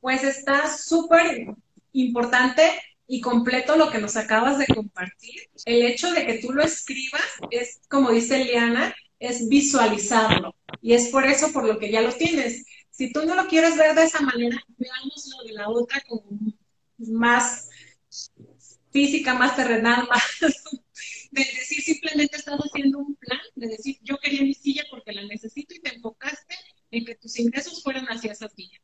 Pues 0.00 0.22
está 0.22 0.68
súper 0.68 1.54
importante 1.92 2.62
y 3.06 3.20
completo 3.20 3.76
lo 3.76 3.90
que 3.90 3.98
nos 3.98 4.16
acabas 4.16 4.58
de 4.58 4.66
compartir. 4.66 5.40
El 5.64 5.82
hecho 5.82 6.12
de 6.12 6.26
que 6.26 6.38
tú 6.38 6.52
lo 6.52 6.62
escribas 6.62 7.22
es, 7.50 7.80
como 7.88 8.10
dice 8.10 8.44
Liana, 8.44 8.94
es 9.18 9.48
visualizarlo. 9.48 10.54
Y 10.82 10.92
es 10.92 11.08
por 11.08 11.24
eso 11.24 11.52
por 11.52 11.64
lo 11.64 11.78
que 11.78 11.90
ya 11.90 12.02
lo 12.02 12.12
tienes. 12.12 12.66
Si 12.90 13.12
tú 13.12 13.24
no 13.24 13.34
lo 13.34 13.46
quieres 13.46 13.76
ver 13.76 13.94
de 13.94 14.04
esa 14.04 14.20
manera, 14.20 14.62
veámoslo 14.76 15.42
de 15.46 15.52
la 15.54 15.68
otra 15.70 16.02
como 16.06 16.24
más 16.98 17.70
física, 18.90 19.34
más 19.34 19.56
terrenal, 19.56 20.06
más 20.08 20.22
de 21.30 21.44
decir 21.44 21.82
simplemente 21.82 22.36
estás 22.36 22.58
haciendo 22.58 22.98
un 22.98 23.14
plan, 23.16 23.40
de 23.54 23.68
decir 23.68 23.98
yo 24.02 24.16
quería 24.18 24.42
mi 24.42 24.54
silla 24.54 24.84
porque 24.90 25.12
la 25.12 25.22
necesito 25.24 25.74
y 25.74 25.80
te 25.80 25.94
enfocaste 25.94 26.54
en 26.90 27.04
que 27.04 27.14
tus 27.16 27.38
ingresos 27.38 27.82
fueran 27.82 28.06
hacia 28.06 28.32
esa 28.32 28.48
silla. 28.48 28.78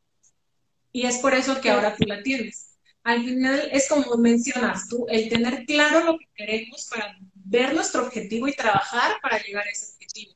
Y 0.91 1.05
es 1.05 1.17
por 1.17 1.33
eso 1.33 1.59
que 1.59 1.69
ahora 1.69 1.95
tú 1.95 2.05
la 2.05 2.23
tienes. 2.23 2.77
Al 3.03 3.23
final 3.23 3.69
es 3.71 3.87
como 3.87 4.17
mencionas 4.17 4.87
tú, 4.87 5.05
el 5.09 5.29
tener 5.29 5.65
claro 5.65 6.03
lo 6.03 6.17
que 6.17 6.27
queremos 6.33 6.87
para 6.89 7.17
ver 7.33 7.73
nuestro 7.73 8.03
objetivo 8.05 8.47
y 8.47 8.55
trabajar 8.55 9.19
para 9.21 9.41
llegar 9.41 9.65
a 9.67 9.69
ese 9.69 9.93
objetivo. 9.93 10.33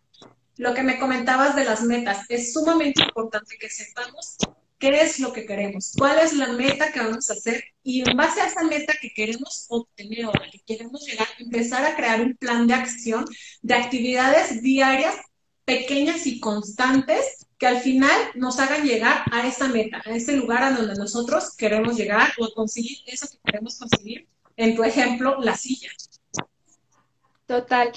Lo 0.57 0.73
que 0.73 0.83
me 0.83 0.99
comentabas 0.99 1.55
de 1.55 1.63
las 1.63 1.81
metas, 1.83 2.25
es 2.29 2.53
sumamente 2.53 3.01
importante 3.01 3.57
que 3.57 3.69
sepamos 3.69 4.37
qué 4.79 5.01
es 5.01 5.19
lo 5.19 5.33
que 5.33 5.45
queremos, 5.45 5.93
cuál 5.97 6.19
es 6.19 6.33
la 6.33 6.53
meta 6.53 6.91
que 6.91 6.99
vamos 6.99 7.29
a 7.29 7.33
hacer 7.33 7.63
y 7.83 8.09
en 8.09 8.15
base 8.15 8.41
a 8.41 8.47
esa 8.47 8.63
meta 8.63 8.93
que 8.99 9.13
queremos 9.13 9.65
obtener 9.69 10.25
o 10.25 10.29
a 10.29 10.39
la 10.39 10.49
que 10.49 10.59
queremos 10.65 11.05
llegar, 11.05 11.27
empezar 11.37 11.85
a 11.85 11.95
crear 11.95 12.21
un 12.21 12.35
plan 12.35 12.65
de 12.65 12.73
acción 12.73 13.25
de 13.61 13.73
actividades 13.73 14.61
diarias 14.61 15.15
pequeñas 15.65 16.25
y 16.25 16.39
constantes 16.39 17.45
que 17.59 17.67
al 17.67 17.81
final 17.81 18.17
nos 18.35 18.57
hagan 18.59 18.85
llegar 18.85 19.23
a 19.31 19.45
esa 19.45 19.67
meta, 19.67 20.01
a 20.05 20.11
ese 20.11 20.37
lugar 20.37 20.63
a 20.63 20.71
donde 20.71 20.95
nosotros 20.95 21.55
queremos 21.57 21.97
llegar 21.97 22.31
o 22.39 22.49
conseguir 22.53 22.99
eso 23.05 23.27
que 23.29 23.37
queremos 23.43 23.77
conseguir. 23.77 24.27
En 24.55 24.75
tu 24.75 24.83
ejemplo, 24.83 25.39
la 25.41 25.55
silla. 25.55 25.89
Total. 27.45 27.91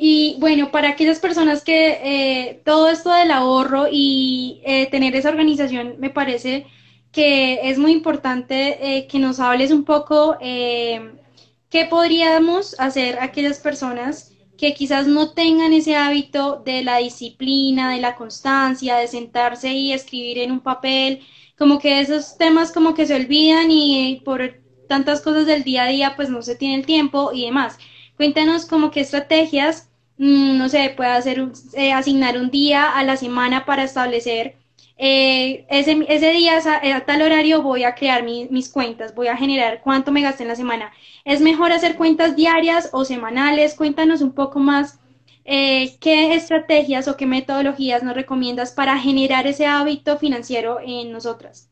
Y 0.00 0.36
bueno, 0.38 0.70
para 0.70 0.90
aquellas 0.90 1.18
personas 1.18 1.64
que 1.64 1.98
eh, 2.04 2.62
todo 2.64 2.88
esto 2.88 3.10
del 3.12 3.32
ahorro 3.32 3.88
y 3.90 4.62
eh, 4.64 4.86
tener 4.92 5.16
esa 5.16 5.30
organización 5.30 5.96
me 5.98 6.08
parece 6.08 6.66
que 7.10 7.68
es 7.68 7.78
muy 7.78 7.90
importante 7.90 8.98
eh, 8.98 9.08
que 9.08 9.18
nos 9.18 9.40
hables 9.40 9.72
un 9.72 9.84
poco 9.84 10.36
qué 10.38 11.84
podríamos 11.90 12.78
hacer 12.78 13.18
aquellas 13.18 13.58
personas 13.58 14.32
que 14.56 14.72
quizás 14.72 15.08
no 15.08 15.32
tengan 15.32 15.72
ese 15.72 15.96
hábito 15.96 16.62
de 16.64 16.84
la 16.84 16.98
disciplina, 16.98 17.90
de 17.92 18.00
la 18.00 18.14
constancia, 18.14 18.98
de 18.98 19.08
sentarse 19.08 19.72
y 19.72 19.92
escribir 19.92 20.38
en 20.38 20.52
un 20.52 20.60
papel, 20.60 21.20
como 21.56 21.80
que 21.80 21.98
esos 22.00 22.36
temas 22.38 22.70
como 22.70 22.94
que 22.94 23.06
se 23.06 23.16
olvidan 23.16 23.70
y 23.70 24.22
por 24.24 24.60
tantas 24.88 25.22
cosas 25.22 25.46
del 25.46 25.64
día 25.64 25.84
a 25.84 25.88
día 25.88 26.14
pues 26.16 26.28
no 26.30 26.42
se 26.42 26.54
tiene 26.54 26.76
el 26.76 26.86
tiempo 26.86 27.30
y 27.32 27.46
demás. 27.46 27.78
Cuéntanos 28.18 28.66
como 28.66 28.90
qué 28.90 29.00
estrategias 29.00 29.88
Mm, 30.18 30.58
no 30.58 30.68
sé, 30.68 30.92
puede 30.96 31.10
hacer 31.10 31.48
eh, 31.74 31.92
asignar 31.92 32.36
un 32.38 32.50
día 32.50 32.90
a 32.90 33.04
la 33.04 33.16
semana 33.16 33.64
para 33.64 33.84
establecer 33.84 34.56
eh, 34.96 35.64
ese, 35.70 36.04
ese, 36.08 36.30
día 36.32 36.58
eh, 36.82 36.92
a, 36.92 37.06
tal 37.06 37.22
horario 37.22 37.62
voy 37.62 37.84
a 37.84 37.94
crear 37.94 38.24
mis 38.24 38.68
cuentas, 38.68 39.14
voy 39.14 39.28
a 39.28 39.36
generar 39.36 39.80
cuánto 39.80 40.10
me 40.10 40.22
gasté 40.22 40.42
en 40.42 40.48
la 40.48 40.56
semana. 40.56 40.92
¿Es 41.24 41.40
mejor 41.40 41.70
hacer 41.72 41.96
cuentas 41.96 42.34
diarias 42.34 42.90
o 42.92 43.04
semanales? 43.04 43.74
Cuéntanos 43.74 44.20
un 44.20 44.32
poco 44.32 44.58
más 44.58 44.98
qué 45.44 46.34
estrategias 46.34 47.08
o 47.08 47.16
qué 47.16 47.24
metodologías 47.24 48.02
nos 48.02 48.14
recomiendas 48.14 48.72
para 48.72 48.98
generar 48.98 49.46
ese 49.46 49.66
hábito 49.66 50.18
financiero 50.18 50.78
en 50.84 51.12
nosotras. 51.12 51.70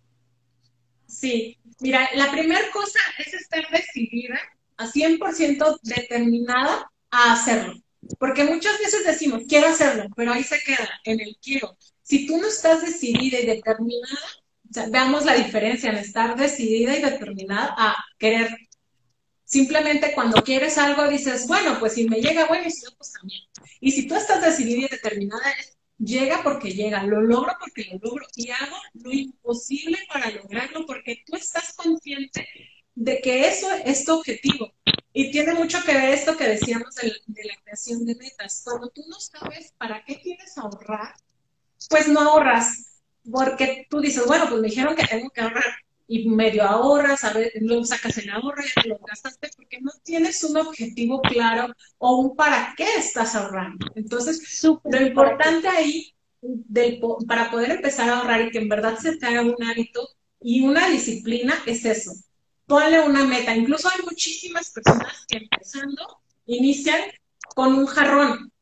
Sí, 1.06 1.58
mira, 1.80 2.08
la 2.14 2.30
primera 2.30 2.60
cosa 2.72 3.00
es 3.18 3.34
estar 3.34 3.68
decidida, 3.70 4.38
a 4.76 4.86
100% 4.86 5.78
determinada 5.82 6.90
a 7.10 7.32
hacerlo. 7.32 7.74
Porque 8.18 8.44
muchas 8.44 8.78
veces 8.78 9.04
decimos, 9.04 9.42
quiero 9.48 9.68
hacerlo, 9.68 10.06
pero 10.14 10.32
ahí 10.32 10.44
se 10.44 10.60
queda, 10.60 10.88
en 11.04 11.20
el 11.20 11.36
quiero. 11.42 11.76
Si 12.02 12.26
tú 12.26 12.36
no 12.36 12.46
estás 12.46 12.82
decidida 12.82 13.40
y 13.40 13.46
determinada, 13.46 14.18
veamos 14.90 15.24
la 15.24 15.34
diferencia 15.34 15.90
en 15.90 15.96
estar 15.96 16.36
decidida 16.36 16.96
y 16.96 17.02
determinada 17.02 17.74
a 17.76 17.96
querer. 18.18 18.56
Simplemente 19.44 20.12
cuando 20.14 20.42
quieres 20.42 20.78
algo 20.78 21.08
dices, 21.08 21.46
bueno, 21.46 21.78
pues 21.78 21.94
si 21.94 22.08
me 22.08 22.20
llega, 22.20 22.46
bueno, 22.46 22.66
y 22.66 22.70
si 22.70 22.84
no, 22.84 22.90
pues 22.96 23.12
también. 23.12 23.42
Y 23.80 23.92
si 23.92 24.06
tú 24.06 24.14
estás 24.14 24.42
decidida 24.42 24.86
y 24.86 24.88
determinada, 24.88 25.54
llega 25.98 26.42
porque 26.42 26.72
llega, 26.72 27.02
lo 27.02 27.22
logro 27.22 27.52
porque 27.58 27.84
lo 27.90 27.98
logro 27.98 28.26
y 28.36 28.50
hago 28.50 28.76
lo 28.94 29.12
imposible 29.12 29.98
para 30.12 30.30
lograrlo 30.30 30.84
porque 30.86 31.22
tú 31.26 31.36
estás 31.36 31.72
consciente 31.74 32.46
de 32.96 33.20
que 33.20 33.46
eso 33.46 33.68
es 33.84 34.04
tu 34.04 34.14
objetivo. 34.14 34.72
Y 35.12 35.30
tiene 35.30 35.54
mucho 35.54 35.78
que 35.84 35.94
ver 35.94 36.10
esto 36.10 36.36
que 36.36 36.48
decíamos 36.48 36.94
de, 36.96 37.08
la 37.08 37.54
creación 37.62 38.04
de 38.04 38.16
metas. 38.16 38.62
Cuando 38.64 38.88
tú 38.88 39.02
no 39.08 39.20
sabes 39.20 39.72
para 39.78 40.04
qué 40.04 40.20
quieres 40.20 40.58
ahorrar, 40.58 41.14
pues 41.88 42.08
no 42.08 42.20
ahorras. 42.20 43.00
Porque 43.30 43.86
tú 43.88 44.00
dices, 44.00 44.26
bueno, 44.26 44.46
pues 44.48 44.60
me 44.60 44.68
dijeron 44.68 44.96
que 44.96 45.06
tengo 45.06 45.30
que 45.30 45.40
ahorrar. 45.40 45.76
Y 46.08 46.28
medio 46.28 46.62
ahorras, 46.64 47.24
a 47.24 47.32
ver, 47.32 47.52
luego 47.60 47.84
sacas 47.84 48.16
el 48.18 48.30
ahorro 48.30 48.62
y 48.62 48.88
lo 48.88 48.98
gastaste 48.98 49.50
porque 49.56 49.80
no 49.80 49.90
tienes 50.04 50.42
un 50.44 50.56
objetivo 50.56 51.20
claro 51.20 51.74
o 51.98 52.16
un 52.18 52.36
para 52.36 52.74
qué 52.76 52.86
estás 52.96 53.34
ahorrando. 53.34 53.86
Entonces, 53.96 54.62
lo 54.62 55.00
importante 55.02 55.68
ahí 55.68 56.14
para 57.26 57.50
poder 57.50 57.72
empezar 57.72 58.08
a 58.08 58.18
ahorrar 58.18 58.42
y 58.42 58.50
que 58.50 58.58
en 58.58 58.68
verdad 58.68 58.96
se 58.98 59.16
te 59.16 59.26
haga 59.26 59.42
un 59.42 59.60
hábito 59.64 60.08
y 60.40 60.64
una 60.64 60.88
disciplina 60.88 61.54
es 61.66 61.84
eso, 61.84 62.12
ponle 62.66 63.00
una 63.00 63.24
meta. 63.24 63.54
Incluso 63.54 63.88
hay 63.88 64.02
muchísimas 64.04 64.70
personas 64.70 65.24
que 65.28 65.38
empezando 65.38 66.20
inician 66.46 67.00
con 67.54 67.74
un 67.74 67.86
jarrón 67.86 68.52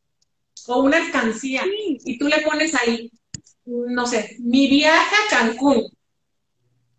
o 0.66 0.82
una 0.82 0.98
alcancía 0.98 1.62
y 2.04 2.18
tú 2.18 2.28
le 2.28 2.40
pones 2.42 2.74
ahí, 2.74 3.10
no 3.64 4.06
sé, 4.06 4.36
mi 4.40 4.68
viaje 4.68 5.14
a 5.14 5.30
Cancún. 5.30 5.88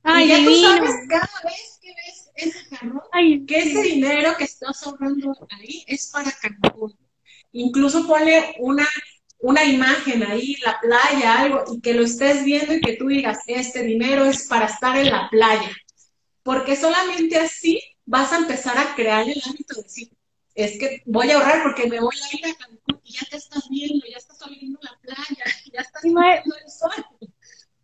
Ay, 0.03 0.25
y 0.25 0.27
ya 0.27 0.45
tú 0.45 0.55
sabes 0.55 0.91
cada 1.09 1.41
vez 1.43 1.79
que 1.81 1.89
ves 1.89 2.29
ese 2.35 2.75
jarrón 2.75 3.01
Ay, 3.11 3.43
que 3.45 3.57
ese 3.57 3.81
dinero 3.81 4.35
que 4.37 4.43
estás 4.43 4.85
ahorrando 4.85 5.33
ahí 5.49 5.83
es 5.87 6.11
para 6.11 6.31
Cancún. 6.31 6.95
Incluso 7.53 8.05
ponle 8.05 8.55
una, 8.59 8.85
una 9.39 9.63
imagen 9.63 10.23
ahí, 10.23 10.55
la 10.63 10.79
playa, 10.79 11.39
algo, 11.39 11.63
y 11.73 11.79
que 11.81 11.93
lo 11.93 12.03
estés 12.03 12.43
viendo 12.43 12.73
y 12.73 12.81
que 12.81 12.97
tú 12.97 13.07
digas, 13.07 13.39
este 13.47 13.83
dinero 13.83 14.25
es 14.25 14.47
para 14.47 14.65
estar 14.65 14.97
en 14.97 15.09
la 15.09 15.29
playa. 15.29 15.71
Porque 16.45 16.75
solamente 16.75 17.37
así 17.37 17.81
vas 18.05 18.31
a 18.31 18.37
empezar 18.37 18.77
a 18.77 18.93
crear 18.93 19.27
el 19.27 19.41
hábito 19.43 19.73
de 19.77 19.81
decir, 19.81 20.11
es 20.53 20.77
que 20.77 21.01
voy 21.07 21.31
a 21.31 21.37
ahorrar 21.37 21.63
porque 21.63 21.87
me 21.87 21.99
voy 21.99 22.15
a 22.15 22.37
ir 22.37 22.45
a 22.45 22.55
Cancún 22.55 23.01
y 23.03 23.13
ya 23.13 23.25
te 23.31 23.37
estás 23.37 23.67
viendo, 23.67 24.05
ya 24.05 24.17
estás 24.17 24.39
oliendo 24.43 24.79
la 24.83 24.95
playa, 25.01 25.43
ya 25.73 25.81
estás 25.81 26.03
viendo 26.03 26.55
el 26.63 26.69
sol. 26.69 27.03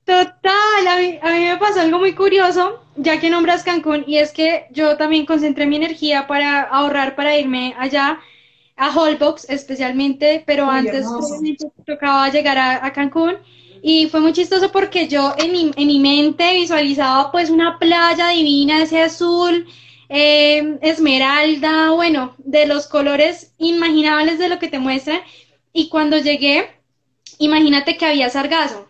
Total, 0.06 0.88
a 0.88 0.98
mí, 0.98 1.20
a 1.24 1.32
mí 1.32 1.40
me 1.40 1.58
pasó 1.58 1.82
algo 1.82 1.98
muy 1.98 2.14
curioso, 2.14 2.84
ya 2.98 3.20
que 3.20 3.32
nombras 3.32 3.64
Cancún, 3.64 4.04
y 4.06 4.20
es 4.20 4.32
que 4.32 4.68
yo 4.70 4.96
también 4.96 5.26
concentré 5.26 5.66
mi 5.66 5.78
energía 5.78 6.28
para 6.28 6.62
ahorrar 6.62 7.16
para 7.16 7.36
irme 7.36 7.74
allá 7.80 8.20
a 8.76 8.96
Holbox 8.96 9.50
especialmente, 9.50 10.44
pero 10.46 10.68
Muy 10.68 10.76
antes 10.76 11.08
tocaba 11.88 12.30
llegar 12.30 12.60
a, 12.60 12.86
a 12.86 12.94
Cancún 12.94 13.38
y 13.82 14.08
fue 14.10 14.20
muy 14.20 14.34
chistoso 14.34 14.72
porque 14.72 15.08
yo 15.08 15.34
en 15.38 15.52
mi, 15.52 15.72
en 15.76 15.88
mi 15.88 16.00
mente 16.00 16.54
visualizaba 16.54 17.32
pues 17.32 17.50
una 17.50 17.80
playa 17.80 18.30
divina, 18.30 18.84
ese 18.84 19.02
azul, 19.02 19.68
eh, 20.10 20.78
esmeralda, 20.82 21.92
bueno, 21.92 22.36
de 22.38 22.68
los 22.68 22.88
colores 22.88 23.54
inimaginables 23.58 24.38
de 24.40 24.50
lo 24.50 24.60
que 24.60 24.68
te 24.68 24.80
muestran, 24.80 25.22
y 25.74 25.90
cuando 25.90 26.18
llegué, 26.18 26.70
imagínate 27.40 27.98
que 27.98 28.06
había 28.06 28.30
sargazo. 28.30 28.88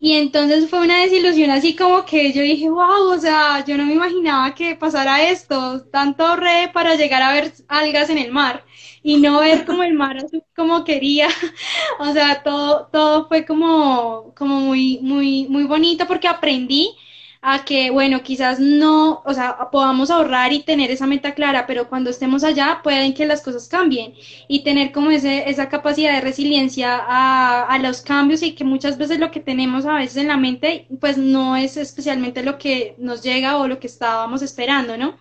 Y 0.00 0.14
entonces 0.14 0.70
fue 0.70 0.80
una 0.80 1.00
desilusión 1.00 1.50
así 1.50 1.74
como 1.74 2.04
que 2.04 2.32
yo 2.32 2.42
dije, 2.42 2.70
wow, 2.70 3.12
o 3.12 3.18
sea, 3.18 3.64
yo 3.66 3.76
no 3.76 3.84
me 3.84 3.94
imaginaba 3.94 4.54
que 4.54 4.76
pasara 4.76 5.28
esto, 5.28 5.84
tanto 5.90 6.24
ahorré 6.24 6.70
para 6.72 6.94
llegar 6.94 7.20
a 7.22 7.32
ver 7.32 7.52
algas 7.68 8.08
en 8.10 8.18
el 8.18 8.30
mar 8.30 8.64
y 9.08 9.16
no 9.18 9.40
ver 9.40 9.64
como 9.64 9.82
el 9.82 9.94
mar 9.94 10.18
así 10.18 10.42
como 10.54 10.84
quería. 10.84 11.28
O 12.00 12.12
sea, 12.12 12.42
todo, 12.42 12.88
todo 12.92 13.26
fue 13.28 13.44
como, 13.46 14.34
como 14.36 14.60
muy, 14.60 14.98
muy, 15.02 15.46
muy 15.48 15.64
bonito 15.64 16.06
porque 16.06 16.28
aprendí 16.28 16.94
a 17.40 17.64
que, 17.64 17.90
bueno, 17.90 18.22
quizás 18.22 18.60
no, 18.60 19.22
o 19.24 19.32
sea, 19.32 19.56
podamos 19.72 20.10
ahorrar 20.10 20.52
y 20.52 20.62
tener 20.62 20.90
esa 20.90 21.06
meta 21.06 21.34
clara, 21.34 21.66
pero 21.66 21.88
cuando 21.88 22.10
estemos 22.10 22.44
allá 22.44 22.80
pueden 22.82 23.14
que 23.14 23.24
las 23.26 23.40
cosas 23.42 23.68
cambien 23.68 24.12
y 24.48 24.62
tener 24.62 24.92
como 24.92 25.10
ese, 25.10 25.48
esa 25.48 25.68
capacidad 25.70 26.12
de 26.12 26.20
resiliencia 26.20 26.96
a, 26.96 27.64
a 27.66 27.78
los 27.78 28.02
cambios 28.02 28.42
y 28.42 28.54
que 28.54 28.64
muchas 28.64 28.98
veces 28.98 29.18
lo 29.20 29.30
que 29.30 29.40
tenemos 29.40 29.86
a 29.86 29.94
veces 29.94 30.18
en 30.18 30.28
la 30.28 30.36
mente, 30.36 30.86
pues 31.00 31.16
no 31.16 31.56
es 31.56 31.76
especialmente 31.78 32.42
lo 32.42 32.58
que 32.58 32.94
nos 32.98 33.22
llega 33.22 33.56
o 33.56 33.68
lo 33.68 33.78
que 33.80 33.86
estábamos 33.86 34.42
esperando, 34.42 34.96
¿no? 34.98 35.16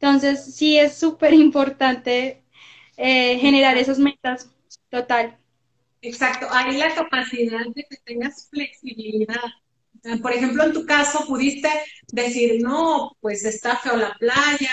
Entonces, 0.00 0.54
sí 0.56 0.78
es 0.78 0.98
súper 0.98 1.32
importante 1.34 2.41
eh, 2.96 3.38
generar 3.38 3.76
esas 3.78 3.98
metas, 3.98 4.50
total. 4.90 5.38
Exacto, 6.00 6.46
hay 6.50 6.76
la 6.76 6.94
capacidad 6.94 7.64
de 7.74 7.84
que 7.88 7.96
tengas 8.04 8.48
flexibilidad. 8.50 9.36
Eh, 10.04 10.18
Por 10.18 10.32
ejemplo, 10.32 10.64
en 10.64 10.72
tu 10.72 10.84
caso 10.84 11.26
pudiste 11.26 11.68
decir, 12.08 12.60
no, 12.62 13.16
pues 13.20 13.44
está 13.44 13.76
feo 13.76 13.96
la 13.96 14.14
playa, 14.18 14.72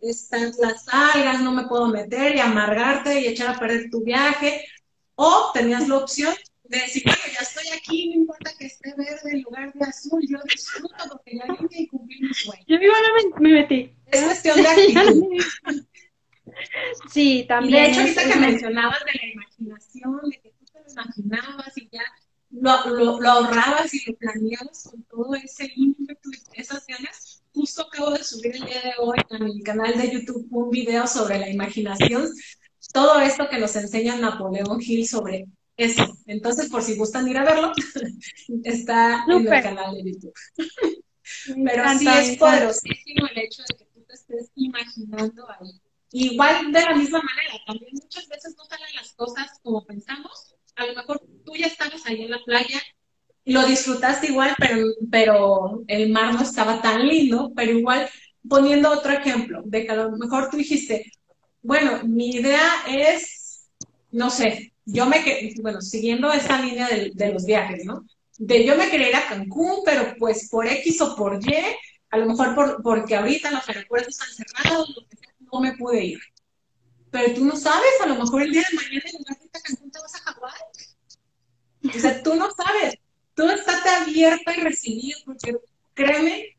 están 0.00 0.52
las 0.58 0.86
algas, 0.88 1.40
no 1.40 1.52
me 1.52 1.66
puedo 1.68 1.88
meter 1.88 2.34
y 2.34 2.40
amargarte 2.40 3.20
y 3.20 3.28
echar 3.28 3.54
a 3.54 3.58
perder 3.58 3.88
tu 3.90 4.02
viaje. 4.02 4.64
O 5.14 5.52
tenías 5.54 5.86
la 5.88 5.98
opción 5.98 6.34
de 6.64 6.78
decir, 6.78 7.02
bueno, 7.04 7.20
ya 7.32 7.40
estoy 7.40 7.64
aquí, 7.76 8.08
no 8.08 8.14
importa 8.22 8.52
que 8.58 8.66
esté 8.66 8.94
verde 8.96 9.30
en 9.30 9.42
lugar 9.42 9.72
de 9.72 9.84
azul, 9.84 10.20
yo 10.28 10.38
disfruto 10.44 11.04
porque 11.08 11.36
ya 11.36 11.44
vine 11.54 11.68
y 11.82 11.86
cumplí 11.86 12.20
mi 12.20 12.34
sueño. 12.34 12.64
Yo 12.66 12.76
igual 12.76 13.02
me, 13.38 13.48
me 13.48 13.60
metí. 13.60 13.92
Es 14.06 14.22
cuestión 14.22 14.60
de 14.60 14.68
actitud. 14.68 15.36
Sí, 17.10 17.40
Y 17.40 17.46
también. 17.46 17.84
de 17.84 17.90
hecho, 17.90 18.00
ahorita 18.00 18.22
es 18.22 18.32
que 18.32 18.40
mencionabas 18.40 18.98
de 19.04 19.12
la 19.18 19.32
imaginación, 19.32 20.20
de 20.30 20.40
que 20.40 20.50
tú 20.50 20.64
te 20.72 20.80
lo 20.80 20.90
imaginabas 20.90 21.78
y 21.78 21.88
ya 21.90 22.02
lo, 22.50 22.86
lo, 22.88 23.20
lo 23.20 23.30
ahorrabas 23.30 23.92
y 23.94 24.10
lo 24.10 24.16
planeabas 24.16 24.88
con 24.90 25.02
todo 25.04 25.34
ese 25.34 25.70
ímpetu 25.74 26.30
y 26.30 26.60
esas 26.60 26.86
ganas, 26.86 27.42
justo 27.52 27.82
acabo 27.82 28.10
de 28.10 28.22
subir 28.22 28.54
el 28.56 28.64
día 28.64 28.80
de 28.82 28.92
hoy 28.98 29.18
a 29.30 29.38
mi 29.38 29.62
canal 29.62 29.96
de 29.96 30.10
YouTube 30.10 30.46
un 30.50 30.70
video 30.70 31.06
sobre 31.06 31.38
la 31.38 31.48
imaginación, 31.48 32.28
todo 32.92 33.20
esto 33.20 33.48
que 33.48 33.58
nos 33.58 33.74
enseña 33.76 34.16
Napoleón 34.16 34.80
Hill 34.80 35.06
sobre 35.06 35.46
eso. 35.76 36.16
Entonces, 36.26 36.68
por 36.70 36.82
si 36.82 36.96
gustan 36.96 37.28
ir 37.28 37.38
a 37.38 37.44
verlo, 37.44 37.72
está 38.64 39.24
en 39.28 39.52
el 39.52 39.62
canal 39.62 39.94
de 39.94 40.12
YouTube. 40.12 40.34
Pero 41.64 41.98
sí 41.98 42.06
es 42.08 42.38
poderosísimo 42.38 43.26
el 43.30 43.38
hecho 43.38 43.62
de 43.68 43.78
que 43.78 43.84
tú 43.86 44.04
te 44.06 44.14
estés 44.14 44.50
imaginando 44.54 45.48
ahí. 45.50 45.80
Igual 46.16 46.70
de 46.70 46.80
la 46.80 46.94
misma 46.94 47.20
manera, 47.20 47.64
también 47.66 47.90
muchas 47.92 48.28
veces 48.28 48.54
no 48.56 48.64
salen 48.66 48.94
las 48.94 49.12
cosas 49.14 49.58
como 49.64 49.84
pensamos. 49.84 50.54
A 50.76 50.86
lo 50.86 50.94
mejor 50.94 51.20
tú 51.44 51.56
ya 51.56 51.66
estabas 51.66 52.06
ahí 52.06 52.22
en 52.22 52.30
la 52.30 52.38
playa, 52.44 52.80
lo 53.44 53.66
disfrutaste 53.66 54.28
igual, 54.28 54.54
pero, 54.56 54.86
pero 55.10 55.82
el 55.88 56.10
mar 56.10 56.32
no 56.32 56.42
estaba 56.42 56.80
tan 56.80 57.04
lindo, 57.08 57.52
pero 57.56 57.72
igual 57.72 58.08
poniendo 58.48 58.92
otro 58.92 59.12
ejemplo, 59.12 59.62
de 59.64 59.84
que 59.84 59.90
a 59.90 59.96
lo 59.96 60.12
mejor 60.16 60.50
tú 60.50 60.56
dijiste, 60.56 61.10
bueno, 61.62 62.04
mi 62.04 62.30
idea 62.30 62.70
es, 62.88 63.68
no 64.12 64.30
sé, 64.30 64.72
yo 64.84 65.06
me, 65.06 65.20
bueno, 65.62 65.80
siguiendo 65.80 66.32
esta 66.32 66.60
línea 66.60 66.86
de, 66.86 67.10
de 67.12 67.32
los 67.32 67.44
viajes, 67.44 67.84
¿no? 67.84 68.06
De 68.38 68.64
yo 68.64 68.76
me 68.76 68.88
quería 68.88 69.08
ir 69.08 69.16
a 69.16 69.26
Cancún, 69.26 69.82
pero 69.84 70.14
pues 70.16 70.48
por 70.48 70.64
X 70.68 71.00
o 71.00 71.16
por 71.16 71.40
Y, 71.42 71.56
a 72.10 72.18
lo 72.18 72.26
mejor 72.26 72.54
por, 72.54 72.82
porque 72.84 73.16
ahorita 73.16 73.50
los 73.50 73.68
aeropuertos 73.68 74.14
están 74.20 74.46
cerrados, 74.46 74.90
lo 74.90 75.08
que 75.08 75.23
me 75.60 75.76
pude 75.76 76.04
ir. 76.04 76.20
Pero 77.10 77.34
tú 77.34 77.44
no 77.44 77.56
sabes, 77.56 78.00
a 78.02 78.06
lo 78.06 78.16
mejor 78.16 78.42
el 78.42 78.52
día 78.52 78.64
de 78.68 78.76
mañana 78.76 79.04
en 79.06 79.18
lugar 79.18 79.38
de 79.38 79.44
irte 79.44 79.58
a 79.58 79.62
Cancún 79.62 79.90
te 79.90 80.00
vas 80.00 80.14
a 80.14 80.18
Hawái. 80.18 81.96
O 81.96 82.00
sea, 82.00 82.22
tú 82.22 82.34
no 82.34 82.50
sabes. 82.50 82.94
Tú 83.34 83.48
estate 83.48 83.88
abierta 83.88 84.56
y 84.56 84.60
recibido, 84.60 85.18
porque 85.24 85.56
créeme 85.94 86.56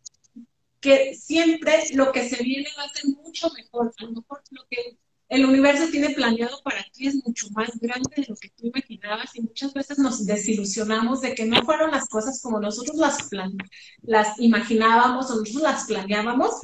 que 0.79 1.15
siempre 1.15 1.83
lo 1.93 2.11
que 2.11 2.29
se 2.29 2.43
viene 2.43 2.69
va 2.77 2.83
a 2.83 2.89
ser 2.89 3.05
mucho 3.05 3.49
mejor. 3.51 3.93
A 3.97 4.03
lo 4.03 4.11
mejor 4.11 4.43
lo 4.51 4.65
que 4.69 4.97
el 5.27 5.45
universo 5.45 5.89
tiene 5.89 6.11
planeado 6.11 6.61
para 6.63 6.83
ti 6.93 7.07
es 7.07 7.15
mucho 7.25 7.47
más 7.51 7.69
grande 7.79 8.09
de 8.15 8.25
lo 8.29 8.35
que 8.35 8.49
tú 8.49 8.67
imaginabas 8.67 9.35
y 9.35 9.41
muchas 9.41 9.73
veces 9.73 9.97
nos 9.97 10.25
desilusionamos 10.25 11.21
de 11.21 11.33
que 11.33 11.45
no 11.45 11.63
fueron 11.63 11.91
las 11.91 12.07
cosas 12.07 12.41
como 12.41 12.59
nosotros 12.59 12.95
las, 12.97 13.23
plan 13.23 13.51
las 14.03 14.39
imaginábamos 14.39 15.31
o 15.31 15.37
nosotros 15.37 15.63
las 15.63 15.85
planeábamos 15.85 16.59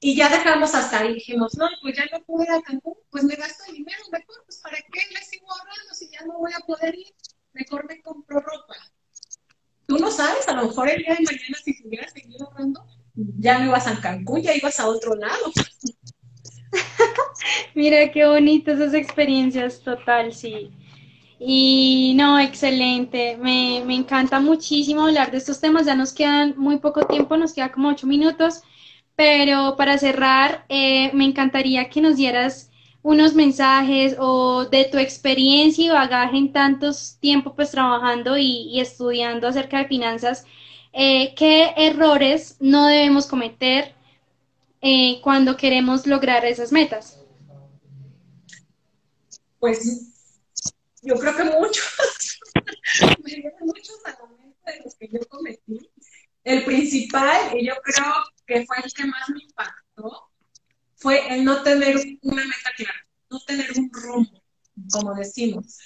y 0.00 0.14
ya 0.16 0.28
dejamos 0.28 0.74
hasta 0.74 1.00
ahí. 1.00 1.14
Dijimos, 1.14 1.56
no, 1.56 1.66
pues 1.82 1.96
ya 1.96 2.04
no 2.12 2.22
pude 2.24 2.44
ir 2.44 2.50
a 2.50 2.62
Cancún, 2.62 2.94
pues 3.10 3.24
me 3.24 3.34
gasto 3.34 3.72
dinero, 3.72 4.02
mejor, 4.12 4.42
pues 4.44 4.58
para 4.58 4.76
qué 4.76 5.00
le 5.12 5.20
sigo 5.24 5.46
ahorrando 5.50 5.94
si 5.94 6.10
ya 6.10 6.24
no 6.26 6.38
voy 6.38 6.52
a 6.52 6.60
poder 6.66 6.94
ir, 6.94 7.14
mejor 7.52 7.86
me 7.88 8.00
compro 8.02 8.40
ropa. 8.40 8.74
Tú 9.86 9.98
no 9.98 10.10
sabes, 10.10 10.48
a 10.48 10.54
lo 10.54 10.66
mejor 10.66 10.88
el 10.88 10.98
día 10.98 11.14
de 11.14 11.24
mañana 11.24 11.58
si 11.64 11.72
se 11.72 11.86
hubieras 11.86 12.12
seguido 12.12 12.46
ahorrando, 12.46 12.84
ya 13.14 13.58
no 13.58 13.66
ibas 13.66 13.86
a 13.86 14.00
Cancún, 14.00 14.42
ya 14.42 14.54
ibas 14.54 14.80
a 14.80 14.88
otro 14.88 15.14
lado. 15.14 15.52
Mira 17.74 18.10
qué 18.10 18.26
bonitas 18.26 18.80
esas 18.80 18.94
experiencias, 18.94 19.80
total, 19.80 20.32
sí. 20.34 20.70
Y 21.38 22.14
no, 22.16 22.38
excelente. 22.40 23.36
Me, 23.36 23.82
me 23.84 23.94
encanta 23.94 24.40
muchísimo 24.40 25.02
hablar 25.02 25.30
de 25.30 25.38
estos 25.38 25.60
temas. 25.60 25.86
Ya 25.86 25.94
nos 25.94 26.12
quedan 26.12 26.54
muy 26.56 26.78
poco 26.78 27.06
tiempo, 27.06 27.36
nos 27.36 27.52
queda 27.52 27.70
como 27.72 27.90
ocho 27.90 28.06
minutos. 28.06 28.62
Pero 29.16 29.76
para 29.76 29.98
cerrar, 29.98 30.64
eh, 30.68 31.10
me 31.14 31.24
encantaría 31.24 31.88
que 31.88 32.00
nos 32.00 32.16
dieras 32.16 32.70
unos 33.02 33.34
mensajes 33.34 34.16
o 34.18 34.66
de 34.66 34.84
tu 34.84 34.98
experiencia 34.98 35.84
y 35.84 35.88
bagaje 35.88 36.36
en 36.36 36.52
tantos 36.52 37.16
tiempo 37.20 37.54
pues 37.54 37.70
trabajando 37.70 38.36
y, 38.36 38.68
y 38.68 38.80
estudiando 38.80 39.48
acerca 39.48 39.78
de 39.78 39.86
finanzas. 39.86 40.44
Eh, 40.98 41.34
¿qué 41.34 41.74
errores 41.76 42.56
no 42.58 42.86
debemos 42.86 43.26
cometer 43.26 43.94
eh, 44.80 45.20
cuando 45.22 45.54
queremos 45.54 46.06
lograr 46.06 46.46
esas 46.46 46.72
metas? 46.72 47.20
Pues 49.58 50.14
yo 51.02 51.16
creo 51.16 51.36
que 51.36 51.44
muchos, 51.44 52.40
muchos 53.60 54.06
a 54.06 54.10
la 54.10 54.26
mente 54.38 54.72
de 54.72 54.84
los 54.84 54.94
que 54.94 55.08
yo 55.08 55.20
cometí. 55.28 55.90
El 56.46 56.64
principal, 56.64 57.58
y 57.58 57.66
yo 57.66 57.74
creo 57.82 58.12
que 58.46 58.64
fue 58.64 58.76
el 58.76 58.92
que 58.92 59.04
más 59.04 59.28
me 59.30 59.42
impactó, 59.42 60.30
fue 60.94 61.34
el 61.34 61.44
no 61.44 61.60
tener 61.64 61.96
una 62.22 62.44
meta 62.44 62.70
clara, 62.76 63.06
no 63.28 63.40
tener 63.40 63.72
un 63.76 63.90
rumbo, 63.92 64.40
como 64.92 65.12
decimos. 65.14 65.76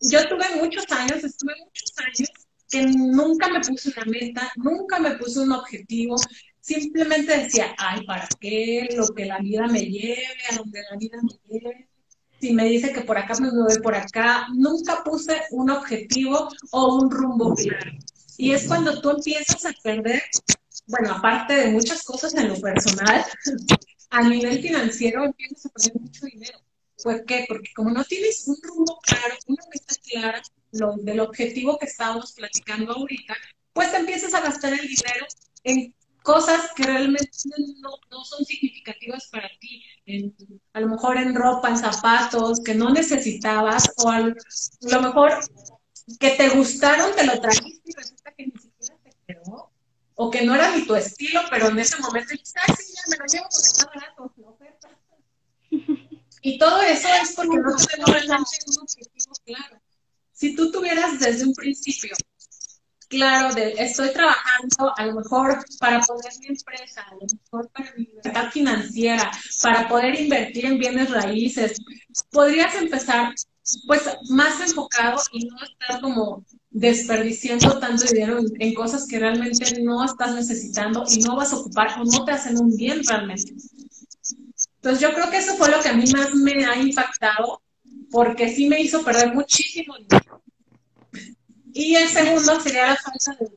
Yo 0.00 0.26
tuve 0.26 0.56
muchos 0.56 0.90
años, 0.90 1.22
estuve 1.22 1.52
muchos 1.66 1.92
años 1.98 2.30
que 2.70 2.82
nunca 2.96 3.50
me 3.50 3.60
puse 3.60 3.92
una 3.94 4.06
meta, 4.06 4.50
nunca 4.56 4.98
me 5.00 5.18
puse 5.18 5.40
un 5.40 5.52
objetivo. 5.52 6.16
simplemente 6.60 7.36
decía, 7.40 7.74
ay, 7.76 8.06
¿para 8.06 8.26
qué? 8.40 8.88
Lo 8.96 9.06
que 9.08 9.26
la 9.26 9.38
vida 9.40 9.66
me 9.66 9.82
lleve, 9.82 10.34
a 10.50 10.56
donde 10.56 10.80
la 10.90 10.96
vida 10.96 11.18
me 11.22 11.38
lleve. 11.46 11.88
Si 12.40 12.54
me 12.54 12.64
dice 12.64 12.90
que 12.90 13.02
por 13.02 13.18
acá 13.18 13.34
me 13.38 13.50
voy 13.50 13.78
por 13.82 13.94
acá, 13.94 14.46
nunca 14.54 15.04
puse 15.04 15.42
un 15.50 15.68
objetivo 15.68 16.48
o 16.70 16.96
un 16.96 17.10
rumbo 17.10 17.54
claro. 17.54 17.92
Y 18.36 18.52
es 18.52 18.66
cuando 18.66 19.00
tú 19.00 19.10
empiezas 19.10 19.64
a 19.64 19.72
perder, 19.82 20.22
bueno, 20.86 21.14
aparte 21.14 21.54
de 21.54 21.70
muchas 21.70 22.02
cosas 22.02 22.34
en 22.34 22.48
lo 22.48 22.60
personal, 22.60 23.24
a 24.10 24.22
nivel 24.22 24.60
financiero 24.60 25.24
empiezas 25.24 25.66
a 25.66 25.70
perder 25.70 26.00
mucho 26.00 26.26
dinero. 26.26 26.58
¿Por 27.02 27.24
qué? 27.24 27.44
Porque 27.48 27.70
como 27.74 27.90
no 27.90 28.04
tienes 28.04 28.46
un 28.46 28.56
rumbo 28.62 28.98
claro, 29.02 29.34
una 29.46 29.62
meta 29.72 29.94
clara 30.10 30.42
del 31.02 31.20
objetivo 31.20 31.78
que 31.78 31.86
estábamos 31.86 32.32
platicando 32.32 32.92
ahorita, 32.92 33.34
pues 33.72 33.90
te 33.90 33.98
empiezas 33.98 34.34
a 34.34 34.40
gastar 34.40 34.72
el 34.72 34.86
dinero 34.86 35.26
en 35.64 35.94
cosas 36.22 36.70
que 36.74 36.84
realmente 36.84 37.28
no, 37.80 38.24
son 38.24 38.44
significativas 38.46 39.28
para 39.30 39.48
ti, 39.60 39.84
a 40.72 40.80
lo 40.80 40.88
mejor 40.88 41.18
en 41.18 41.34
ropa, 41.34 41.68
en 41.68 41.76
zapatos 41.76 42.60
que 42.64 42.74
no 42.74 42.90
necesitabas, 42.90 43.92
o 43.98 44.08
a 44.08 44.20
lo 44.20 45.02
mejor 45.02 45.32
que 46.18 46.30
te 46.30 46.48
gustaron, 46.50 47.14
te 47.14 47.24
lo 47.24 47.40
trajiste 47.40 47.90
y 47.90 47.92
resulta 47.92 48.32
que 48.32 48.46
ni 48.46 48.52
siquiera 48.52 48.96
te 49.02 49.10
quedó, 49.26 49.70
o 50.14 50.30
que 50.30 50.42
no 50.42 50.54
era 50.54 50.74
ni 50.76 50.86
tu 50.86 50.94
estilo, 50.94 51.40
pero 51.50 51.68
en 51.68 51.78
ese 51.78 51.98
momento 51.98 52.34
ah, 52.34 52.74
sí, 52.78 52.92
ya 52.94 53.02
me 53.10 53.16
lo 53.16 53.24
llevo 53.26 53.46
porque 53.50 53.66
está 53.66 53.86
barato, 53.86 54.32
la 54.36 54.48
oferta. 54.50 54.90
Y 56.42 56.58
todo 56.58 56.82
eso 56.82 57.08
es 57.22 57.32
porque 57.34 57.56
no 57.56 57.74
tenemos 57.74 58.10
realmente 58.10 58.64
un 58.66 58.78
objetivo 58.82 59.34
claro. 59.44 59.80
Si 60.32 60.54
tú 60.54 60.70
tuvieras 60.70 61.18
desde 61.18 61.44
un 61.44 61.54
principio 61.54 62.14
claro 63.08 63.54
de 63.54 63.72
estoy 63.78 64.12
trabajando 64.12 64.92
a 64.96 65.06
lo 65.06 65.14
mejor 65.14 65.64
para 65.78 66.00
poner 66.00 66.32
mi 66.40 66.48
empresa, 66.48 67.02
a 67.02 67.14
lo 67.14 67.20
mejor 67.20 67.70
para 67.70 67.92
mi 67.96 68.04
libertad 68.06 68.50
financiera, 68.50 69.30
para 69.62 69.88
poder 69.88 70.20
invertir 70.20 70.66
en 70.66 70.78
bienes 70.78 71.10
raíces, 71.10 71.78
podrías 72.30 72.74
empezar 72.74 73.32
pues 73.86 74.02
más 74.28 74.60
enfocado 74.60 75.20
y 75.32 75.46
no 75.46 75.56
estar 75.62 76.00
como 76.00 76.44
desperdiciando 76.70 77.78
tanto 77.78 78.04
dinero 78.04 78.40
en, 78.58 78.74
cosas 78.74 79.06
que 79.06 79.18
realmente 79.18 79.80
no 79.82 80.04
estás 80.04 80.34
necesitando 80.34 81.04
y 81.08 81.20
no 81.20 81.36
vas 81.36 81.52
a 81.52 81.56
ocupar 81.56 82.00
o 82.00 82.04
no 82.04 82.24
te 82.24 82.32
hacen 82.32 82.58
un 82.58 82.76
bien 82.76 83.02
realmente. 83.06 83.54
Entonces 84.76 85.00
yo 85.00 85.14
creo 85.14 85.30
que 85.30 85.38
eso 85.38 85.56
fue 85.56 85.70
lo 85.70 85.80
que 85.80 85.88
a 85.88 85.94
mí 85.94 86.04
más 86.12 86.34
me 86.34 86.64
ha 86.66 86.76
impactado 86.76 87.62
porque 88.10 88.52
sí 88.52 88.68
me 88.68 88.80
hizo 88.80 89.02
perder 89.02 89.34
muchísimo 89.34 89.96
dinero. 89.96 90.42
Y 91.72 91.96
el 91.96 92.08
segundo 92.08 92.60
sería 92.60 92.88
la 92.88 92.96
falta 92.96 93.36
de. 93.40 93.50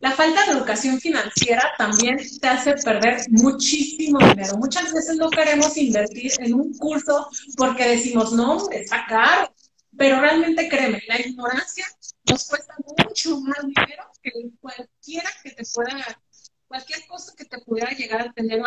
La 0.00 0.12
falta 0.12 0.44
de 0.44 0.52
educación 0.52 1.00
financiera 1.00 1.72
también 1.78 2.18
te 2.40 2.48
hace 2.48 2.74
perder 2.74 3.22
muchísimo 3.30 4.18
dinero. 4.18 4.58
Muchas 4.58 4.92
veces 4.92 5.16
no 5.16 5.30
queremos 5.30 5.76
invertir 5.76 6.32
en 6.38 6.54
un 6.54 6.76
curso 6.76 7.28
porque 7.56 7.88
decimos, 7.88 8.32
no, 8.32 8.70
está 8.70 9.06
caro. 9.08 9.52
Pero 9.96 10.20
realmente 10.20 10.68
créeme, 10.68 11.02
la 11.08 11.18
ignorancia 11.18 11.86
nos 12.28 12.46
cuesta 12.46 12.74
mucho 12.98 13.40
más 13.40 13.62
dinero 13.62 14.04
que 14.22 14.30
te 14.30 15.62
pueda, 15.72 16.20
cualquier 16.68 17.06
cosa 17.06 17.32
que 17.36 17.44
te 17.46 17.58
pudiera 17.60 17.90
llegar 17.92 18.20
a 18.20 18.32
tener 18.32 18.60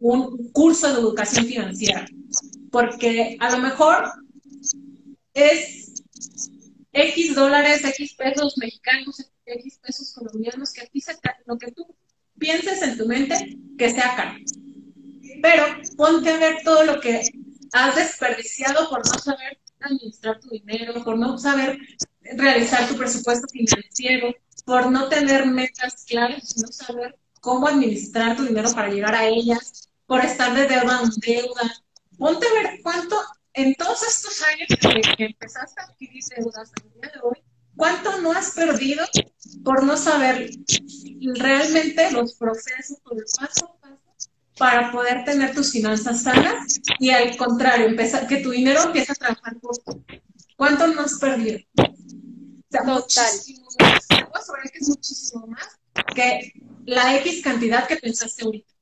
un 0.00 0.50
curso 0.52 0.92
de 0.92 1.00
educación 1.00 1.46
financiera. 1.46 2.06
Porque 2.72 3.36
a 3.38 3.50
lo 3.52 3.58
mejor 3.58 4.10
es 5.34 5.95
X 6.96 7.34
dólares, 7.34 7.84
X 7.84 8.14
pesos 8.14 8.54
mexicanos, 8.56 9.22
X 9.44 9.78
pesos 9.82 10.12
colombianos, 10.14 10.72
que 10.72 10.80
a 10.80 10.86
ti 10.86 11.00
se, 11.02 11.14
lo 11.44 11.58
que 11.58 11.70
tú 11.72 11.86
pienses 12.38 12.80
en 12.80 12.96
tu 12.96 13.06
mente 13.06 13.58
que 13.76 13.90
sea 13.90 14.16
caro. 14.16 14.38
Pero 15.42 15.64
ponte 15.96 16.30
a 16.30 16.38
ver 16.38 16.56
todo 16.64 16.84
lo 16.84 16.98
que 17.00 17.20
has 17.72 17.96
desperdiciado 17.96 18.88
por 18.88 19.06
no 19.06 19.18
saber 19.18 19.58
administrar 19.80 20.40
tu 20.40 20.48
dinero, 20.48 21.04
por 21.04 21.18
no 21.18 21.36
saber 21.36 21.78
realizar 22.22 22.88
tu 22.88 22.96
presupuesto 22.96 23.46
financiero, 23.48 24.34
por 24.64 24.90
no 24.90 25.10
tener 25.10 25.44
metas 25.46 26.06
claras, 26.08 26.56
no 26.56 26.68
saber 26.68 27.18
cómo 27.42 27.68
administrar 27.68 28.36
tu 28.36 28.44
dinero 28.44 28.72
para 28.72 28.88
llegar 28.88 29.14
a 29.14 29.26
ellas, 29.26 29.90
por 30.06 30.24
estar 30.24 30.54
de 30.54 30.66
deuda 30.66 31.02
en 31.02 31.10
deuda. 31.20 31.74
Ponte 32.16 32.46
a 32.46 32.54
ver 32.54 32.80
cuánto 32.82 33.16
en 33.56 33.74
todos 33.74 34.02
estos 34.02 34.42
años 34.42 34.68
que, 35.16 35.24
empezaste 35.24 35.80
a 35.80 35.84
adquirir 35.84 36.22
deudas 36.36 36.70
el 36.82 37.00
día 37.00 37.10
de 37.12 37.20
hoy, 37.22 37.42
¿cuánto 37.74 38.20
no 38.20 38.32
has 38.32 38.50
perdido 38.50 39.04
por 39.64 39.82
no 39.82 39.96
saber 39.96 40.50
realmente 41.34 42.10
los 42.12 42.34
procesos 42.34 42.98
o 43.04 43.14
el 43.14 43.24
paso 43.38 43.66
a 43.66 43.80
paso 43.80 44.30
para 44.58 44.92
poder 44.92 45.24
tener 45.24 45.54
tus 45.54 45.72
finanzas 45.72 46.22
sanas 46.22 46.80
y 46.98 47.10
al 47.10 47.36
contrario, 47.36 47.86
empezar, 47.86 48.26
que 48.26 48.38
tu 48.38 48.50
dinero 48.50 48.82
empiece 48.82 49.12
a 49.12 49.14
trabajar 49.14 49.58
por 49.60 49.76
ti? 49.78 50.20
¿Cuánto 50.56 50.86
no 50.88 51.00
has 51.02 51.18
perdido? 51.18 51.58
O 51.78 51.84
sea, 52.70 52.82
muchísimo 52.84 53.68
más. 53.80 54.06
que 54.06 54.78
es 54.78 54.88
muchísimo 54.88 55.46
más 55.46 55.78
que 56.14 56.52
la 56.84 57.16
X 57.16 57.42
cantidad 57.42 57.86
que 57.86 57.96
pensaste 57.96 58.44
ahorita. 58.44 58.72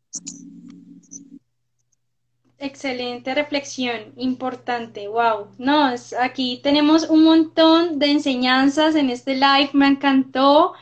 Excelente 2.64 3.34
reflexión, 3.34 4.14
importante, 4.16 5.06
wow. 5.06 5.48
No, 5.58 5.94
aquí 6.18 6.60
tenemos 6.62 7.10
un 7.10 7.22
montón 7.22 7.98
de 7.98 8.10
enseñanzas 8.10 8.94
en 8.94 9.10
este 9.10 9.34
live, 9.34 9.68
me 9.74 9.86
encantó 9.86 10.72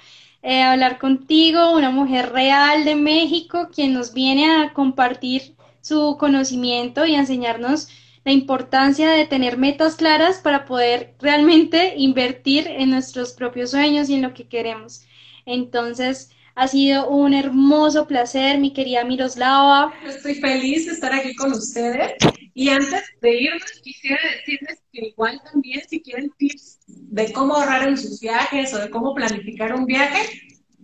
eh, 0.43 0.63
hablar 0.63 1.01
contigo, 1.01 1.73
una 1.73 1.91
mujer 1.91 2.31
real 2.33 2.85
de 2.85 2.95
México, 2.95 3.69
quien 3.75 3.95
nos 3.95 4.15
viene 4.15 4.49
a 4.49 4.73
compartir 4.73 5.57
su 5.81 6.17
conocimiento 6.21 7.05
y 7.05 7.17
a 7.17 7.21
enseñarnos 7.21 7.89
la 8.25 8.31
importancia 8.31 9.11
de 9.11 9.27
tener 9.27 9.59
metas 9.59 9.97
claras 9.97 10.39
para 10.39 10.65
poder 10.67 11.17
realmente 11.19 11.95
invertir 11.97 12.69
en 12.69 12.91
nuestros 12.91 13.33
propios 13.33 13.73
sueños 13.73 14.09
y 14.09 14.15
en 14.15 14.23
lo 14.23 14.35
que 14.35 14.47
queremos. 14.47 15.05
Entonces, 15.47 16.31
ha 16.55 16.69
sido 16.69 17.09
un 17.09 17.35
hermoso 17.35 18.07
placer, 18.07 18.59
mi 18.59 18.73
querida 18.73 19.05
Miroslava. 19.05 19.93
Estoy 20.07 20.35
feliz 20.35 20.87
de 20.87 20.93
estar 20.93 21.13
aquí 21.13 21.35
con 21.35 21.53
ustedes. 21.53 22.13
Y 22.55 22.69
antes 22.69 23.03
de 23.21 23.41
irnos, 23.41 23.73
quisiera 23.83 24.21
decirles 24.37 24.83
que 24.93 25.07
igual 25.07 25.41
también 25.51 25.83
si 25.89 26.03
quieren 26.03 26.31
tips 26.37 26.81
de 26.87 27.33
cómo 27.33 27.55
ahorrar 27.55 27.89
en 27.89 27.97
sus 27.97 28.21
viajes 28.21 28.75
o 28.75 28.79
de 28.79 28.91
cómo 28.91 29.15
planificar 29.15 29.75
un 29.75 29.87
viaje, 29.87 30.29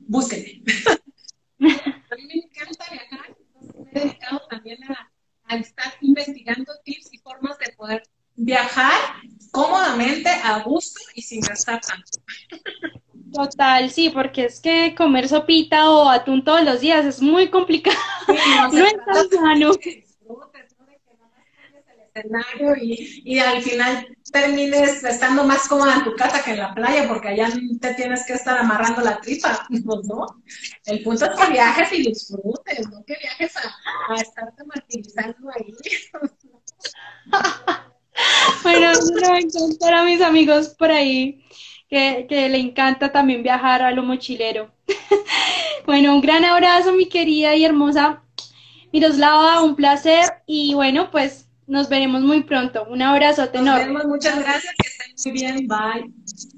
búsquenme. 0.06 0.62
a 1.60 2.16
mí 2.16 2.26
me 2.26 2.34
encanta 2.34 2.84
viajar, 2.90 3.36
entonces 3.50 3.92
me 3.92 4.00
he 4.00 4.04
dedicado 4.04 4.40
también 4.48 4.78
a, 4.84 5.10
a 5.44 5.56
estar 5.56 5.92
investigando 6.00 6.72
tips 6.84 7.12
y 7.12 7.18
formas 7.18 7.58
de 7.58 7.72
poder 7.76 8.02
viajar 8.36 8.94
cómodamente, 9.50 10.28
a 10.28 10.60
gusto 10.60 11.00
y 11.14 11.22
sin 11.22 11.40
gastar 11.40 11.80
tanto. 11.80 12.18
Total, 13.32 13.90
sí, 13.90 14.10
porque 14.10 14.46
es 14.46 14.60
que 14.60 14.94
comer 14.96 15.28
sopita 15.28 15.90
o 15.90 16.08
atún 16.08 16.44
todos 16.44 16.64
los 16.64 16.80
días 16.80 17.04
es 17.04 17.20
muy 17.20 17.50
complicado. 17.50 17.96
no, 18.72 18.86
es 18.86 18.94
tan 19.04 19.30
sano. 19.30 19.72
Y, 22.80 23.22
y, 23.24 23.38
al 23.38 23.62
final 23.62 24.08
termines 24.32 25.04
estando 25.04 25.44
más 25.44 25.68
cómoda 25.68 25.94
en 25.94 26.04
tu 26.04 26.16
casa 26.16 26.42
que 26.42 26.50
en 26.52 26.58
la 26.58 26.74
playa, 26.74 27.06
porque 27.06 27.28
allá 27.28 27.48
te 27.80 27.94
tienes 27.94 28.26
que 28.26 28.32
estar 28.32 28.58
amarrando 28.58 29.02
la 29.02 29.20
tripa, 29.20 29.66
pues, 29.68 30.04
¿no? 30.08 30.26
El 30.86 31.02
punto 31.02 31.26
es 31.26 31.38
que 31.38 31.52
viajes 31.52 31.92
y 31.92 32.02
disfrutes, 32.08 32.88
no 32.90 33.04
que 33.04 33.16
viajes 33.20 33.54
a, 33.56 34.12
a 34.12 34.16
estarte 34.16 34.64
martirizando 34.64 35.48
ahí. 35.50 35.72
bueno, 38.62 38.92
va 39.22 39.34
a 39.34 39.38
encantar 39.38 39.94
a 39.94 40.04
mis 40.04 40.20
amigos 40.20 40.68
por 40.70 40.90
ahí 40.90 41.44
que, 41.88 42.26
le 42.28 42.58
encanta 42.58 43.12
también 43.12 43.42
viajar 43.42 43.82
a 43.82 43.90
lo 43.90 44.02
mochilero. 44.02 44.70
bueno, 45.86 46.14
un 46.14 46.20
gran 46.20 46.44
abrazo, 46.44 46.92
mi 46.92 47.06
querida 47.06 47.54
y 47.54 47.64
hermosa 47.64 48.22
Miroslava, 48.92 49.62
un 49.62 49.76
placer 49.76 50.24
y 50.46 50.74
bueno, 50.74 51.10
pues 51.10 51.46
nos 51.66 51.88
veremos 51.88 52.22
muy 52.22 52.42
pronto. 52.42 52.86
Un 52.88 53.02
abrazo, 53.02 53.48
tenor. 53.50 53.78
Nos 53.78 53.86
vemos, 53.86 54.04
muchas 54.06 54.38
gracias, 54.38 54.74
que 54.78 54.88
estén 54.88 55.32
muy 55.32 55.40
bien, 55.40 55.68
bye. 55.68 56.48